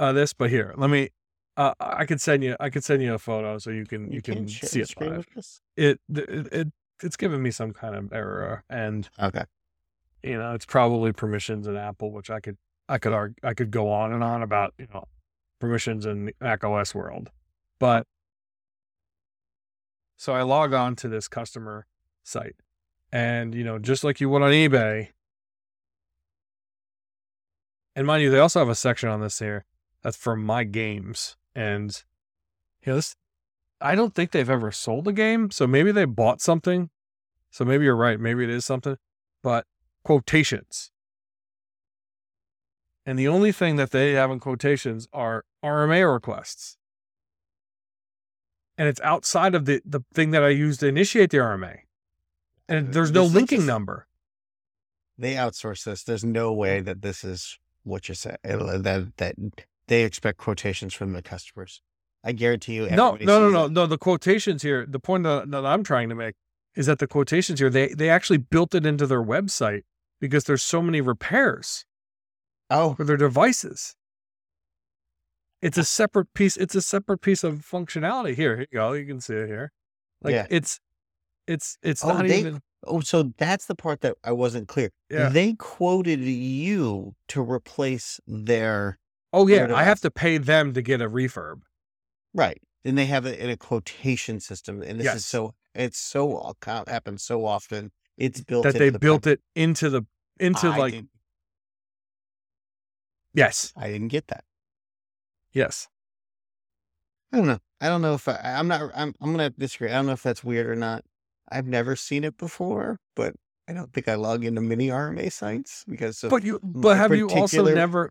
[0.00, 1.10] uh, this, but here, let me.
[1.56, 2.56] Uh, I could send you.
[2.58, 5.24] I could send you a photo so you can you, can can't see it live.
[5.76, 6.68] It, it it
[7.00, 9.44] it's giving me some kind of error, and Okay.
[10.24, 12.56] you know, it's probably permissions in Apple, which I could
[12.88, 15.06] I could argue, I could go on and on about you know
[15.60, 17.30] permissions in the Mac OS world,
[17.78, 18.06] but
[20.16, 21.86] so I log on to this customer
[22.24, 22.56] site,
[23.12, 25.08] and you know, just like you would on eBay,
[27.98, 29.64] And mind you, they also have a section on this here
[30.02, 31.36] that's for my games.
[31.52, 32.00] And
[32.86, 33.16] you know, this
[33.80, 35.50] I don't think they've ever sold a game.
[35.50, 36.90] So maybe they bought something.
[37.50, 38.20] So maybe you're right.
[38.20, 38.98] Maybe it is something.
[39.42, 39.66] But
[40.04, 40.92] quotations.
[43.08, 46.76] And the only thing that they have in quotations are RMA requests.
[48.76, 51.78] And it's outside of the, the thing that I use to initiate the RMA.
[52.68, 54.08] And there's no This linking number.
[55.16, 56.04] They outsource this.
[56.04, 58.36] There's no way that this is what you're saying.
[58.44, 59.36] Eh, that that
[59.86, 61.80] they expect quotations from the customers.
[62.22, 62.90] I guarantee you.
[62.90, 63.72] No, no, no, no, that.
[63.72, 63.86] no.
[63.86, 66.34] The quotations here, the point that, that I'm trying to make
[66.76, 69.84] is that the quotations here, they they actually built it into their website
[70.20, 71.86] because there's so many repairs
[72.70, 73.94] Oh, for their devices.
[75.60, 76.56] It's a separate piece.
[76.56, 78.34] It's a separate piece of functionality.
[78.36, 78.92] Here, here you go.
[78.92, 79.72] You can see it here.
[80.22, 80.46] Like Yeah.
[80.50, 80.78] it's,
[81.46, 82.60] it's, it's Oh, not they- even.
[82.86, 84.90] oh, so that's the part that I wasn't clear.
[85.10, 85.30] Yeah.
[85.30, 88.98] They quoted you to replace their
[89.32, 91.60] Oh yeah, their I have to pay them to get a refurb.
[92.34, 95.16] right, and they have it in a quotation system, and this Yes.
[95.16, 97.92] is so it's so oh, all happens so often.
[98.16, 100.02] It's built that they the built it into the
[100.40, 101.04] into I like
[103.34, 104.44] yes, I didn't get that.
[105.52, 105.88] yes.
[107.32, 107.58] I don't know.
[107.80, 108.90] I don't know if I, I'm not.
[108.94, 109.14] I'm.
[109.20, 109.90] I'm gonna disagree.
[109.90, 111.04] I don't know if that's weird or not.
[111.50, 113.34] I've never seen it before, but
[113.68, 117.28] I don't think I log into many RMA sites because But you, but have you
[117.28, 118.10] also never?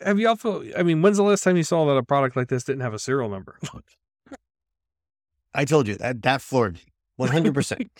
[0.00, 0.64] Have you also?
[0.76, 2.94] I mean, when's the last time you saw that a product like this didn't have
[2.94, 3.58] a serial number?
[5.52, 6.82] I told you that that floored me.
[7.16, 7.90] One hundred percent.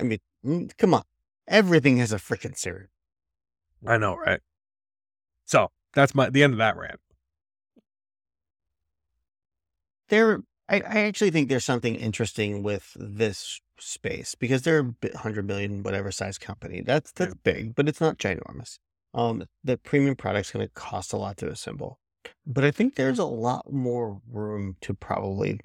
[0.00, 1.02] I mean, mm, come on.
[1.46, 2.88] Everything has a freaking serial.
[3.86, 4.40] I know, right?
[5.48, 7.00] So that's my the end of that rant.
[10.10, 15.46] There, I, I actually think there's something interesting with this space because they're a hundred
[15.46, 16.82] million whatever size company.
[16.82, 18.78] That's that's big, but it's not ginormous.
[19.14, 21.98] Um, the premium product's going to cost a lot to assemble,
[22.46, 25.60] but I think there's a lot more room to probably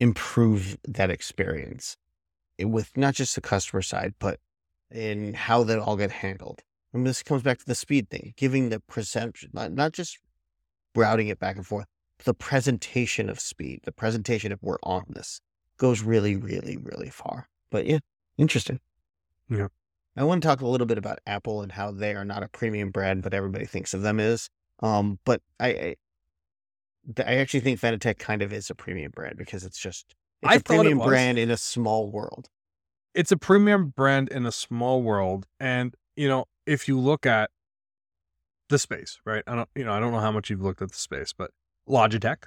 [0.00, 1.96] improve that experience
[2.58, 4.40] eh, with not just the customer side, but
[4.90, 6.62] in how that all get handled.
[6.94, 10.18] And this comes back to the speed thing, giving the perception, not, not just
[10.94, 11.86] routing it back and forth,
[12.24, 15.40] the presentation of speed, the presentation of we're on this
[15.76, 17.48] goes really, really, really far.
[17.70, 17.98] But yeah,
[18.38, 18.78] interesting.
[19.48, 19.66] Yeah.
[20.16, 22.48] I want to talk a little bit about Apple and how they are not a
[22.48, 24.48] premium brand, but everybody thinks of them as.
[24.80, 25.96] Um, but I, I,
[27.18, 30.54] I actually think Fanatec kind of is a premium brand because it's just it's I
[30.56, 32.48] a thought it premium brand in a small world.
[33.14, 37.50] It's a premium brand in a small world, and you know, if you look at
[38.68, 39.42] the space, right?
[39.46, 41.50] I don't, you know, I don't know how much you've looked at the space, but
[41.88, 42.44] Logitech,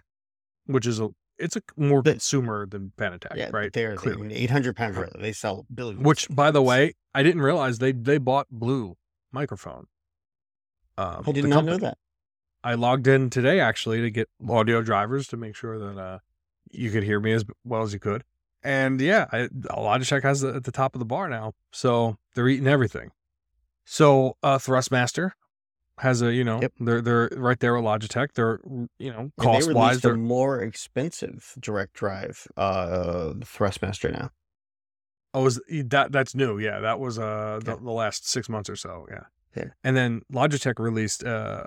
[0.66, 3.72] which is a, it's a more The- consumer than Fanatec, Yeah, right?
[3.72, 4.26] They're, Clearly.
[4.28, 5.14] an 800 pound gorilla.
[5.20, 6.04] They sell billions.
[6.04, 8.96] Which, by the way, I didn't realize they they bought Blue
[9.32, 9.86] microphone.
[10.98, 11.98] Um, I did the not know that.
[12.64, 16.20] I logged in today actually to get audio drivers to make sure that uh,
[16.72, 18.24] you could hear me as well as you could.
[18.64, 22.48] And yeah, I, Logitech has it at the top of the bar now, so they're
[22.50, 23.12] eating everything.
[23.90, 25.32] So uh, Thrustmaster
[26.00, 26.74] has a you know Yep.
[26.82, 28.34] they're they're right there with Logitech.
[28.34, 28.60] They're
[29.00, 34.32] you know cost wise they're more expensive direct drive uh, Thrustmaster now.
[35.34, 36.60] Oh, is that that's new?
[36.60, 37.78] Yeah, that was uh the, Yeah.
[37.82, 39.08] the last six months or so.
[39.10, 39.24] Yeah.
[39.56, 39.70] Yeah.
[39.84, 41.64] And then Logitech released uh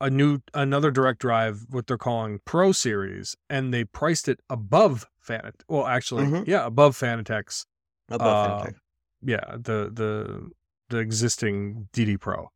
[0.00, 5.06] a new another direct drive, what they're calling Pro Series, and they priced it above
[5.26, 5.54] Fanat.
[5.68, 6.46] Well, actually, Mhm.
[6.46, 7.66] yeah, above Fanatec's.
[8.08, 8.74] Above Uh, Fanatec.
[9.22, 10.50] Yeah, the the
[10.90, 12.50] the existing DD Pro,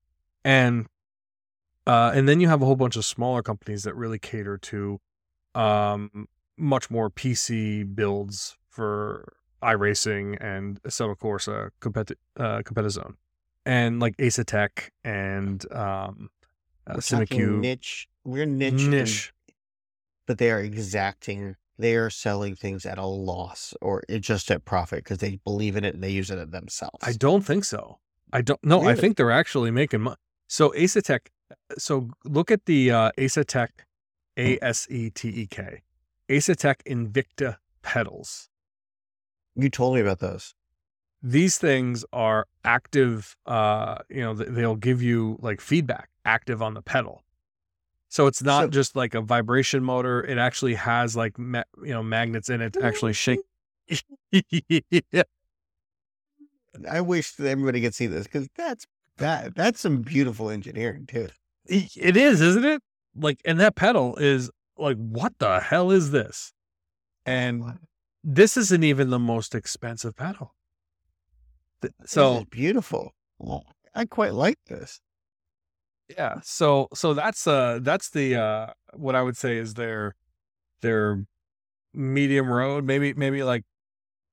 [0.44, 0.86] and
[1.86, 5.00] uh and then you have a whole bunch of smaller companies that really cater to
[5.54, 6.26] um
[6.56, 13.14] much more PC builds for iRacing and Assetto Corsa competi- uh, Competizione.
[13.64, 16.30] And like Asetek and um,
[16.86, 17.60] uh, Simucube.
[17.60, 18.08] niche.
[18.24, 19.32] We're niche, Niche.
[20.26, 21.56] but they are exacting.
[21.78, 25.84] They are selling things at a loss or just at profit because they believe in
[25.84, 26.98] it and they use it themselves.
[27.02, 27.98] I don't think so.
[28.32, 28.60] I don't.
[28.64, 30.16] No, I think they're actually making money.
[30.48, 31.28] So Asetek.
[31.78, 33.68] So look at the uh, Asetek,
[34.38, 35.82] A S E T E K,
[36.28, 38.48] Asetek Invicta pedals.
[39.54, 40.54] you told me about those.
[41.22, 43.36] These things are active.
[43.46, 47.22] Uh, you know, they'll give you like feedback active on the pedal.
[48.08, 50.22] So it's not So- just like a vibration motor.
[50.24, 53.40] It actually has like ma- you know magnets in it to actually shake.
[54.30, 55.22] yeah.
[56.88, 58.86] I wish that everybody could see this because that's
[59.18, 61.28] that that's some beautiful engineering too.
[61.66, 62.82] It is, isn't it?
[63.14, 66.52] Like, and that pedal is like, what the hell is this?
[67.24, 67.78] And
[68.24, 70.54] this isn't even the most expensive pedal.
[72.06, 73.12] So beautiful.
[73.94, 75.00] I quite like this.
[76.08, 76.36] Yeah.
[76.42, 80.14] So so that's uh that's the uh what I would say is their
[80.80, 81.24] their
[81.92, 83.62] medium road, maybe maybe like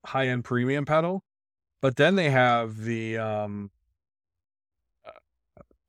[0.05, 1.23] high end premium pedal.
[1.81, 3.71] But then they have the um
[5.05, 5.11] uh,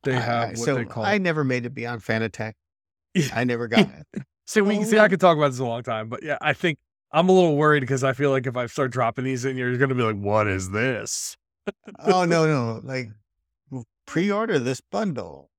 [0.04, 2.54] they have I- what so they call I never made it beyond Fanatec.
[3.34, 4.22] I never got it.
[4.46, 4.98] See, we Oh, see.
[4.98, 6.78] I could talk about this a long time, but yeah, I think
[7.12, 9.76] I'm a little worried because I feel like if I start dropping these in, you're
[9.76, 11.36] going to be like, "What is this?"
[12.00, 13.10] oh no, no, like
[14.06, 15.50] pre-order this bundle.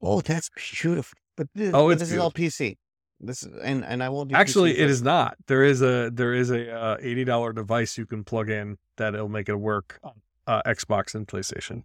[0.00, 1.16] Oh, that's beautiful.
[1.36, 2.76] But this, Oh, it's this is all PC.
[3.22, 5.36] This is and and I won't do Actually, it is not.
[5.46, 9.14] There is a there is a uh, eighty dollar device you can plug in that
[9.14, 10.14] it'll make it work on
[10.46, 11.84] uh, Xbox and PlayStation.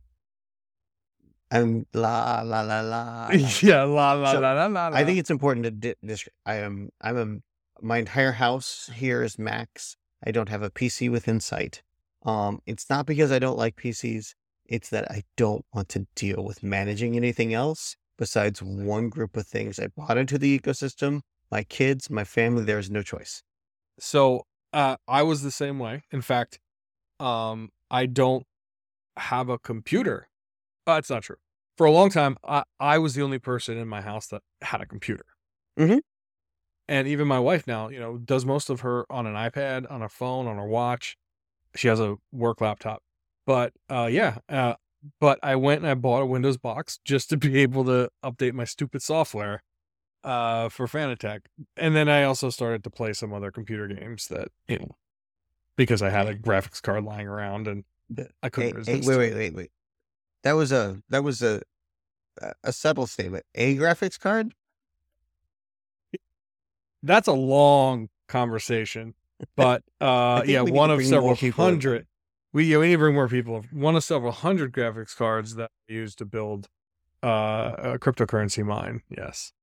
[1.52, 3.28] I'm la la la la.
[3.32, 3.50] la.
[3.62, 4.98] yeah, la la So, la la la.
[4.98, 9.22] I think it's important to di- dis- I am I'm a my entire house here
[9.22, 9.96] is Macs.
[10.26, 11.84] I don't have a PC within sight.
[12.26, 14.34] Um, it's not because I don't like PCs.
[14.66, 19.47] It's that I don't want to deal with managing anything else besides one group of
[19.47, 19.80] things.
[19.80, 21.22] I bought into the ecosystem.
[21.51, 22.63] My kids, my family.
[22.63, 23.43] There is no choice.
[23.99, 24.43] so.
[24.74, 26.03] Uh, I was the same way.
[26.11, 26.59] In fact,
[27.22, 28.45] um, I don't
[29.15, 30.28] have a computer.
[30.86, 31.38] Uh, that's not true.
[31.78, 34.82] For a long time, I, I was the only person in my house that had
[34.82, 35.26] a computer.
[35.80, 36.01] Mhm.
[36.89, 40.01] And even my wife now, you know, does most of her on an iPad, on
[40.01, 41.15] a phone, on her watch.
[41.76, 43.01] She has a work laptop.
[43.45, 44.74] But uh, yeah, uh,
[45.20, 48.54] but I went and I bought a Windows box just to be able to update
[48.54, 49.64] my stupid software
[50.24, 51.41] uh, for Fanatec.
[51.76, 54.95] And then I also started to play some other computer games that, you know,
[55.76, 57.84] because I had a graphics card lying around and
[58.41, 59.08] I couldn't resist.
[59.08, 59.72] wait, wait, wait, wait.
[60.43, 61.62] That was a that was a
[62.64, 63.45] a- subtle statement.
[63.56, 64.54] A graphics card.
[67.04, 69.14] That's a long conversation,
[69.56, 71.74] but uh, yeah, one of several more people in.
[71.76, 72.08] hundred.
[72.58, 73.64] We yeah, we need to bring more people.
[73.72, 76.70] One of several hundred graphics cards that I used to build
[77.24, 79.03] uh, a cryptocurrency mine.
[79.16, 79.53] Yes,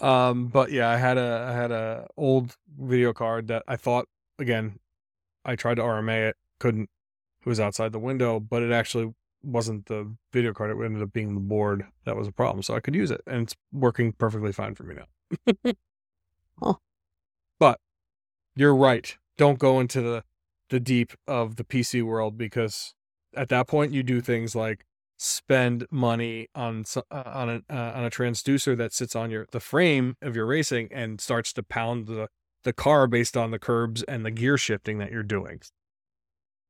[0.00, 4.06] um, but yeah, I had a I had a old video card that I thought
[4.38, 4.80] again.
[5.46, 6.90] I tried to RMA it, couldn't.
[7.40, 10.72] It was outside the window, but it actually wasn't the video card.
[10.72, 12.62] It ended up being the board that was a problem.
[12.62, 15.72] So I could use it, and it's working perfectly fine for me now.
[16.62, 16.74] Huh.
[17.58, 17.80] But
[18.54, 19.16] you're right.
[19.38, 20.22] Don't go into the
[20.72, 22.94] the deep of the PC world because
[23.36, 24.86] at that point you do things like
[25.18, 29.60] spend money on uh, on a uh, on a transducer that sits on your the
[29.60, 32.26] frame of your racing and starts to pound the
[32.64, 35.60] the car based on the curbs and the gear shifting that you're doing.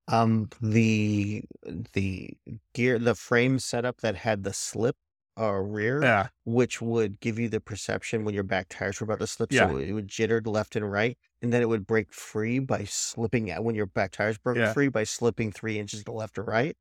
[0.09, 1.45] Um, the
[1.93, 2.37] the
[2.75, 4.97] gear, the frame setup that had the slip
[5.39, 6.29] uh, rear, Yeah.
[6.45, 9.69] which would give you the perception when your back tires were about to slip, Yeah.
[9.69, 13.51] so it would jitter left and right, and then it would break free by slipping
[13.51, 14.73] out when your back tires broke Yeah.
[14.73, 16.77] free by slipping three inches to left or right.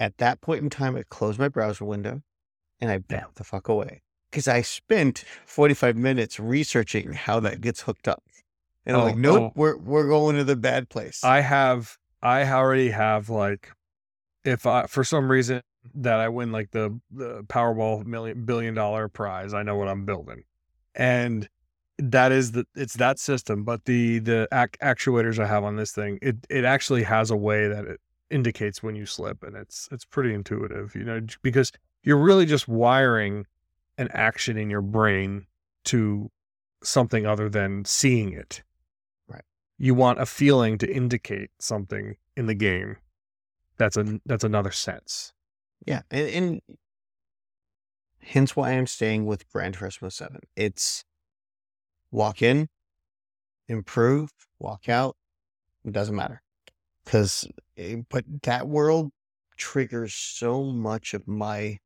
[0.00, 2.22] At that point in time, I closed my browser window,
[2.80, 7.60] and I backed the fuck away because I spent forty five minutes researching how that
[7.60, 8.24] gets hooked up,
[8.84, 9.52] and I'm Oh, like, nope, oh.
[9.54, 11.22] we're we're going to the bad place.
[11.22, 13.70] I have I already have like
[14.44, 15.62] if I for some reason
[15.94, 20.04] that I win like the the Powerball million billion dollar prize, I know what I'm
[20.04, 20.44] building.
[20.94, 21.48] And
[21.98, 25.92] that is the it's that system, but the the ac- actuators I have on this
[25.92, 29.88] thing, it it actually has a way that it indicates when you slip and it's
[29.92, 31.70] it's pretty intuitive, you know, because
[32.02, 33.46] you're really just wiring
[33.98, 35.46] an action in your brain
[35.84, 36.30] to
[36.82, 38.62] something other than seeing it
[39.28, 39.44] Right.
[39.78, 42.96] you want a feeling to indicate something in the game.
[43.76, 45.33] That's a that's another sense.
[45.86, 46.60] Yeah, and, and
[48.20, 50.40] hence why I'm staying with Gran Turismo Seven.
[50.56, 51.04] It's
[52.10, 52.68] walk in,
[53.68, 55.16] improve, walk out.
[55.84, 56.42] It doesn't matter,
[57.04, 59.12] because eh, but that world
[59.56, 61.78] triggers so much of my.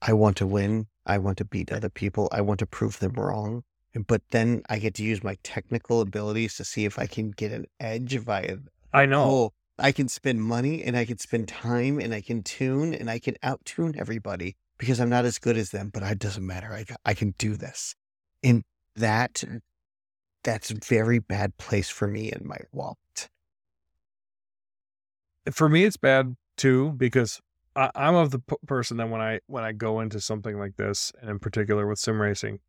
[0.00, 0.86] I want to win.
[1.06, 2.28] I want to beat other people.
[2.32, 3.64] I want to prove them wrong.
[4.06, 7.52] But then I get to use my technical abilities to see if I can get
[7.52, 8.56] an edge via
[8.92, 9.24] I know.
[9.24, 9.52] Oh,
[9.82, 13.18] I can spend money and I can spend time and I can tune and I
[13.18, 16.72] can out tune everybody because I'm not as good as them, but it doesn't matter.
[16.72, 17.96] I, I can do this.
[18.44, 18.62] And
[18.94, 19.42] that,
[20.44, 23.28] that's a very bad place for me in my wallet.
[25.50, 27.40] For me, it's bad too because
[27.74, 30.76] I, I'm of the p- person that when I when I go into something like
[30.76, 32.60] this, and in particular with sim racing,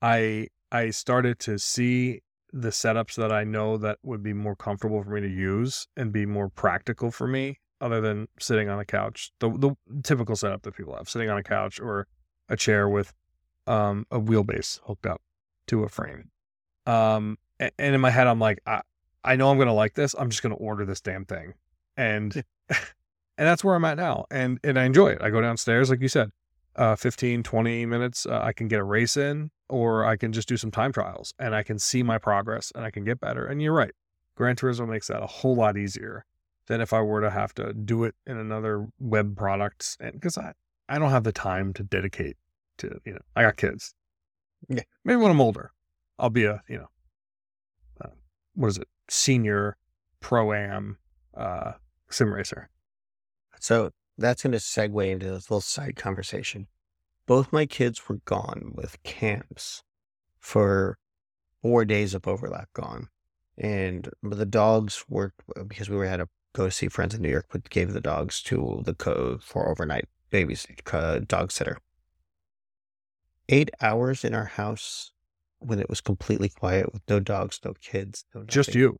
[0.00, 2.22] I I started to see
[2.52, 6.12] the setups that I know that would be more comfortable for me to use and
[6.12, 9.30] be more practical for me, other than sitting on a couch.
[9.40, 12.06] The the typical setup that people have, sitting on a couch or
[12.48, 13.12] a chair with
[13.66, 15.22] um, a wheelbase hooked up
[15.68, 16.30] to a frame.
[16.86, 18.82] Um, a- and in my head, I'm like, I,
[19.24, 20.14] I know I'm gonna like this.
[20.18, 21.54] I'm just gonna order this damn thing,
[21.96, 22.34] and
[22.68, 22.76] and
[23.36, 24.26] that's where I'm at now.
[24.30, 25.22] And and I enjoy it.
[25.22, 26.30] I go downstairs, like you said,
[26.76, 28.26] uh, 15, 20 minutes.
[28.26, 31.34] Uh, I can get a race in, or I can just do some time trials,
[31.38, 33.46] and I can see my progress, and I can get better.
[33.46, 33.92] And you're right,
[34.36, 36.24] Gran Turismo makes that a whole lot easier
[36.66, 40.38] than if I were to have to do it in another web product, and because
[40.38, 40.52] I
[40.88, 42.36] I don't have the time to dedicate
[42.78, 43.94] to you know I got kids.
[44.68, 44.82] Yeah.
[45.04, 45.72] Maybe when I'm older,
[46.18, 46.88] I'll be a you know,
[48.00, 48.10] uh,
[48.54, 49.76] what is it, senior
[50.20, 50.98] pro am
[51.36, 51.72] uh,
[52.10, 52.68] sim racer.
[53.60, 53.90] So
[54.22, 56.68] that's going to segue into this little side conversation.
[57.26, 59.82] Both my kids were gone with camps
[60.38, 60.98] for
[61.60, 63.08] four days of overlap gone.
[63.56, 67.46] And the dogs worked because we were had to go see friends in New York,
[67.50, 71.78] but gave the dogs to the co for overnight babies, uh, dog sitter.
[73.48, 75.12] Eight hours in our house
[75.58, 78.98] when it was completely quiet with no dogs, no kids, no Just you,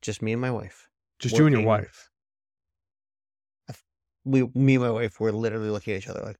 [0.00, 0.88] just me and my wife.
[1.18, 2.08] just you and your wife.
[4.24, 6.36] We, me and my wife, were literally looking at each other like,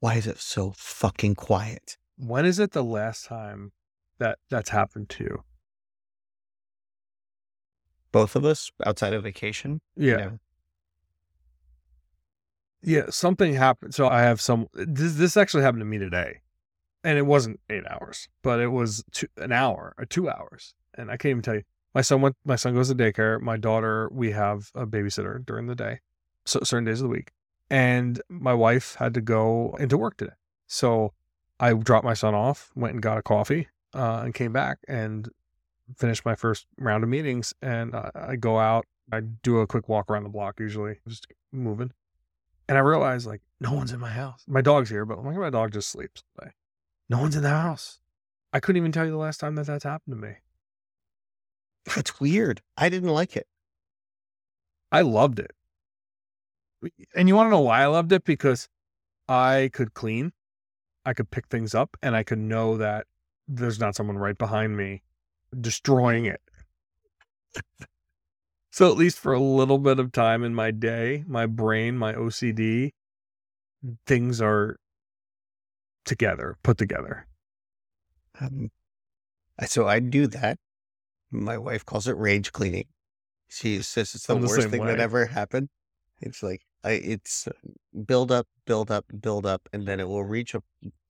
[0.00, 3.72] "Why is it so fucking quiet?" When is it the last time
[4.18, 5.44] that that's happened to you?
[8.12, 9.80] Both of us outside of vacation.
[9.96, 10.30] Yeah.
[12.82, 13.94] Yeah, something happened.
[13.94, 14.68] So I have some.
[14.74, 16.40] This this actually happened to me today,
[17.02, 21.10] and it wasn't eight hours, but it was two, an hour or two hours, and
[21.10, 21.62] I can't even tell you.
[21.94, 22.36] My son went.
[22.44, 23.40] My son goes to daycare.
[23.40, 26.00] My daughter, we have a babysitter during the day,
[26.46, 27.32] so certain days of the week,
[27.70, 30.32] and my wife had to go into work today.
[30.66, 31.12] So
[31.60, 35.28] I dropped my son off, went and got a coffee, uh, and came back and
[35.96, 37.54] finished my first round of meetings.
[37.62, 38.86] And uh, I go out.
[39.12, 41.92] I do a quick walk around the block, usually just moving.
[42.68, 44.42] And I realized like no one's in my house.
[44.48, 46.24] My dog's here, but like my dog just sleeps.
[47.08, 48.00] No one's in the house.
[48.52, 50.34] I couldn't even tell you the last time that that's happened to me.
[51.94, 52.62] That's weird.
[52.76, 53.46] I didn't like it.
[54.90, 55.52] I loved it.
[57.14, 58.24] And you want to know why I loved it?
[58.24, 58.68] Because
[59.28, 60.32] I could clean,
[61.04, 63.06] I could pick things up, and I could know that
[63.48, 65.02] there's not someone right behind me
[65.58, 66.40] destroying it.
[68.70, 72.12] so at least for a little bit of time in my day, my brain, my
[72.12, 72.92] OCD,
[74.06, 74.78] things are
[76.04, 77.26] together, put together.
[78.40, 78.70] Um,
[79.66, 80.58] so I do that.
[81.30, 82.86] My wife calls it rage cleaning.
[83.48, 85.68] She says it's the worst thing that ever happened.
[86.20, 87.48] It's like I, it's
[88.06, 90.62] build up, build up, build up, and then it will reach a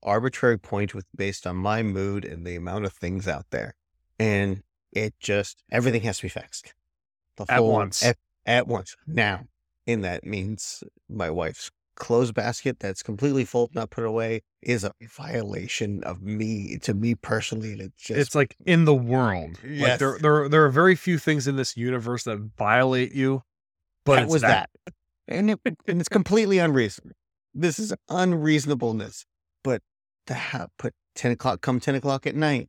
[0.02, 3.74] arbitrary point with based on my mood and the amount of things out there,
[4.18, 6.74] and it just everything has to be fixed
[7.36, 8.02] the At full- once.
[8.02, 9.46] At, at once now,
[9.86, 14.92] and that means my wife's clothes basket that's completely full, not put away, is a
[15.16, 19.58] violation of me to me personally, and it just it's like in the world.
[19.62, 19.98] Like Yes.
[19.98, 23.42] there, there, there are very few things in this universe that violate you,
[24.04, 24.70] but that it's was that.
[25.28, 27.16] And it and it's completely unreasonable.
[27.54, 29.24] This is unreasonableness.
[29.64, 29.82] But
[30.26, 32.68] the ha- put ten o'clock come ten o'clock at night.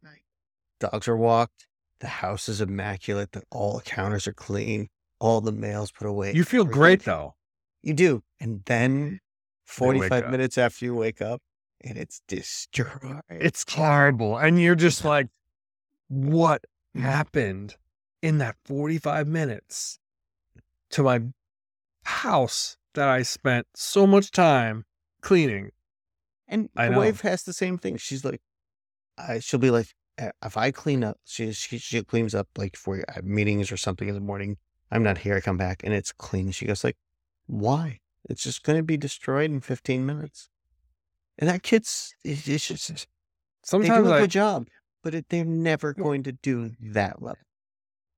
[0.79, 1.67] Dogs are walked.
[1.99, 3.31] The house is immaculate.
[3.31, 4.87] The, all counters are clean.
[5.19, 6.33] All the mails put away.
[6.33, 6.79] You feel everything.
[6.79, 7.35] great though.
[7.81, 8.23] You do.
[8.39, 9.19] And then
[9.65, 11.41] forty five minutes after you wake up,
[11.81, 13.21] and it's destroyed.
[13.29, 15.27] It's horrible, and you're just like,
[16.07, 16.63] what
[16.95, 17.75] happened
[18.21, 19.99] in that 45 minutes
[20.91, 21.21] to my
[22.07, 24.85] house that I spent so much time
[25.21, 25.71] cleaning?
[26.47, 27.97] And my wife has the same thing.
[27.97, 28.41] She's like,
[29.17, 32.77] I, she'll be like, "Uh, if I clean up, she she, she cleans up like
[32.77, 34.57] for uh, meetings or something in the morning.
[34.89, 35.35] I'm not here.
[35.35, 36.51] I come back and it's clean.
[36.51, 36.95] She goes like,
[37.47, 37.99] why?
[38.29, 40.49] It's just going to be destroyed in 15 minutes.
[41.37, 43.07] And that kid's, it's just,
[43.63, 44.67] sometimes they do a I, good job,
[45.03, 47.37] but it, they're never going to do that level.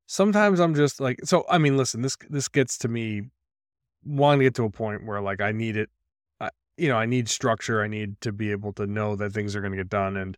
[0.05, 1.45] sometimes I'm just like, so.
[1.49, 3.29] I mean, listen, this this gets to me
[4.05, 5.89] wanting to get to a point where like I need it.
[6.39, 7.81] I, you know, I need structure.
[7.83, 10.37] I need to be able to know that things are going to get done, and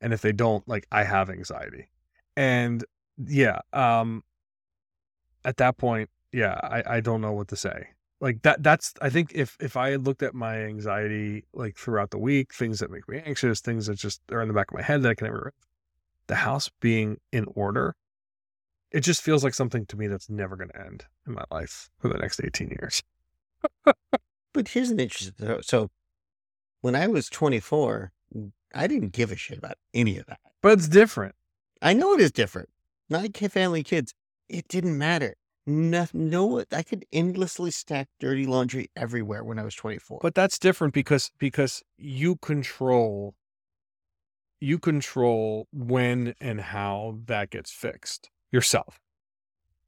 [0.00, 1.88] and if they don't, like I have anxiety,
[2.36, 2.84] and
[3.26, 4.22] yeah, um,
[5.44, 7.88] at that point, yeah, I I don't know what to say.
[8.20, 12.18] Like that that's I think if if I looked at my anxiety like throughout the
[12.18, 14.82] week, things that make me anxious, things that just are in the back of my
[14.82, 15.52] head that I can never
[16.30, 17.96] the house being in order,
[18.90, 21.90] it just feels like something to me that's never going to end in my life
[21.98, 23.02] for the next 18 years.
[24.52, 25.90] But here's an interesting, so, so
[26.80, 28.10] when I was 24,
[28.74, 30.40] I didn't give a shit about any of that.
[30.60, 31.36] But it's different.
[31.80, 32.68] I know it is different.
[33.08, 34.12] Not family kids.
[34.48, 35.36] It didn't matter.
[35.66, 40.18] No, no, I could endlessly stack dirty laundry everywhere when I was 24.
[40.20, 43.34] But that's different because because you control
[44.58, 49.00] you control when and how that gets fixed yourself.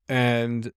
[0.09, 0.73] And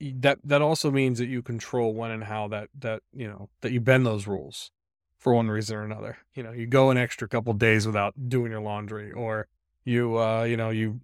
[0.00, 3.72] that that also means that you control when and how that that you know that
[3.72, 4.70] you bend those rules
[5.18, 6.18] for one reason or another.
[6.34, 9.46] You know, you go an extra couple days without doing your laundry, or
[9.84, 11.00] you uh you know you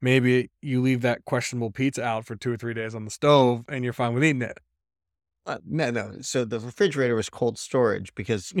[0.00, 3.64] maybe you leave that questionable pizza out for two or three days on the stove,
[3.68, 4.58] and you're fine with eating it.
[5.46, 6.16] Uh, no, no.
[6.20, 8.54] So the refrigerator was cold storage because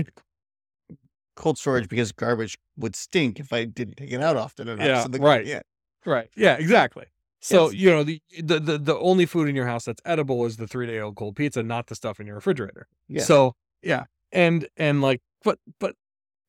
[1.36, 4.86] cold storage because garbage would stink if I didn't take it out often enough.
[4.86, 5.46] Yeah, so the, right.
[5.46, 5.60] Yeah,
[6.06, 6.28] Right.
[6.36, 6.54] Yeah.
[6.56, 7.06] Exactly.
[7.40, 7.74] So Yes.
[7.80, 10.66] you know the, the the the only food in your house that's edible is the
[10.66, 12.86] three day old cold pizza, not the stuff in your refrigerator.
[13.08, 13.22] yeah.
[13.22, 15.94] So yeah, and and like, but but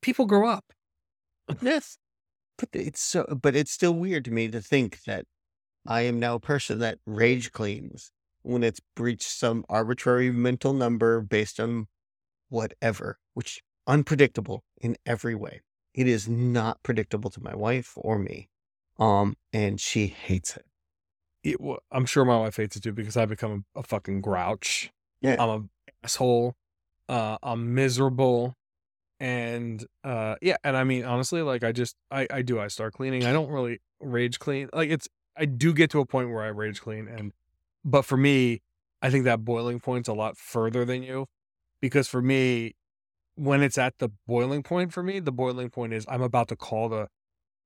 [0.02, 0.66] people grow up.
[1.62, 1.98] yes.
[2.58, 3.26] But it's so.
[3.42, 5.26] But it's still weird to me to think that
[5.86, 8.12] I am now a person that rage cleans
[8.44, 11.88] when it's breached some arbitrary mental number based on
[12.50, 15.62] whatever, which unpredictable in every way.
[15.94, 18.48] It is not predictable to my wife or me.
[18.98, 20.66] Um, and she hates it.
[21.44, 24.22] It, wa- I'm sure my wife hates it too because I become a, a fucking
[24.22, 24.92] grouch.
[25.22, 25.36] Yeah.
[25.40, 25.64] I'm a
[26.04, 26.56] asshole.
[27.08, 28.56] Uh, I'm miserable,
[29.20, 32.94] and uh, yeah, and I mean honestly, like I just I I do I start
[32.94, 33.26] cleaning.
[33.26, 34.70] I don't really rage clean.
[34.74, 35.08] Like it's
[35.38, 37.32] I do get to a point where I rage clean, and
[37.84, 38.64] but for me,
[39.04, 41.28] I think that boiling point's a lot further than you,
[41.80, 42.74] because for me,
[43.36, 46.56] when it's at the boiling point for me, the boiling point is I'm about to
[46.56, 47.08] call the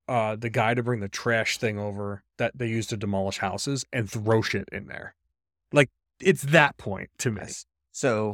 [0.10, 3.86] uh the guy to bring the trash thing over that they use to demolish houses
[3.94, 5.16] and throw shit in there.
[5.72, 7.42] Like it's that point to me.
[7.44, 7.66] Yes.
[7.92, 8.34] So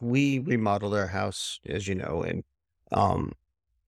[0.00, 2.42] we remodeled our house, as you know, and
[2.90, 3.32] um,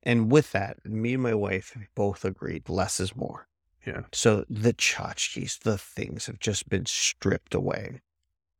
[0.02, 3.48] and with that, me and my wife both agreed less is more.
[3.86, 4.02] Yeah.
[4.12, 8.00] So the tchotchkes, the things have just been stripped away.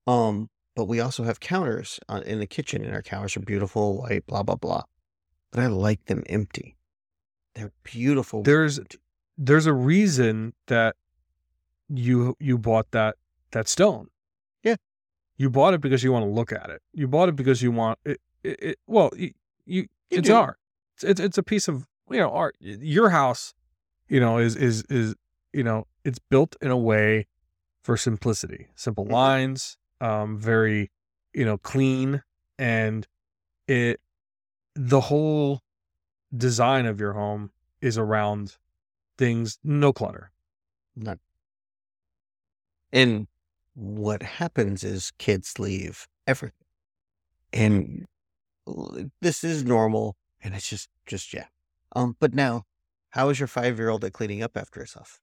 [0.06, 3.98] Um, but we also have counters on, in the kitchen, and our counters are beautiful,
[3.98, 4.82] white, blah blah blah.
[5.51, 6.76] But I like them empty.
[7.55, 8.43] They're beautiful.
[8.43, 8.81] There's
[9.39, 10.97] there's a reason that
[11.89, 13.16] you you bought that
[13.52, 14.09] that stone.
[14.62, 14.76] Yeah.
[15.36, 16.82] You bought it because you want to look at it.
[16.93, 18.20] You bought it because you want it.
[18.43, 19.32] it, it well, you,
[19.66, 20.35] you, it's do.
[20.35, 20.59] art.
[20.94, 22.56] It's, it's it's a piece of you know art.
[22.60, 23.55] Your house,
[24.09, 25.14] you know, is is is
[25.52, 27.26] you know it's built in a way
[27.82, 29.12] for simplicity, simple Mhm.
[29.12, 30.90] lines, um, very
[31.32, 32.22] you know clean,
[32.59, 33.06] and
[33.66, 34.01] it
[34.74, 35.62] the whole
[36.36, 37.51] design of your home
[37.81, 38.56] is around
[39.19, 40.31] things no clutter.
[40.97, 41.20] None.
[42.93, 43.27] And
[43.74, 46.66] what happens is kids leave everything.
[47.52, 48.06] And
[49.20, 51.47] this is normal and it's just just yeah.
[51.94, 52.65] Um but now
[53.11, 55.20] how is your 5-year-old at cleaning up after herself?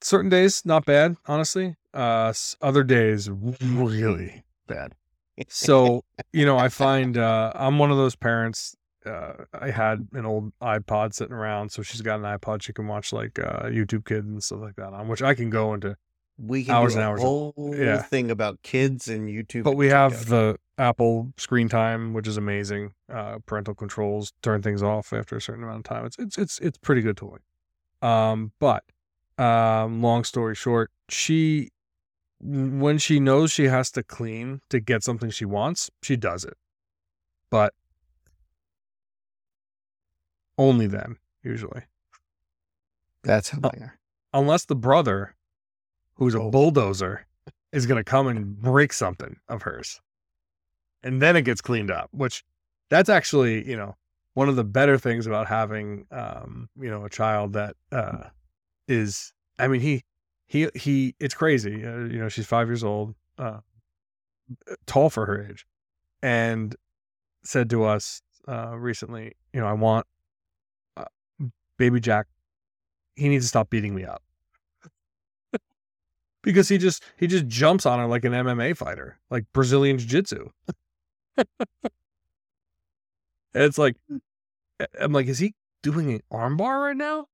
[0.00, 1.76] Certain days not bad, honestly.
[1.94, 4.94] Uh other days really bad.
[5.48, 8.74] So, you know, I find uh I'm one of those parents
[9.08, 12.86] uh I had an old iPod sitting around, so she's got an iPod she can
[12.86, 15.96] watch like uh YouTube Kids and stuff like that on, which I can go into
[16.38, 18.00] we can hours do and hours of- whole yeah.
[18.02, 19.64] thing about kids and YouTube.
[19.64, 22.92] but we have the Apple screen time, which is amazing.
[23.12, 26.04] Uh, parental controls turn things off after a certain amount of time.
[26.06, 27.38] It's it's it's it's pretty good toy.
[28.00, 28.84] Um, but
[29.38, 31.70] um, long story short, she
[32.40, 36.56] when she knows she has to clean to get something she wants, she does it.
[37.50, 37.74] But
[40.58, 41.82] only then, usually,
[43.22, 43.98] That's are.
[44.34, 45.34] unless the brother,
[46.14, 46.50] who's a Oh.
[46.50, 47.26] bulldozer,
[47.72, 50.00] is going to come and break something of hers.
[51.02, 52.42] And then it gets cleaned up, which
[52.90, 53.96] that's actually, you know,
[54.34, 58.24] one of the better things about having, um, you know, a child that uh,
[58.88, 60.02] is, I mean, he,
[60.46, 61.84] he, he, it's crazy.
[61.84, 63.60] Uh, you know, she's five years old, uh,
[64.86, 65.66] tall for her age,
[66.22, 66.74] and
[67.44, 70.17] said to us uh, recently, you know, I want uh,
[71.78, 72.26] baby Jack.
[73.16, 74.22] He needs to stop beating me up
[76.42, 80.48] because he just he just jumps on her like an MMA fighter, like Brazilian jiu-jitsu.
[81.36, 81.46] and
[83.54, 83.96] it's like
[85.00, 87.26] I'm like, is he doing an armbar right now?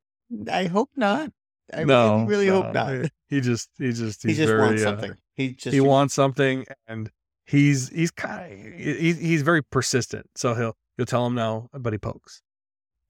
[0.52, 1.32] I hope not.
[1.74, 3.10] I no, really, really hope not.
[3.28, 5.16] He just he just He just very, wants uh, something.
[5.34, 7.10] He just he wants something and
[7.46, 11.94] he's he's kind of he's, he's very persistent so he'll you'll tell him no but
[11.94, 12.42] he pokes.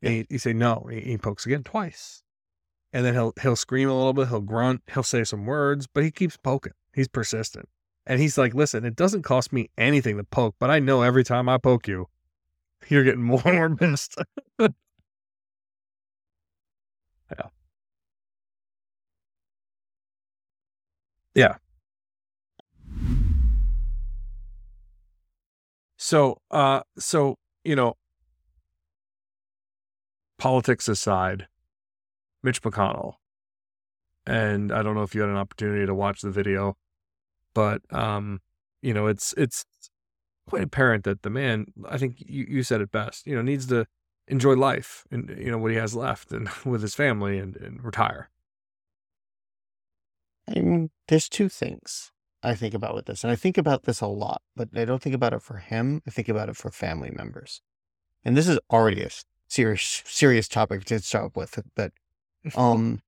[0.02, 2.24] And he, he say no he, he pokes again twice.
[2.94, 6.04] And then he'll he'll scream a little bit he'll grunt he'll say some words but
[6.04, 6.74] he keeps poking.
[6.94, 7.70] He's persistent.
[8.06, 11.24] And he's like listen it doesn't cost me anything to poke but i know every
[11.24, 12.08] time i poke you
[12.88, 14.16] you're getting more and more pissed
[17.32, 17.48] yeah.
[21.34, 21.56] Yeah.
[25.98, 27.98] So, uh, so you know,
[30.38, 31.48] politics aside,
[32.44, 33.16] Mitch McConnell.
[34.28, 36.78] And I don't know if you had an opportunity to watch the video,
[37.54, 38.42] but um,
[38.82, 39.66] you know, it's it's
[40.48, 43.68] quite apparent that the man, I think you, you said it best, you know, needs
[43.68, 43.86] to
[44.28, 47.84] enjoy life and you know what he has left and with his family and, and
[47.84, 48.30] retire.
[50.48, 52.12] I mean, there's two things
[52.46, 55.02] I think about with this, and I think about this a lot, but I don't
[55.02, 56.02] think about it for him.
[56.08, 57.62] I think about it for family members,
[58.24, 59.10] and this is already a
[59.48, 61.92] serious serious topic to start with, but
[62.56, 63.02] um,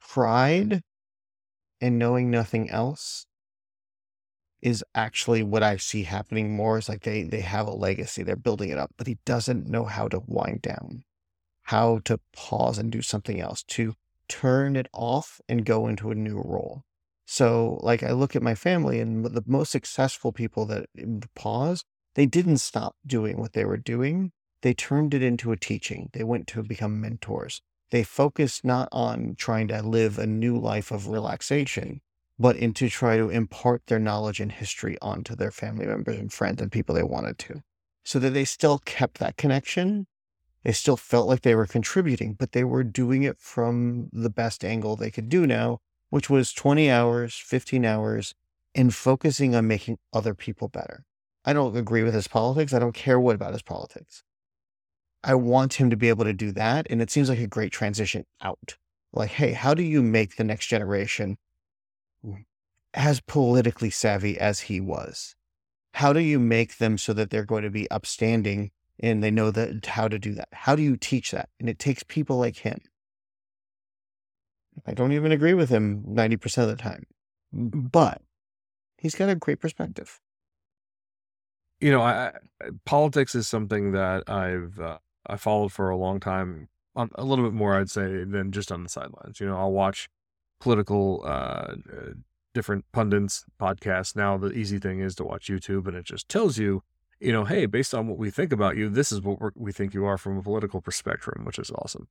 [0.00, 0.82] pride
[1.80, 3.26] and knowing nothing else
[4.62, 8.36] is actually what I see happening more is like they they have a legacy, they're
[8.36, 11.04] building it up, but he doesn't know how to wind down,
[11.64, 13.94] how to pause and do something else, to
[14.28, 16.84] turn it off and go into a new role.
[17.32, 20.86] So like I look at my family and the most successful people that
[21.36, 21.84] pause,
[22.16, 24.32] they didn't stop doing what they were doing.
[24.62, 26.10] They turned it into a teaching.
[26.12, 27.62] They went to become mentors.
[27.92, 32.00] They focused not on trying to live a new life of relaxation,
[32.36, 36.60] but into try to impart their knowledge and history onto their family members and friends
[36.60, 37.62] and people they wanted to.
[38.02, 40.08] So that they still kept that connection.
[40.64, 44.64] They still felt like they were contributing, but they were doing it from the best
[44.64, 45.78] angle they could do now,
[46.10, 48.34] which was 20 hours, 15 hours,
[48.74, 51.04] and focusing on making other people better.
[51.44, 52.74] I don't agree with his politics.
[52.74, 54.22] I don't care what about his politics.
[55.24, 56.86] I want him to be able to do that.
[56.90, 58.76] And it seems like a great transition out.
[59.12, 61.36] Like, hey, how do you make the next generation
[62.94, 65.34] as politically savvy as he was?
[65.94, 68.70] How do you make them so that they're going to be upstanding
[69.00, 70.48] and they know that how to do that?
[70.52, 71.48] How do you teach that?
[71.58, 72.80] And it takes people like him.
[74.86, 77.04] I don't even agree with him 90% of the time,
[77.52, 78.22] but
[78.98, 80.20] he's got a great perspective.
[81.80, 82.32] You know, I,
[82.84, 87.54] politics is something that I've uh, I followed for a long time, a little bit
[87.54, 89.40] more, I'd say, than just on the sidelines.
[89.40, 90.08] You know, I'll watch
[90.60, 91.74] political uh, uh,
[92.52, 94.14] different pundits podcasts.
[94.14, 96.82] Now the easy thing is to watch YouTube, and it just tells you,
[97.18, 99.94] you know, hey, based on what we think about you, this is what we think
[99.94, 102.08] you are from a political perspective, which is awesome.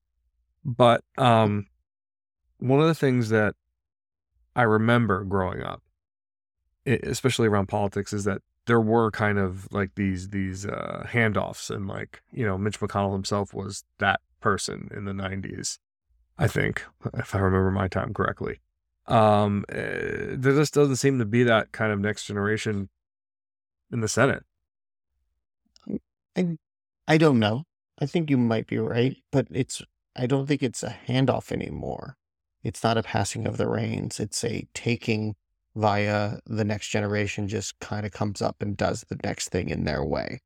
[0.66, 1.68] But um,
[2.60, 3.56] one of the things that
[4.56, 5.82] I remember growing up,
[6.86, 11.88] especially around politics, is that there were kind of like these these uh, handoffs, and
[11.88, 15.80] like you know, Mitch McConnell himself was that person in the '90s
[16.40, 18.62] I think, if I remember my time correctly.
[19.08, 22.88] Um, uh, there just doesn't seem to be that kind of next generation
[23.92, 24.44] in the Senate.
[26.38, 26.58] I,
[27.08, 27.64] I don't know.
[28.00, 29.82] I think you might be right, but it's
[30.16, 32.16] I don't think it's a handoff anymore.
[32.64, 34.20] It's not a passing of the reins.
[34.20, 35.36] It's a taking
[35.76, 39.86] via the next generation just kind of comes up and does the next thing in
[39.86, 40.40] their way.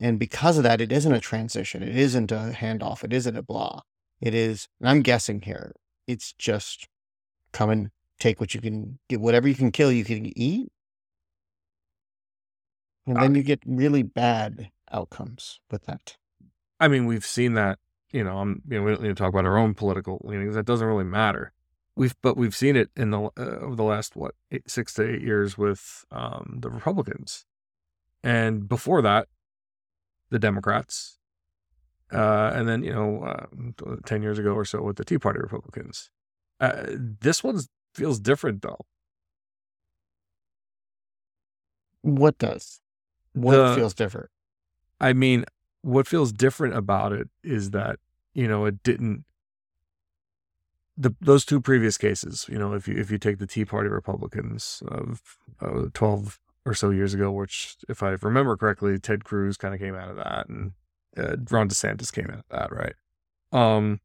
[0.00, 1.82] And because of that, it isn't a transition.
[1.82, 3.04] It isn't a handoff.
[3.04, 3.82] It isn't a blah.
[4.20, 5.74] It is, and I'm guessing here,
[6.06, 6.88] it's just
[7.52, 10.72] come and take what you can get, whatever you can kill, you can eat.
[13.06, 16.16] And then you get really bad outcomes with that.
[16.78, 17.78] I mean, we've seen that,
[18.12, 20.54] you know, I'm, you know, we don't need to talk about our own political leanings.
[20.54, 21.52] That doesn't really matter.
[21.98, 25.02] We've, but we've seen it in the, uh, over the last, what, eight, six to
[25.14, 27.44] eight years with um, the Republicans.
[28.22, 29.28] And before that,
[30.30, 31.18] the Democrats
[32.12, 35.40] uh, and then you know, uh, ten years ago or so with the Tea Party
[35.40, 36.10] Republicans.
[36.60, 37.60] Uh, this one
[37.94, 38.86] feels different though.
[42.02, 42.80] What does?
[43.34, 44.30] What the, feels different?
[45.00, 45.44] I mean,
[45.82, 47.98] what feels different about it is that
[48.32, 49.24] you know it didn't.
[51.00, 53.88] The, those two previous cases, you know, if you if you take the Tea Party
[53.88, 55.22] Republicans of
[55.60, 59.80] uh, twelve or so years ago, which, if I remember correctly, Ted Cruz kind of
[59.80, 60.72] came out of that, and
[61.16, 62.94] uh, Ron DeSantis came out of that, right?
[63.52, 64.00] Um,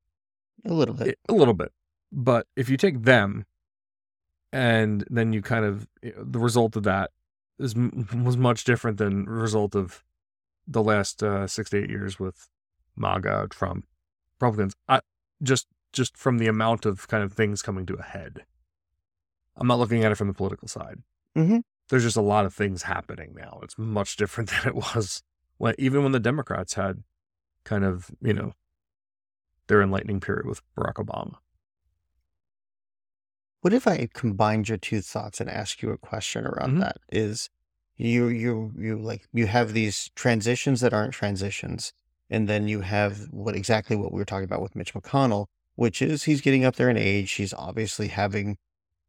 [0.65, 1.71] a little bit, a little bit.
[2.11, 3.45] But if you take them,
[4.51, 7.11] and then you kind of you know, the result of that
[7.59, 7.75] is
[8.15, 10.03] was much different than the result of
[10.67, 12.47] the last uh, six to eight years with
[12.95, 13.85] MAGA, Trump,
[14.39, 14.75] Republicans.
[14.87, 15.01] I,
[15.41, 18.45] just just from the amount of kind of things coming to a head.
[19.55, 21.03] I'm not looking at it from the political side.
[21.37, 21.59] Mm-hmm.
[21.89, 23.59] There's just a lot of things happening now.
[23.63, 25.21] It's much different than it was
[25.57, 27.03] when, even when the Democrats had
[27.63, 28.53] kind of, you know,
[29.67, 31.35] their enlightening period with Barack Obama.
[33.61, 36.79] What if I combined your two thoughts and ask you a question around mm-hmm.
[36.81, 36.97] that?
[37.09, 37.49] Is
[37.95, 41.93] you you you like you have these transitions that aren't transitions,
[42.29, 45.45] and then you have what exactly what we were talking about with Mitch McConnell,
[45.75, 47.31] which is he's getting up there in age.
[47.33, 48.57] He's obviously having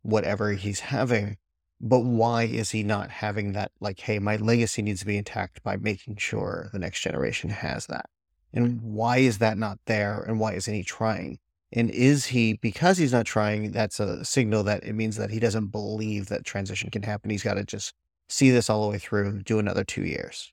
[0.02, 1.36] whatever he's having,
[1.80, 5.62] but why is he not having that like hey my legacy needs to be intact
[5.62, 8.08] by making sure the next generation has that
[8.52, 10.22] And why is that not there?
[10.22, 11.38] And why isn't he trying?
[11.72, 15.40] And is he, because he's not trying, that's a signal that it means that he
[15.40, 17.30] doesn't believe that transition can happen.
[17.30, 17.94] He's got to just
[18.28, 20.52] see this all the way through, do another two years.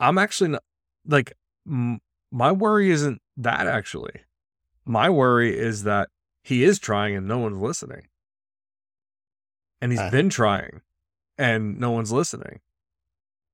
[0.00, 0.62] I'm actually not
[1.06, 1.34] like
[1.66, 2.00] m-
[2.32, 4.12] my worry isn't that actually.
[4.90, 6.08] My worry is that
[6.42, 8.08] he is trying and no one's listening.
[9.80, 10.10] And he's Uh.
[10.10, 10.82] been trying
[11.38, 12.60] and no one's listening.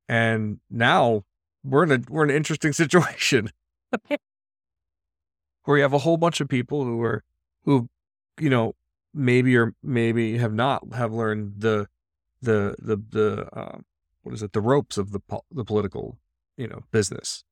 [0.08, 1.24] And now
[1.62, 3.50] we're in a we're in an interesting situation.
[5.64, 7.22] Where you have a whole bunch of people who are
[7.64, 7.90] who
[8.40, 8.74] you know
[9.12, 11.86] maybe or maybe have not have learned the
[12.40, 13.78] the the the uh,
[14.22, 16.18] what is it the ropes of the po- the political
[16.56, 17.44] you know business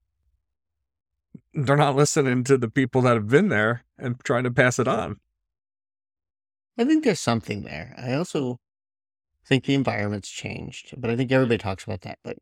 [1.52, 4.88] they're not listening to the people that have been there and trying to pass it
[4.88, 5.18] on
[6.76, 7.94] I think there's something there.
[7.96, 8.58] I also
[9.46, 12.18] think the environment's changed, but I think everybody talks about that.
[12.24, 12.36] But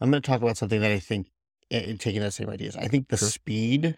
[0.00, 1.28] I'm going to talk about something that I think,
[1.70, 3.28] eh, taking that same ideas, I think the Sure.
[3.28, 3.96] speed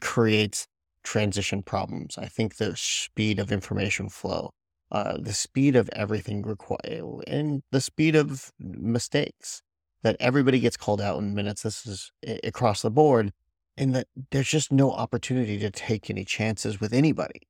[0.00, 0.66] creates
[1.02, 2.16] transition problems.
[2.16, 4.50] I think the speed of information flow,
[4.90, 9.62] uh, the speed of everything required, and the speed of mistakes
[10.04, 11.62] that everybody gets called out in minutes.
[11.62, 12.12] This is
[12.44, 13.32] across the board,
[13.76, 17.48] and that there's just no opportunity to take any chances with anybody.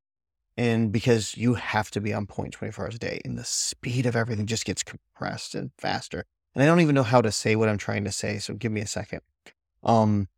[0.56, 4.06] And because you have to be on point 24 hours a day, and the speed
[4.06, 6.24] of everything just gets compressed and faster.
[6.54, 8.70] And I don't even know how to say what I'm trying to say, so give
[8.70, 9.20] me a second.
[9.82, 10.28] Um,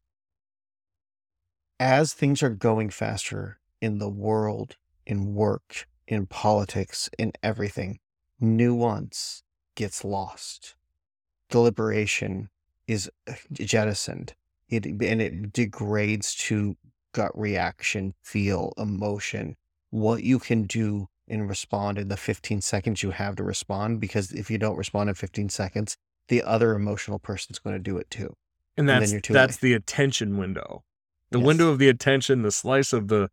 [1.79, 7.99] as things are going faster in the world, in work, in politics, in everything,
[8.41, 9.43] nuance
[9.75, 10.77] gets lost.
[11.51, 12.49] Deliberation
[12.87, 14.35] is uh, jettisoned.
[14.69, 16.77] It and it degrades to
[17.13, 19.57] gut reaction, feel, emotion,
[19.91, 24.01] what you can do and respond in the 15 seconds you have to respond.
[24.01, 25.97] Because if you don't respond in 15 seconds,
[26.29, 28.35] the other emotional person's going to do it too.
[28.77, 29.61] and that's you're that's late.
[29.61, 30.83] the attention window
[31.31, 31.47] the Yes.
[31.47, 33.31] window of the attention the slice of the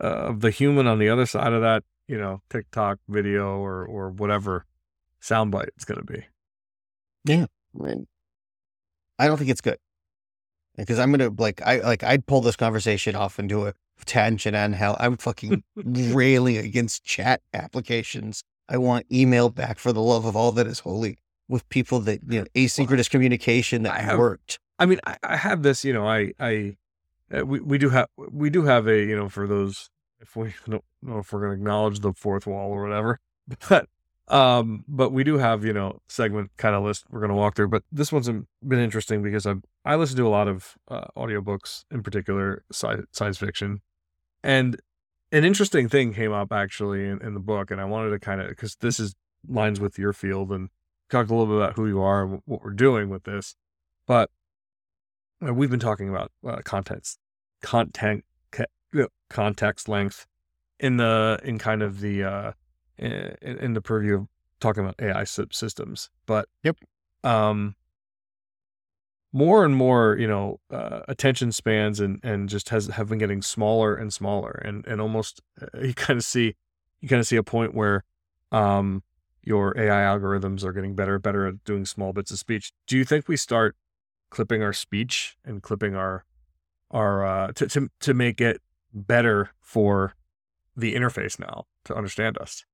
[0.00, 3.84] uh, of the human on the other side of that you know tiktok video or
[3.84, 4.64] or whatever
[5.20, 6.24] soundbite it's going to be
[7.32, 7.48] And
[9.18, 9.78] I don't think it's good
[10.76, 13.74] because I'm gonna like I like I'd pull this conversation off into a
[14.04, 18.42] tangent on how I'm fucking railing against chat applications.
[18.68, 22.20] I want email back for the love of all that is holy with people that
[22.28, 24.58] you know asynchronous communication that I have- worked.
[24.78, 26.76] I mean, I, I have this, you know, I, I,
[27.34, 29.88] uh, we, we do have, we do have a, you know, for those,
[30.20, 33.18] if we don't know if we're going to acknowledge the fourth wall or whatever,
[33.68, 33.88] but,
[34.28, 37.54] um, but we do have, you know, segment kind of list we're going to walk
[37.54, 37.68] through.
[37.68, 39.54] But this one's been interesting because I,
[39.84, 43.82] I listen to a lot of uh, audiobooks, in particular sci- science fiction,
[44.42, 44.80] and
[45.32, 48.40] an interesting thing came up actually in, in the book, and I wanted to kind
[48.40, 49.14] of because this is
[49.48, 50.70] lines with your field and
[51.10, 53.54] talk a little bit about who you are and what we're doing with this,
[54.06, 54.30] but
[55.46, 57.18] uh, we've been talking about uh, context,
[57.62, 58.24] content,
[59.28, 60.26] context length
[60.78, 62.52] in the in kind of the uh,
[62.98, 64.26] in, in the purview of
[64.60, 66.76] talking about AI systems, but Yep.
[67.24, 67.74] um,
[69.32, 73.42] more and more, you know, uh, attention spans and and just has have been getting
[73.42, 76.54] smaller and smaller, and and almost uh, you kind of see
[77.00, 78.04] you kind of see a point where
[78.52, 79.02] um
[79.42, 82.72] your AI algorithms are getting better and better at doing small bits of speech.
[82.86, 83.76] Do you think we start
[84.30, 86.24] clipping our speech and clipping our
[86.90, 88.60] our uh to to, to make it
[88.92, 90.14] better for
[90.74, 92.64] the interface now to understand us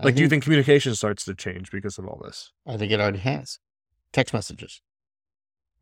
[0.00, 2.90] I like do you think communication starts to change because of all this I think
[2.92, 3.58] it already has.
[4.12, 4.82] Text messages.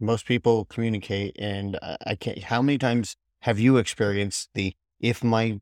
[0.01, 2.39] Most people communicate, and I can't.
[2.45, 5.61] How many times have you experienced the if my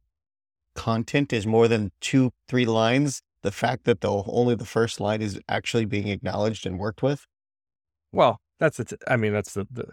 [0.75, 5.23] content is more than two, three lines, the fact that the only the first line
[5.23, 7.27] is actually being acknowledged and worked with?
[8.13, 9.87] well that's the t- i mean that's the the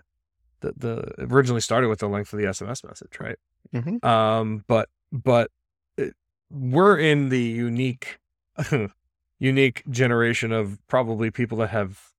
[0.62, 3.38] the, the originally started with the length of the sms message right
[3.74, 4.06] Mm-hmm.
[4.06, 5.50] um but but
[5.98, 6.14] it,
[6.52, 8.20] we're in the unique
[9.40, 12.10] unique generation of probably people that have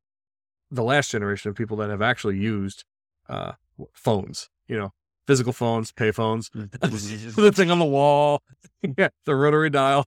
[0.70, 2.84] the last generation of people that have actually used
[3.28, 3.52] uh
[3.92, 4.92] phones you know
[5.26, 8.42] physical phones pay phones the thing on the wall
[8.98, 10.04] yeah the rotary dial.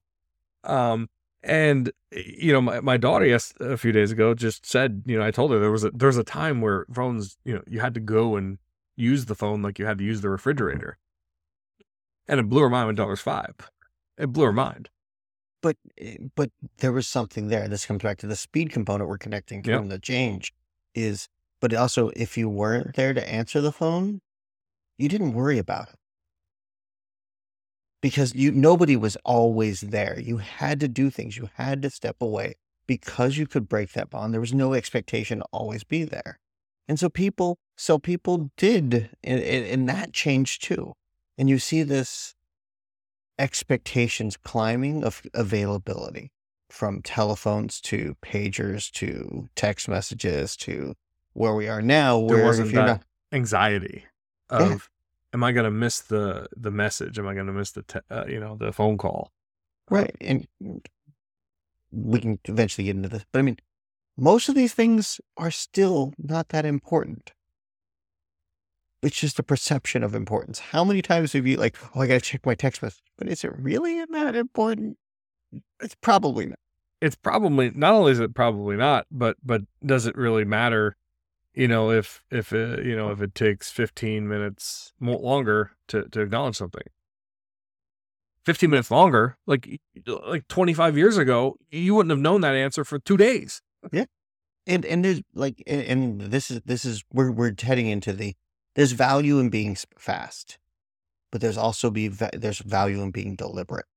[0.64, 1.10] Um
[1.44, 5.26] and you know my, my daughter yes a few days ago just said you know
[5.26, 7.80] i told her there was a there was a time where phones you know you
[7.80, 8.58] had to go and
[8.98, 10.98] use the phone like you had to use the refrigerator.
[12.28, 13.56] And it blew her mind when was five.
[14.18, 14.90] It blew her mind
[15.62, 17.68] But eh, but there was something there.
[17.68, 19.80] This comes back to the speed component we're connecting Yep.
[19.80, 20.54] from the change.
[20.94, 21.30] Is
[21.60, 24.22] but also if you weren't there to answer the phone,
[24.98, 25.96] you didn't worry about it
[28.02, 30.20] because you nobody was always there.
[30.20, 31.38] You had to do things.
[31.38, 32.56] You had to step away
[32.86, 34.34] because you could break that bond.
[34.34, 36.40] There was no expectation to always be there.
[36.88, 40.94] And so people, so people did, and, and that changed too.
[41.38, 42.34] And you see this
[43.40, 46.32] expectations climbing of availability
[46.70, 50.96] from telephones to pagers to text messages to
[51.34, 54.06] where we are now There where wasn't if you're that not anxiety
[54.52, 54.74] Yeah.
[54.74, 54.90] of,
[55.34, 57.20] am I going to miss the the message?
[57.20, 59.32] Am I going to miss the te- uh, you know the phone call?
[59.90, 60.46] right and
[61.92, 63.58] we can eventually get into this but i mean
[64.18, 67.32] most of these things are still not that important
[69.08, 72.22] it's just a perception of importance how many times have you like oh i gotta
[72.22, 74.98] check my text message but is it really that important
[75.80, 76.60] it's probably not
[77.02, 80.96] It's probably not only is it probably not, but but does it really matter?
[81.54, 86.08] You know, if if uh, you know if it takes 15 minutes more longer to
[86.10, 86.84] to acknowledge something.
[88.46, 92.98] 15 minutes longer, like like 25 years ago, you wouldn't have known that answer for
[92.98, 93.62] 2 days.
[93.92, 94.06] Yeah,
[94.66, 98.36] and and there's like and, and this is this is we're we're heading into the
[98.78, 100.58] there's value in being fast
[101.32, 103.88] but there's also be there's value in being deliberate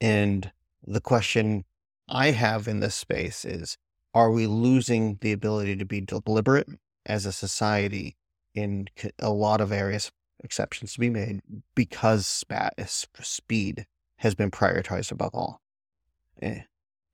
[0.00, 0.50] and
[0.84, 1.64] the question
[2.08, 3.78] i have in this space is
[4.12, 6.68] are we losing the ability to be deliberate
[7.06, 8.16] as a society
[8.54, 8.88] in
[9.20, 10.10] a lot of areas
[10.42, 11.40] exceptions to be made
[11.76, 12.26] because
[13.20, 13.86] speed
[14.16, 15.62] has been prioritized above all
[16.42, 16.62] Eh.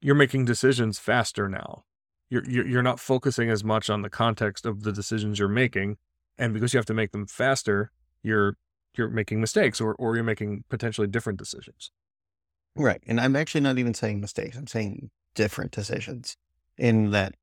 [0.01, 1.85] You're making decisions faster now.
[2.31, 5.97] You're you're not focusing as much on the context of the decisions you're making,
[6.39, 7.91] and because you have to make them faster,
[8.23, 8.57] you're
[8.97, 11.91] you're making mistakes or or you're making potentially different decisions.
[12.77, 13.03] Right.
[13.07, 14.57] And I'm actually not even saying mistakes.
[14.57, 16.37] I'm saying different decisions.
[16.77, 17.35] In that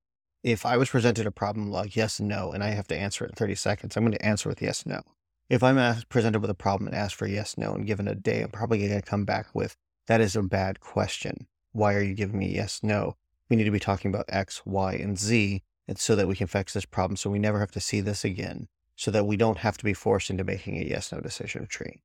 [0.43, 3.25] if I was presented a problem like yes and no, and I have to answer
[3.25, 5.01] it in 30 seconds, I'm going to answer with yes, no.
[5.49, 8.15] If I'm asked, presented with a problem and asked for yes, no, and given a
[8.15, 9.75] day, I'm probably going to come back with
[10.07, 11.47] that is a bad question.
[11.71, 13.17] Why are you giving me yes, no?
[13.49, 16.47] We need to be talking about X, Y, and Z, and so that we can
[16.47, 19.59] fix this problem so we never have to see this again, so that we don't
[19.59, 22.01] have to be forced into making a yes, no decision tree.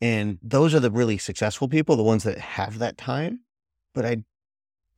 [0.00, 3.40] And those are the really successful people, the ones that have that time.
[3.92, 4.24] But I,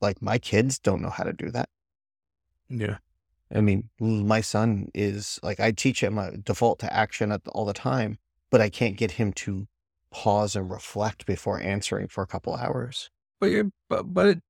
[0.01, 1.69] like, my kids don't know how to do that.
[2.69, 2.99] Yeah.
[3.55, 7.65] I mean, my son is like, I teach him a default to action at, all
[7.65, 8.19] the time,
[8.51, 9.67] but I can't get him to
[10.13, 13.11] pause and reflect before answering for a couple hours.
[13.41, 14.43] But you but but it,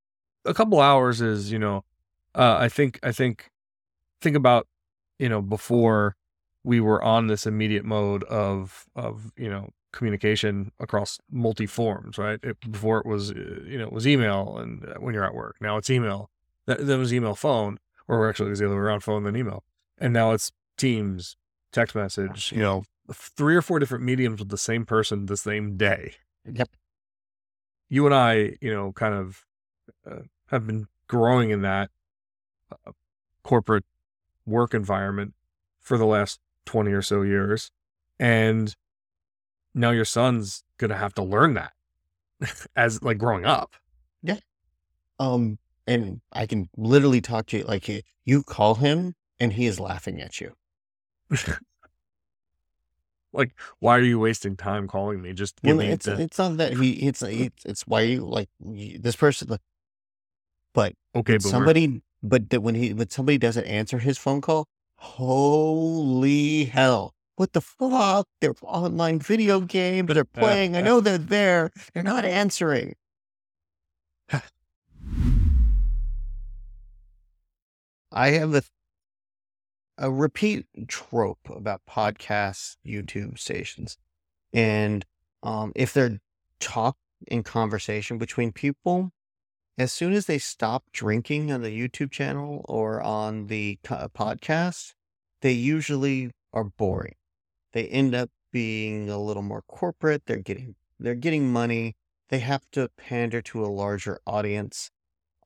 [0.45, 1.85] a couple hours is you know,
[2.35, 3.51] uh, I think I think
[4.21, 4.67] think about
[5.19, 6.17] you know before
[6.65, 12.41] we were on this immediate mode of of you know communication across multi forms, right?
[12.43, 15.35] It, before it was uh, you know it was email and uh, when you're at
[15.35, 15.57] work.
[15.61, 16.31] Now it's email.
[16.67, 19.25] That then it was email phone, or actually it was the other way around, phone
[19.25, 19.65] then email,
[19.99, 21.37] and now it's Teams,
[21.71, 22.51] text message.
[22.51, 26.15] You know, three or four different mediums with the same person the same day
[26.51, 26.71] Yep.
[27.89, 29.45] you and I, you know, kind of
[30.11, 31.91] uh, have been growing in that
[32.87, 32.93] uh,
[33.43, 33.85] corporate
[34.47, 35.35] work environment
[35.81, 37.71] for the last 20 or so years.
[38.19, 38.75] And
[39.75, 41.73] now your son's going to have to learn that
[42.77, 43.73] as like growing up.
[44.23, 44.39] Yeah.
[45.19, 47.89] Um, and I can literally talk to you like
[48.25, 50.55] you, call him and he is laughing at you.
[53.33, 55.33] like, why are you wasting time calling me?
[55.33, 58.25] Just give Well, me it's the it's not that he it's it's, it's why you
[58.25, 59.49] like this person.
[59.49, 59.61] like,
[60.75, 64.69] But okay, somebody but that when he when somebody doesn't answer his phone call
[65.03, 67.15] holy hell.
[67.37, 68.29] What the fuck?
[68.41, 70.09] They're online video games.
[70.15, 70.77] They're playing.
[70.77, 71.73] I know they're there.
[71.93, 72.95] They're not answering.
[78.13, 78.63] I have a
[79.99, 83.99] a repeat trope about podcasts youtube stations.
[84.53, 85.05] And
[85.43, 86.19] um if they're
[86.61, 86.97] talk
[87.27, 89.13] in conversation between people
[89.79, 94.93] as soon as they stop drinking on the YouTube channel or on the podcast,
[95.41, 97.15] they usually are boring.
[97.73, 100.25] They end up being a little more corporate.
[100.27, 101.97] They're getting they're getting money.
[102.29, 104.91] They have to pander to a larger audience.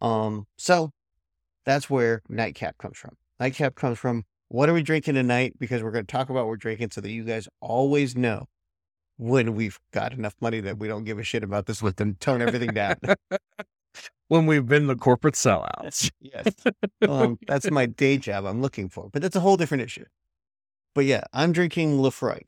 [0.01, 0.90] Um, so
[1.65, 3.16] that's where Nightcap comes from.
[3.40, 5.55] Nightcap comes from what are we drinking tonight?
[5.59, 8.47] Because we're going to talk about what we're drinking so that you guys always know
[9.16, 12.16] when we've got enough money that we don't give a shit about this with them,
[12.20, 12.97] tone everything down.
[14.28, 16.10] when we've been the corporate sellouts.
[16.20, 16.55] yes.
[17.09, 20.05] Um, that's my day job I'm looking for, but that's a whole different issue.
[20.94, 22.47] But yeah, I'm drinking Laphroaig.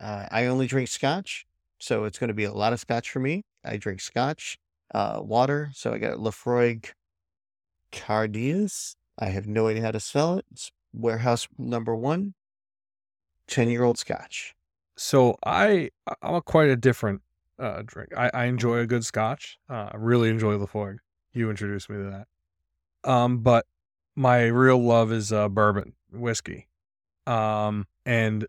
[0.00, 1.46] Uh, I only drink scotch,
[1.78, 3.44] so it's going to be a lot of scotch for me.
[3.64, 4.58] I drink scotch,
[4.94, 6.90] uh, water, so I got Laphroaig
[7.92, 8.96] Cairdeas.
[9.18, 10.46] I have no idea how to spell it.
[10.50, 12.34] It's warehouse number one,
[13.48, 14.54] 10 year old scotch.
[14.96, 15.90] So I
[16.22, 17.22] I'm quite a different
[17.58, 18.10] uh, drink.
[18.16, 19.58] I, I enjoy a good scotch.
[19.68, 20.98] Uh, I really enjoy Laphroaig.
[21.32, 22.10] You introduced me to
[23.04, 23.10] that.
[23.10, 23.66] Um, but
[24.14, 26.68] my real love is uh, bourbon whiskey.
[27.26, 28.46] Um, and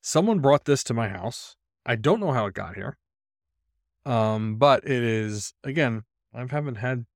[0.00, 1.56] someone brought this to my house.
[1.84, 2.96] I don't know how it got here.
[4.04, 6.04] Um, but it is again,
[6.34, 7.06] I haven't had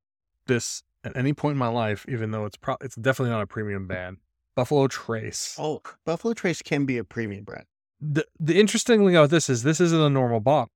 [0.47, 3.47] this at any point in my life, even though it's pro- it's definitely not a
[3.47, 4.19] premium brand.
[4.55, 5.57] Buffalo Trace.
[5.59, 7.65] Oh, Buffalo Trace can be a premium brand.
[8.01, 10.71] The the interesting thing about this is this isn't a normal bottle.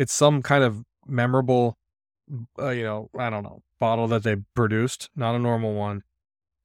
[0.00, 1.76] It's some kind of memorable,
[2.58, 6.04] uh, you know, I don't know, bottle that they produced, not a normal one.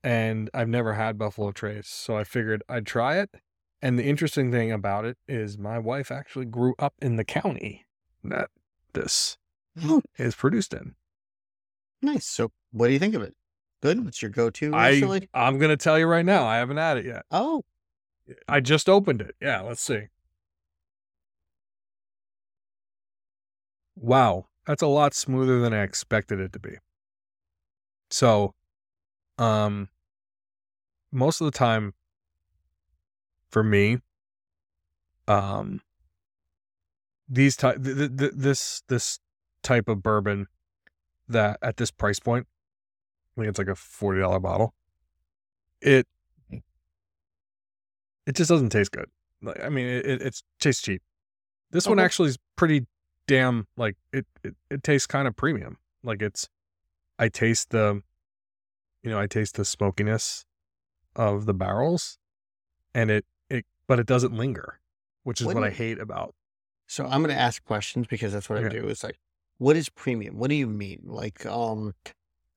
[0.06, 3.32] And I've never had Buffalo Trace, so I figured I'd try it.
[3.82, 7.86] And the interesting thing about it is my wife actually grew up in the county
[8.24, 8.52] that
[8.94, 9.38] this
[9.84, 10.96] Oh, is produced in.
[12.02, 12.26] nice.
[12.26, 13.34] So, what do you think of it?
[13.82, 14.06] Good.
[14.06, 14.74] What's your go-to?
[14.74, 15.28] I?
[15.34, 17.26] I'm gonna tell you right now, I haven't had it yet.
[17.32, 17.66] Oh,
[18.48, 19.36] I just opened it.
[19.42, 20.04] Yeah, let's see.
[23.98, 26.78] Wow, that's a lot smoother than I expected it to be.
[28.10, 28.54] So,
[29.38, 29.90] um,
[31.12, 31.94] most of the time,
[33.50, 33.98] for me,
[35.28, 35.82] um,
[37.28, 39.20] these type th- th- th- this this
[39.64, 40.48] type of bourbon
[41.28, 42.48] that at this price point,
[43.38, 44.74] I think it's like a forty dollar bottle.
[45.82, 46.08] It
[48.26, 49.10] it just doesn't taste good.
[49.42, 51.02] Like, I mean, it, it it's tastes cheap.
[51.72, 52.86] This one actually is pretty
[53.28, 55.78] damn like it it, it tastes kind of premium.
[56.04, 56.50] Like it's
[57.18, 58.02] I taste the
[59.04, 60.46] you know, I taste the smokiness
[61.16, 62.18] of the barrels
[62.94, 64.80] and it it but it doesn't linger,
[65.24, 66.34] which is What what, do I hate about.
[66.88, 68.88] so I'm gonna ask questions because that's what I do.
[68.88, 69.20] It's like,
[69.58, 70.38] what is premium?
[70.38, 71.02] What do you mean?
[71.06, 71.94] Like, um,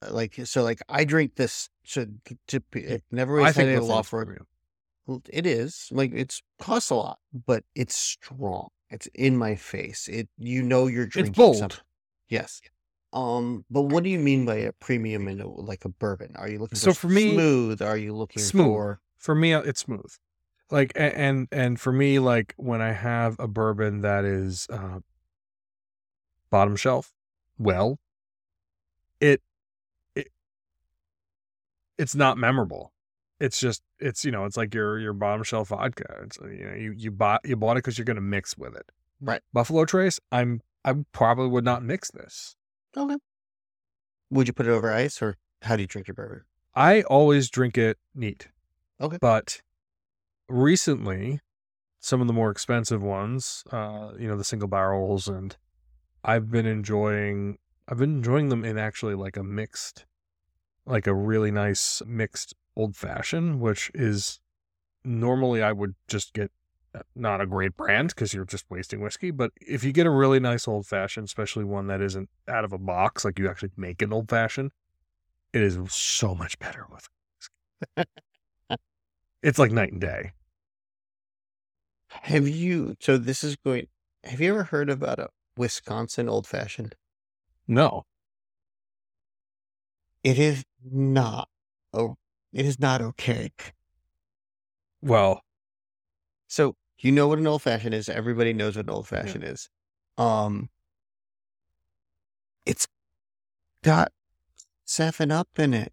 [0.08, 1.68] like so, like I drink this.
[1.84, 2.06] So,
[2.48, 4.46] to, it never I always had think a law for premium.
[5.30, 8.68] It is like it's costs a lot, but it's strong.
[8.90, 10.08] It's in my face.
[10.08, 11.58] It you know you're drinking It's bold.
[11.58, 11.78] something.
[12.28, 12.60] Yes.
[13.12, 16.34] Um, but what do you mean by a premium in a, like a bourbon?
[16.36, 17.80] Are you looking So for, for me- smooth?
[17.82, 18.66] Are you looking Smooth.
[18.66, 20.12] for for me uh, it's smooth
[20.70, 25.00] like and and for me like when i have a bourbon that is uh
[26.50, 27.12] bottom shelf
[27.58, 27.98] well
[29.20, 29.42] it
[30.14, 30.28] it
[31.96, 32.92] it's not memorable
[33.40, 36.74] it's just it's you know it's like your your bottom shelf vodka it's you know
[36.74, 38.90] you you bought you bought it because you're going to mix with it
[39.20, 39.40] Right.
[39.52, 42.56] buffalo trace i'm i probably would not mix this
[42.96, 43.16] okay?
[44.30, 46.42] Would you put it over ice or how do you drink your bourbon?
[46.74, 48.48] I always drink it neat.
[49.00, 49.16] Okay.
[49.20, 49.62] But
[50.48, 51.40] recently,
[52.00, 55.56] some of the more expensive ones, uh, you know, the single barrels, and
[56.24, 57.58] I've been enjoying.
[57.88, 60.04] I've been enjoying them in actually like a mixed,
[60.84, 64.40] like a really nice mixed old fashioned, which is
[65.04, 66.50] normally I would just get
[66.94, 69.30] uh, not a great brand because you're just wasting whiskey.
[69.30, 72.72] But if you get a really nice old fashioned, especially one that isn't out of
[72.72, 74.70] a box, like you actually make an old fashioned,
[75.52, 77.08] it is so much better with.
[77.96, 78.80] whiskey.
[79.42, 80.32] it's like night and day.
[82.08, 82.96] Have you?
[83.00, 83.88] So this is going.
[84.24, 86.94] Have you ever heard about a Wisconsin old fashioned?
[87.66, 88.04] No,
[90.24, 91.48] It is not.
[91.92, 92.16] Oh,
[92.52, 93.50] it is not okay.
[95.02, 95.42] well,
[96.46, 98.08] So you know what an old fashioned is.
[98.08, 99.68] Everybody knows what an old fashioned is.
[100.16, 100.68] Um,
[102.66, 102.86] it's
[103.82, 104.12] got
[104.84, 105.92] seven up in it.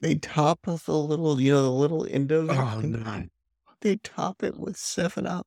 [0.00, 2.48] They top with a little, you know, the little Indos.
[2.50, 3.24] oh no.
[3.82, 5.46] They top it with seven up.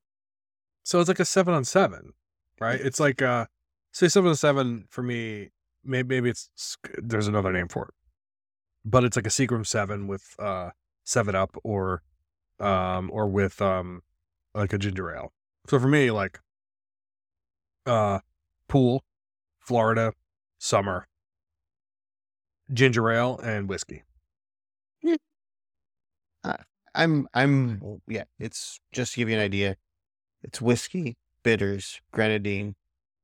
[0.83, 2.13] So it's like a seven on seven,
[2.59, 2.79] right?
[2.79, 3.47] It's like uh,
[3.91, 5.49] say seven on seven for me.
[5.85, 6.49] Maybe maybe it's
[6.97, 7.93] there's another name for it,
[8.83, 10.71] but it's like a Seagram seven with uh
[11.03, 12.01] seven up or
[12.59, 14.01] um or with um
[14.53, 15.31] like a ginger ale.
[15.69, 16.39] So for me, like
[17.85, 18.19] uh
[18.67, 19.03] pool,
[19.59, 20.13] Florida,
[20.57, 21.07] summer,
[22.73, 24.03] ginger ale and whiskey.
[26.95, 28.23] I'm, I'm, yeah.
[28.39, 29.75] It's just to give you an idea.
[30.43, 32.75] It's whiskey, bitters, grenadine,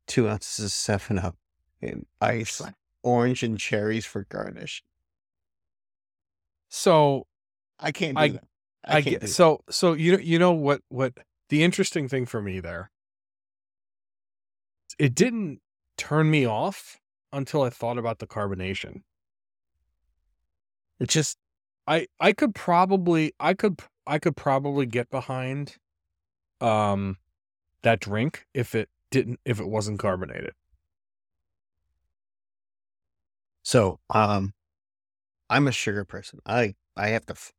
[0.08, 1.36] two ounces of seven up,
[1.82, 2.62] and ice,
[3.03, 4.84] orange and cherries for garnish.
[6.70, 7.28] So
[7.80, 8.44] I can't do I- that.
[8.84, 9.34] I, can't get do that.
[9.34, 11.14] so so you know you know what what
[11.49, 12.90] the interesting thing for me there
[14.98, 15.62] it didn't
[15.98, 16.99] turn me off
[17.32, 19.03] until I thought about the carbonation.
[20.99, 21.38] It just
[21.88, 25.78] I I could probably I could I could probably get behind
[26.60, 27.18] um
[27.84, 30.53] that drink if it didn't if it wasn't carbonated.
[33.64, 34.54] So, um,
[35.50, 36.40] I'm a sugar person.
[36.46, 37.34] I I have to.
[37.34, 37.52] F-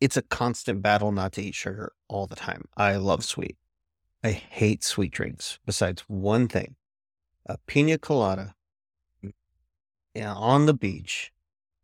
[0.00, 2.64] it's a constant battle not to eat sugar all the time.
[2.76, 3.56] I love sweet.
[4.24, 5.58] I hate sweet drinks.
[5.66, 6.76] Besides one thing,
[7.46, 8.54] a pina colada.
[10.14, 11.32] yeah, on the beach,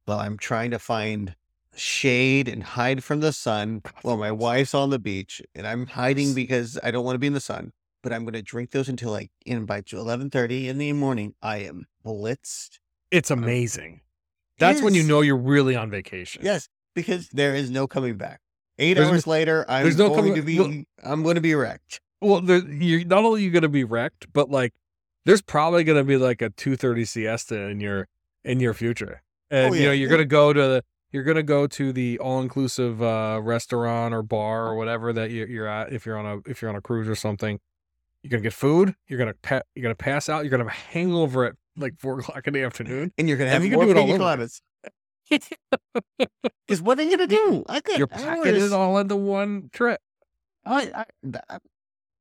[0.05, 1.37] while I'm trying to find
[1.77, 6.35] shade and hide from the sun while my wife's on the beach and I'm hiding
[6.35, 7.73] because I don't want to be in the sun.
[8.03, 11.35] But I'm going to drink those until like in by 11:30 in the morning.
[11.43, 12.79] I am blitzed.
[13.15, 14.01] It's amazing.
[14.59, 16.43] That's when you know you're really on vacation.
[16.45, 18.41] Yes, because there is no coming back.
[18.79, 20.87] Eight There's no- hours later, I'm there's no going coming- to be.
[21.03, 22.01] I'm going to be wrecked.
[22.21, 24.73] Well, there, you're not only you going to be wrecked, but like
[25.27, 28.09] there's probably going to be like a 2:30 siesta in your
[28.45, 29.23] in your future.
[29.51, 31.93] And Oh, you know, you're going to go to the you're going to go to
[31.93, 36.27] the all-inclusive uh restaurant or bar or whatever that you, you're at if you're on
[36.27, 37.61] a if you're on a cruise or something.
[38.23, 40.51] You're going to get food, you're going to pa- you're going to pass out, you're
[40.51, 43.13] going to have a hangover at like 4 o'clock in the afternoon.
[43.19, 44.49] And you're going to And have you can more do it all over.
[46.67, 47.65] Because what are you going to do?
[47.69, 50.01] I got You're packing it all into one trip.
[50.67, 51.59] I, I,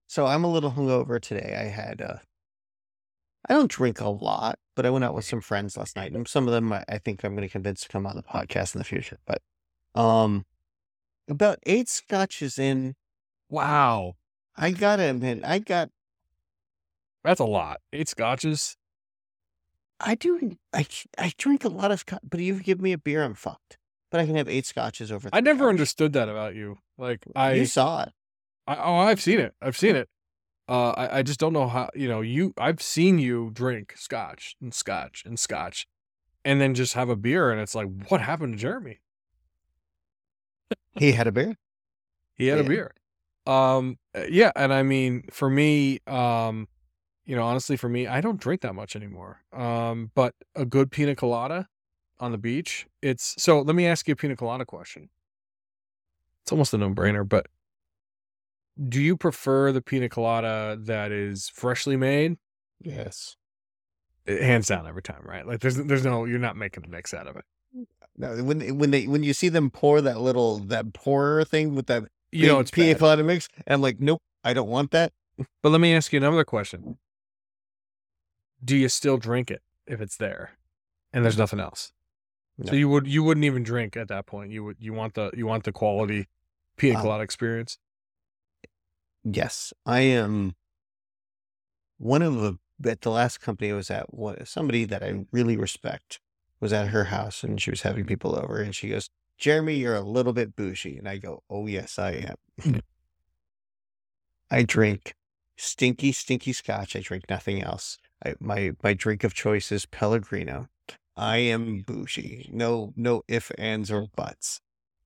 [0.08, 1.56] so I'm a little hungover today.
[1.58, 2.18] I had, uh,
[3.48, 6.28] I don't drink a lot, but I went out with some friends last night, and
[6.28, 8.76] some of them I, I think I'm going to convince to come on the podcast
[8.76, 9.20] in the future.
[9.26, 9.42] But,
[10.00, 10.46] um,
[11.30, 12.96] about eight scotches in,
[13.50, 14.16] Wow.
[14.56, 15.90] I gotta admit, I got,
[17.24, 17.82] That's a lot.
[17.92, 18.78] Eight scotches.
[20.00, 20.86] I do, I,
[21.18, 23.78] I drink a lot of scotch, but if you give me a beer, I'm fucked.
[24.12, 25.30] But I can have eight scotches over.
[25.34, 25.70] I never hours.
[25.70, 26.78] understood that about you.
[26.98, 28.10] Like I You saw it.
[28.68, 29.54] I, oh, I've seen it.
[29.62, 30.08] I've seen it.
[30.70, 31.90] Uh, I, I just don't know how.
[31.96, 32.54] You know, you.
[32.58, 35.88] I've seen you drink scotch and scotch and scotch,
[36.46, 39.00] and then just have a beer, and it's like, what happened to Jeremy?
[40.92, 41.58] He had a beer.
[42.36, 42.94] He had a beer.
[43.46, 46.68] Um, uh, yeah, and I mean, for me, um,
[47.26, 49.42] you know, honestly, for me, I don't drink that much anymore.
[49.54, 51.68] Um, but a good pina colada
[52.20, 53.62] on the beach, it's so.
[53.62, 55.10] Let me ask you a pina colada question.
[56.44, 57.48] It's almost a no-brainer, but
[58.90, 62.38] do you prefer the pina colada that is freshly made?
[62.82, 63.38] Yes.
[64.28, 65.48] Eh, Hands down, every time, right?
[65.48, 67.46] Like, there's, there's no, you're not making a mix out of it.
[68.18, 71.88] No, when when they when you see them pour that little that pourer thing with
[71.88, 73.00] that You know, it's pina bad.
[73.00, 75.14] colada mix, and I'm like, nope, I don't want that.
[75.64, 76.98] But let me ask you another question.
[78.64, 80.52] Do you still drink it if it's there
[81.12, 81.92] and there's nothing else?
[82.66, 84.52] So you would you wouldn't even drink at that point.
[84.52, 86.28] You would you want the you want the quality
[86.78, 87.80] pina Um, experience.
[89.24, 90.56] Yes, I am.
[91.98, 92.60] One of the
[92.90, 96.20] at the last company I was at, what somebody that I really respect
[96.60, 99.96] was at her house, and she was having people over, and she goes, "Jeremy, you're
[99.96, 102.82] a little bit bougie," and I go, "Oh yes, I am."
[104.52, 105.16] I drink
[105.58, 106.96] stinky, stinky scotch.
[106.96, 107.98] I drink nothing else.
[108.26, 110.68] I, my my drink of choice is Pellegrino.
[111.16, 112.50] I am bougie.
[112.52, 114.62] No, no if, ands, or buts.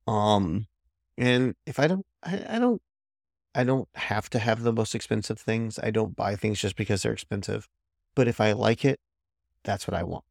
[0.08, 0.68] Um,
[1.18, 2.82] and if I don't, I, I don't
[3.56, 5.80] I don't have to have the most expensive things.
[5.82, 7.68] I don't buy things just because they're expensive.
[8.16, 9.00] But if I like it,
[9.64, 10.24] that's what I want.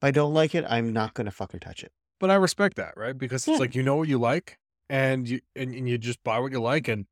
[0.00, 1.92] If I don't like it, I'm not gonna fucking touch it.
[2.18, 3.16] But I respect that, right?
[3.16, 3.58] Because it's Yeah.
[3.58, 4.58] like you know what you like
[4.88, 7.06] and you and, and you just buy what you like and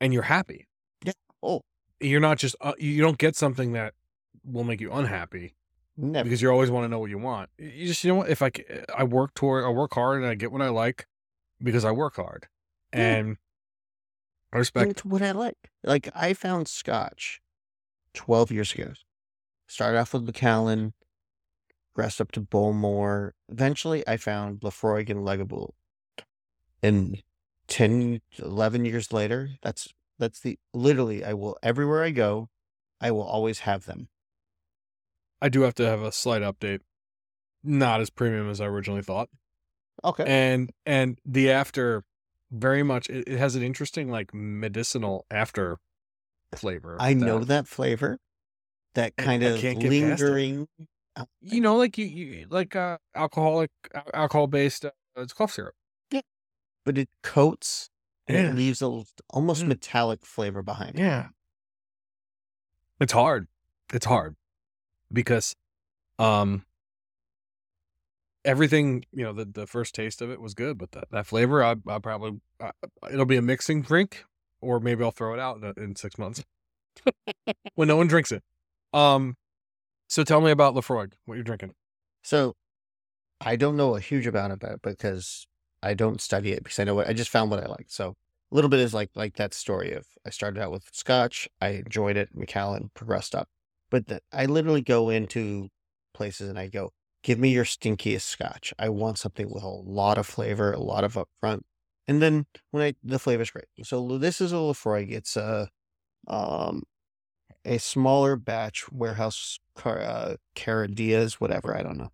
[0.00, 0.66] and you're happy.
[1.04, 1.12] Yeah.
[1.42, 1.62] Oh.
[1.98, 3.94] You're not just uh, you don't get something that
[4.50, 5.54] will make you unhappy
[5.96, 6.24] Never.
[6.24, 7.50] because you always want to know what you want.
[7.58, 8.50] You just you know what if I
[8.96, 11.06] I work toward I work hard and I get what I like
[11.62, 12.48] because I work hard.
[12.92, 13.38] And
[14.52, 15.70] I And respect it's what I like.
[15.82, 17.40] Like I found Scotch
[18.14, 18.92] twelve years ago.
[19.68, 20.94] Started off with Macallan,
[21.92, 23.32] progressed up to Bowmore.
[23.48, 25.72] Eventually, I found Laphroaig and Lagavulin.
[26.82, 27.22] And
[27.68, 31.24] 10, 11 years later, that's that's the literally.
[31.24, 32.48] I will everywhere I go,
[33.00, 34.08] I will always have them.
[35.46, 36.80] I do have to have a slight update.
[37.62, 39.28] Not as premium as I originally thought.
[40.02, 40.24] Okay.
[40.26, 42.02] And and the after
[42.50, 45.78] very much it, it has an interesting like medicinal after
[46.56, 46.96] flavor.
[46.98, 48.18] I know that flavor,
[48.94, 50.24] that kind I of can't get past it.
[50.24, 50.68] lingering.
[51.40, 53.70] you know like you, you like uh alcoholic
[54.12, 55.74] alcohol based uh, it's cough syrup.
[56.10, 56.22] Yeah.
[56.84, 57.88] But it coats
[58.26, 58.50] and Yeah.
[58.50, 59.68] it leaves a almost Mm.
[59.68, 60.98] metallic flavor behind.
[60.98, 61.02] it.
[61.02, 61.28] Yeah.
[63.00, 63.46] It's hard.
[63.94, 64.34] It's hard
[65.12, 65.54] because
[66.18, 66.64] um
[68.44, 71.62] everything, you know, the the first taste of it was good, but that, that flavor
[71.62, 72.72] I I probably uh,
[73.10, 74.24] it'll be a mixing drink
[74.60, 76.42] or maybe I'll throw it out in, in 6 months
[77.74, 78.42] when no one drinks it.
[78.92, 79.36] Um
[80.08, 81.74] so tell me about Laphroaig, what you're drinking.
[82.22, 82.54] So
[83.40, 85.46] I don't know a huge amount about it because
[85.82, 87.86] I don't study it because I know what I just found what I like.
[87.88, 88.16] So
[88.50, 91.68] a little bit is like like that story of I started out with Scotch, I
[91.70, 93.48] enjoyed it, Macallan progressed up,
[93.90, 95.68] but the, I literally go into
[96.14, 96.92] places and I go,
[97.22, 98.72] give me your stinkiest Scotch.
[98.78, 101.62] I want something with a lot of flavor, a lot of upfront,
[102.08, 103.66] and then when I the flavor's great.
[103.84, 105.10] So this is a Laphroaig.
[105.12, 105.68] It's a
[106.28, 106.84] um
[107.64, 112.10] a smaller batch warehouse car uh, Cairdeas, whatever I don't know.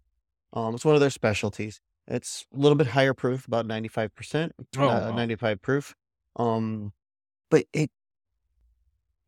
[0.52, 1.80] Um, it's one of their specialties.
[2.08, 5.16] It's a little bit higher proof, about ninety five percent, Oh, uh, wow.
[5.16, 5.94] ninety five proof.
[6.36, 6.92] Um,
[7.50, 7.90] but it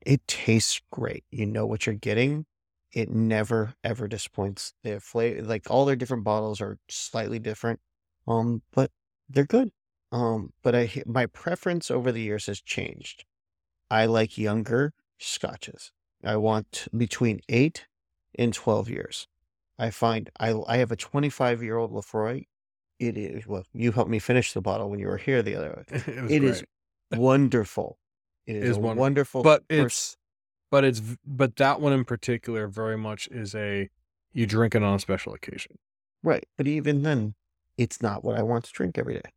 [0.05, 1.25] it tastes great.
[1.31, 2.47] You know what you're getting.
[2.93, 4.75] It never ever disappoints.
[4.85, 7.81] Their flavor, like all their different bottles, are slightly different.
[8.29, 8.91] Um, but
[9.29, 9.71] they're good.
[10.13, 13.25] Um, but I my preference over the years has changed.
[13.91, 15.93] I like younger scotches.
[16.25, 17.87] I want between eight
[18.39, 19.27] and twelve years.
[19.79, 22.47] I find I I have a twenty five year old Laphroaig.
[23.01, 25.85] It is well, you helped me finish the bottle when you were here the other
[25.91, 26.65] it was It is
[27.13, 27.99] wonderful.
[28.47, 29.01] It is, is wonderful.
[29.01, 30.17] wonderful, but it's
[30.71, 33.89] but it's but that one in particular very much is a
[34.33, 35.79] you drink it on a special occasion.
[36.23, 36.45] right.
[36.57, 37.35] But even then,
[37.79, 39.31] it's not what I want to drink every day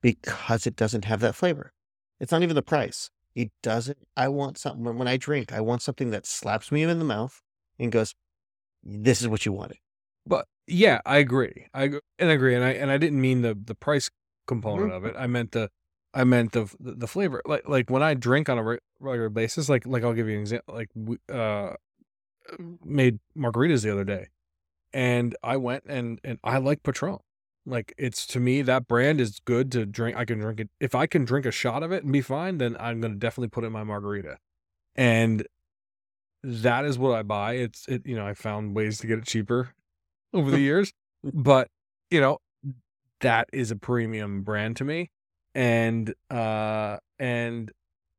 [0.00, 1.72] because it doesn't have that flavor.
[2.20, 3.10] It's not even the price.
[3.34, 3.98] It doesn't.
[4.16, 5.52] I want something when, I drink.
[5.52, 7.40] I want something that slaps me in the mouth
[7.78, 8.14] and goes,
[8.84, 9.78] "This is what you wanted."
[10.26, 11.66] But yeah, I agree.
[11.74, 11.84] I
[12.18, 14.10] and I agree, and I and I didn't mean the the price
[14.46, 14.96] component Mhm.
[14.96, 15.14] of it.
[15.18, 15.70] I meant the
[16.14, 17.42] I meant the the, flavor.
[17.46, 20.40] Like like when I drink on a regular basis, like like I'll give you an
[20.40, 20.74] example.
[20.74, 21.74] Like we uh
[22.84, 24.28] made margaritas the other day,
[24.92, 27.18] and I went and and I like Patron.
[27.64, 30.16] Like it's to me that brand is good to drink.
[30.16, 32.58] I can drink it if I can drink a shot of it and be fine.
[32.58, 34.38] Then I'm gonna definitely put it in my margarita,
[34.96, 35.46] and
[36.42, 37.54] that is what I buy.
[37.54, 39.74] It's it you know I found ways to get it cheaper
[40.34, 41.68] over the years, but
[42.10, 42.38] you know
[43.20, 45.10] that is a premium brand to me,
[45.54, 47.72] and uh and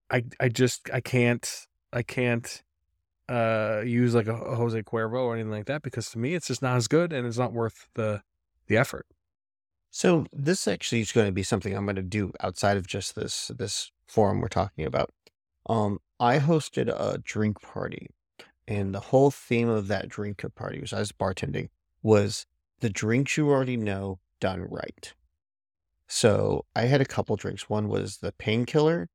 [0.10, 2.64] I I just I can't I can't
[3.30, 6.48] uh use like a, a Jose Cuervo or anything like that because to me it's
[6.48, 8.22] just not as good and it's not worth the
[8.68, 9.06] the effort.
[9.92, 13.16] So this actually is going to be something I'm going to do outside of just
[13.16, 15.12] this this forum we're talking about.
[15.70, 18.08] Um, I hosted a drink party,
[18.68, 21.70] and the whole theme of that drink party was I was bartending
[22.02, 22.46] was
[22.80, 25.14] the drinks you already know done right.
[26.08, 27.70] So I had a couple drinks.
[27.70, 29.10] One was the painkiller,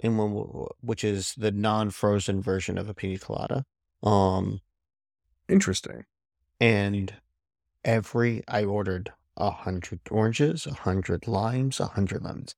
[0.00, 3.64] and one which is the non-frozen version of a pina colada.
[4.02, 4.60] Um,
[5.48, 6.04] Interesting.
[6.60, 7.14] and
[7.84, 12.54] every I ordered a hundred oranges, a hundred limes, a hundred lemons.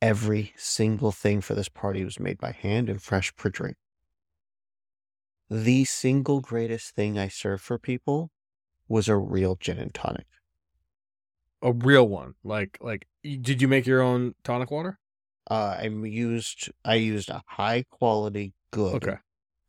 [0.00, 3.76] Every single thing for this party was made by hand and fresh per drink.
[5.50, 8.30] The single greatest thing I served for people
[8.86, 10.26] was a real gin and tonic.
[11.62, 12.34] A real one.
[12.44, 14.98] Like like did you make your own tonic water?
[15.50, 19.16] Uh, I used I used a high quality, good Okay.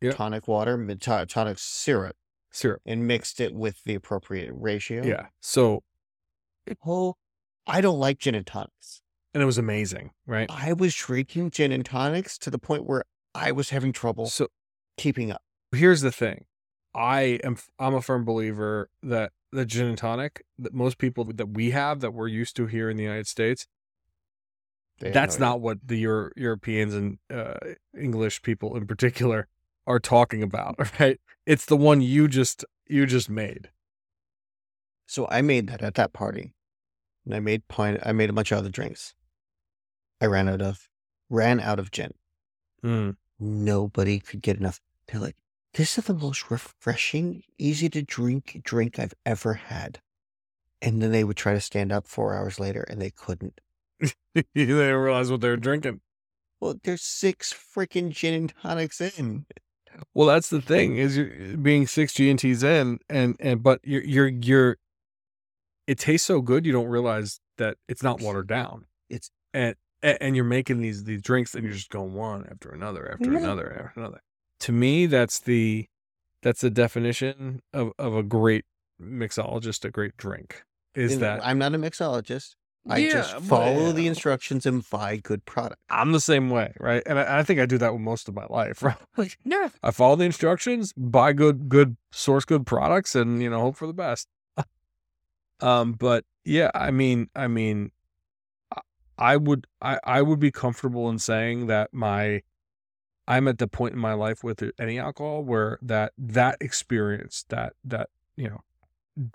[0.00, 0.14] Yep.
[0.16, 2.16] tonic water, tonic syrup,
[2.50, 2.80] Syrup.
[2.86, 5.04] and mixed it with the appropriate ratio.
[5.04, 5.26] Yeah.
[5.40, 5.82] So
[6.86, 7.16] Oh,
[7.66, 9.02] I don't like gin and tonics.
[9.34, 10.48] and it was amazing, right?
[10.50, 13.04] I was drinking gin and tonics to the point where
[13.34, 14.48] I was having trouble So
[14.96, 15.42] keeping up.
[15.72, 16.44] here's the thing
[16.94, 21.50] i am i'm a firm believer that the gin and tonic that most people that
[21.50, 23.66] we have that we're used to here in the united states
[25.12, 27.54] that's no not what the Euro- europeans and uh,
[27.98, 29.48] english people in particular
[29.86, 33.70] are talking about right it's the one you just you just made
[35.06, 36.54] So I made that at that party,
[37.24, 37.98] and I made pine.
[38.04, 39.14] I made a bunch of other drinks.
[40.20, 40.88] I ran out of
[41.28, 42.12] ran out of gin.
[42.84, 43.16] Mm.
[43.40, 44.78] Nobody could get enough.
[45.06, 45.36] They're like,
[45.74, 50.00] "This is the most refreshing, easy to drink drink I've ever had."
[50.82, 53.60] And then they would try to stand up four hours later, and they couldn't.
[54.34, 56.00] they didn't realize what they were drinking
[56.60, 59.44] Well, there's six freaking gin and tonics in.
[60.14, 64.02] well that's the thing is you're uh, being six g&t's in and and but you're
[64.04, 64.76] you're you're
[65.86, 70.34] it tastes so good you don't realize that it's not watered down It's- and and
[70.34, 73.38] you're making these these drinks and you're just going one after another after Yeah.
[73.40, 74.22] another after another
[74.60, 75.86] to me that's the
[76.42, 78.64] that's the definition of of a great
[79.00, 80.62] mixologist a great drink
[80.94, 82.54] is And that I'm not a mixologist.
[82.88, 85.80] I Yeah, just but- follow the instructions and buy good product.
[85.90, 88.34] i'm the same way right and I, I think i do that with most of
[88.34, 89.68] my life right like Yeah.
[89.82, 93.86] I follow the instructions, buy good, good source good products, and you know hope for
[93.86, 94.28] the best.
[95.60, 97.90] um, but yeah, I mean, I mean,
[98.74, 98.80] I-
[99.18, 102.42] I would, I, I would be comfortable in saying that my,
[103.30, 107.74] I'm at the point in my life with any alcohol where that that experience, that
[107.84, 108.60] that you know,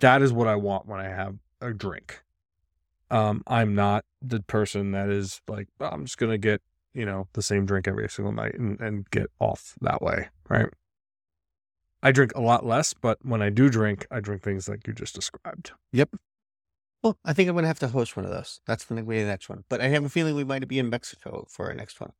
[0.00, 2.22] that is what I want when I have a drink.
[3.10, 6.60] Um, I'm not the person that is like, "Oh, I'm just gonna get
[6.92, 10.70] you know the same drink every single night and, and get off that way right
[12.02, 14.94] i drink a lot less but when i do drink i drink things like you
[14.94, 16.16] just described Yep.
[17.02, 18.60] Well, I think I'm gonna have to host one of those.
[18.66, 19.62] That's the way the next one.
[19.68, 22.12] But I have a feeling we might be in Mexico for our next one.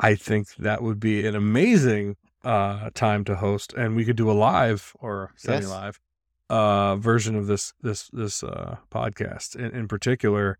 [0.00, 4.30] I think that would be an amazing uh time to host and we could do
[4.30, 6.00] a live or semi live
[6.48, 9.56] uh, version of this this this uh, podcast.
[9.56, 10.58] In, in particular,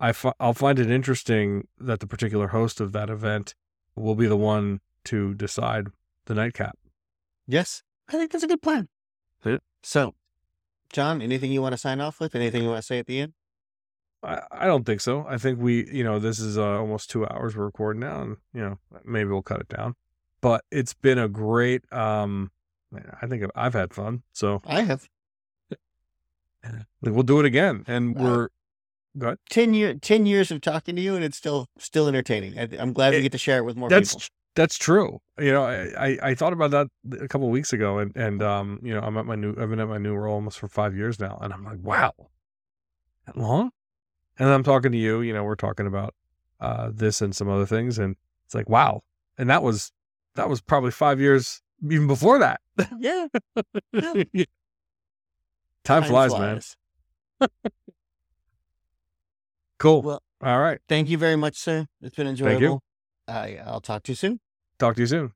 [0.00, 3.54] I I'll find it interesting that the particular host of that event
[3.94, 5.88] will be the one to decide
[6.26, 6.78] the nightcap.
[7.46, 8.88] Yes, I think that's a good plan.
[9.44, 9.58] Yeah.
[9.82, 10.14] So,
[10.92, 12.34] John, anything you want to sign off with?
[12.34, 13.32] Anything you want to say at the end?
[14.22, 15.24] I, I don't think so.
[15.28, 18.36] I think we, you know, this is uh, almost two hours we're recording now, and
[18.52, 19.94] you know, maybe we'll cut it down.
[20.40, 21.90] But it's been a great.
[21.92, 22.50] um
[23.20, 25.08] I think I've had fun, so I have
[27.02, 28.48] we'll do it again, and Uh, we're
[29.18, 29.38] go ahead.
[29.50, 32.58] ten year ten years of talking to you, and it's still still entertaining.
[32.58, 34.22] I, I'm glad we get to share it with more people.
[34.54, 35.20] that's true.
[35.38, 36.88] You know, I, I, I thought about that
[37.20, 39.50] a couple of weeks ago, and and um, you know, I'm at my new.
[39.50, 42.12] I've been at my new role almost for five years now, and I'm like, wow,
[43.26, 43.70] that long.
[44.38, 45.20] And I'm talking to you.
[45.20, 46.14] You know, we're talking about
[46.60, 49.02] uh this and some other things, and it's like, wow.
[49.38, 49.92] And that was
[50.34, 52.60] that was probably five years even before that.
[52.98, 53.28] Yeah,
[55.84, 56.60] Time, flies, man.
[59.78, 60.02] Cool.
[60.02, 60.80] Well, All right.
[60.88, 61.86] thank you very much, sir.
[62.02, 62.82] It's been enjoyable.
[63.28, 63.62] Thank you.
[63.62, 64.40] I I'll talk to you soon.
[64.78, 65.32] Talk to you soon.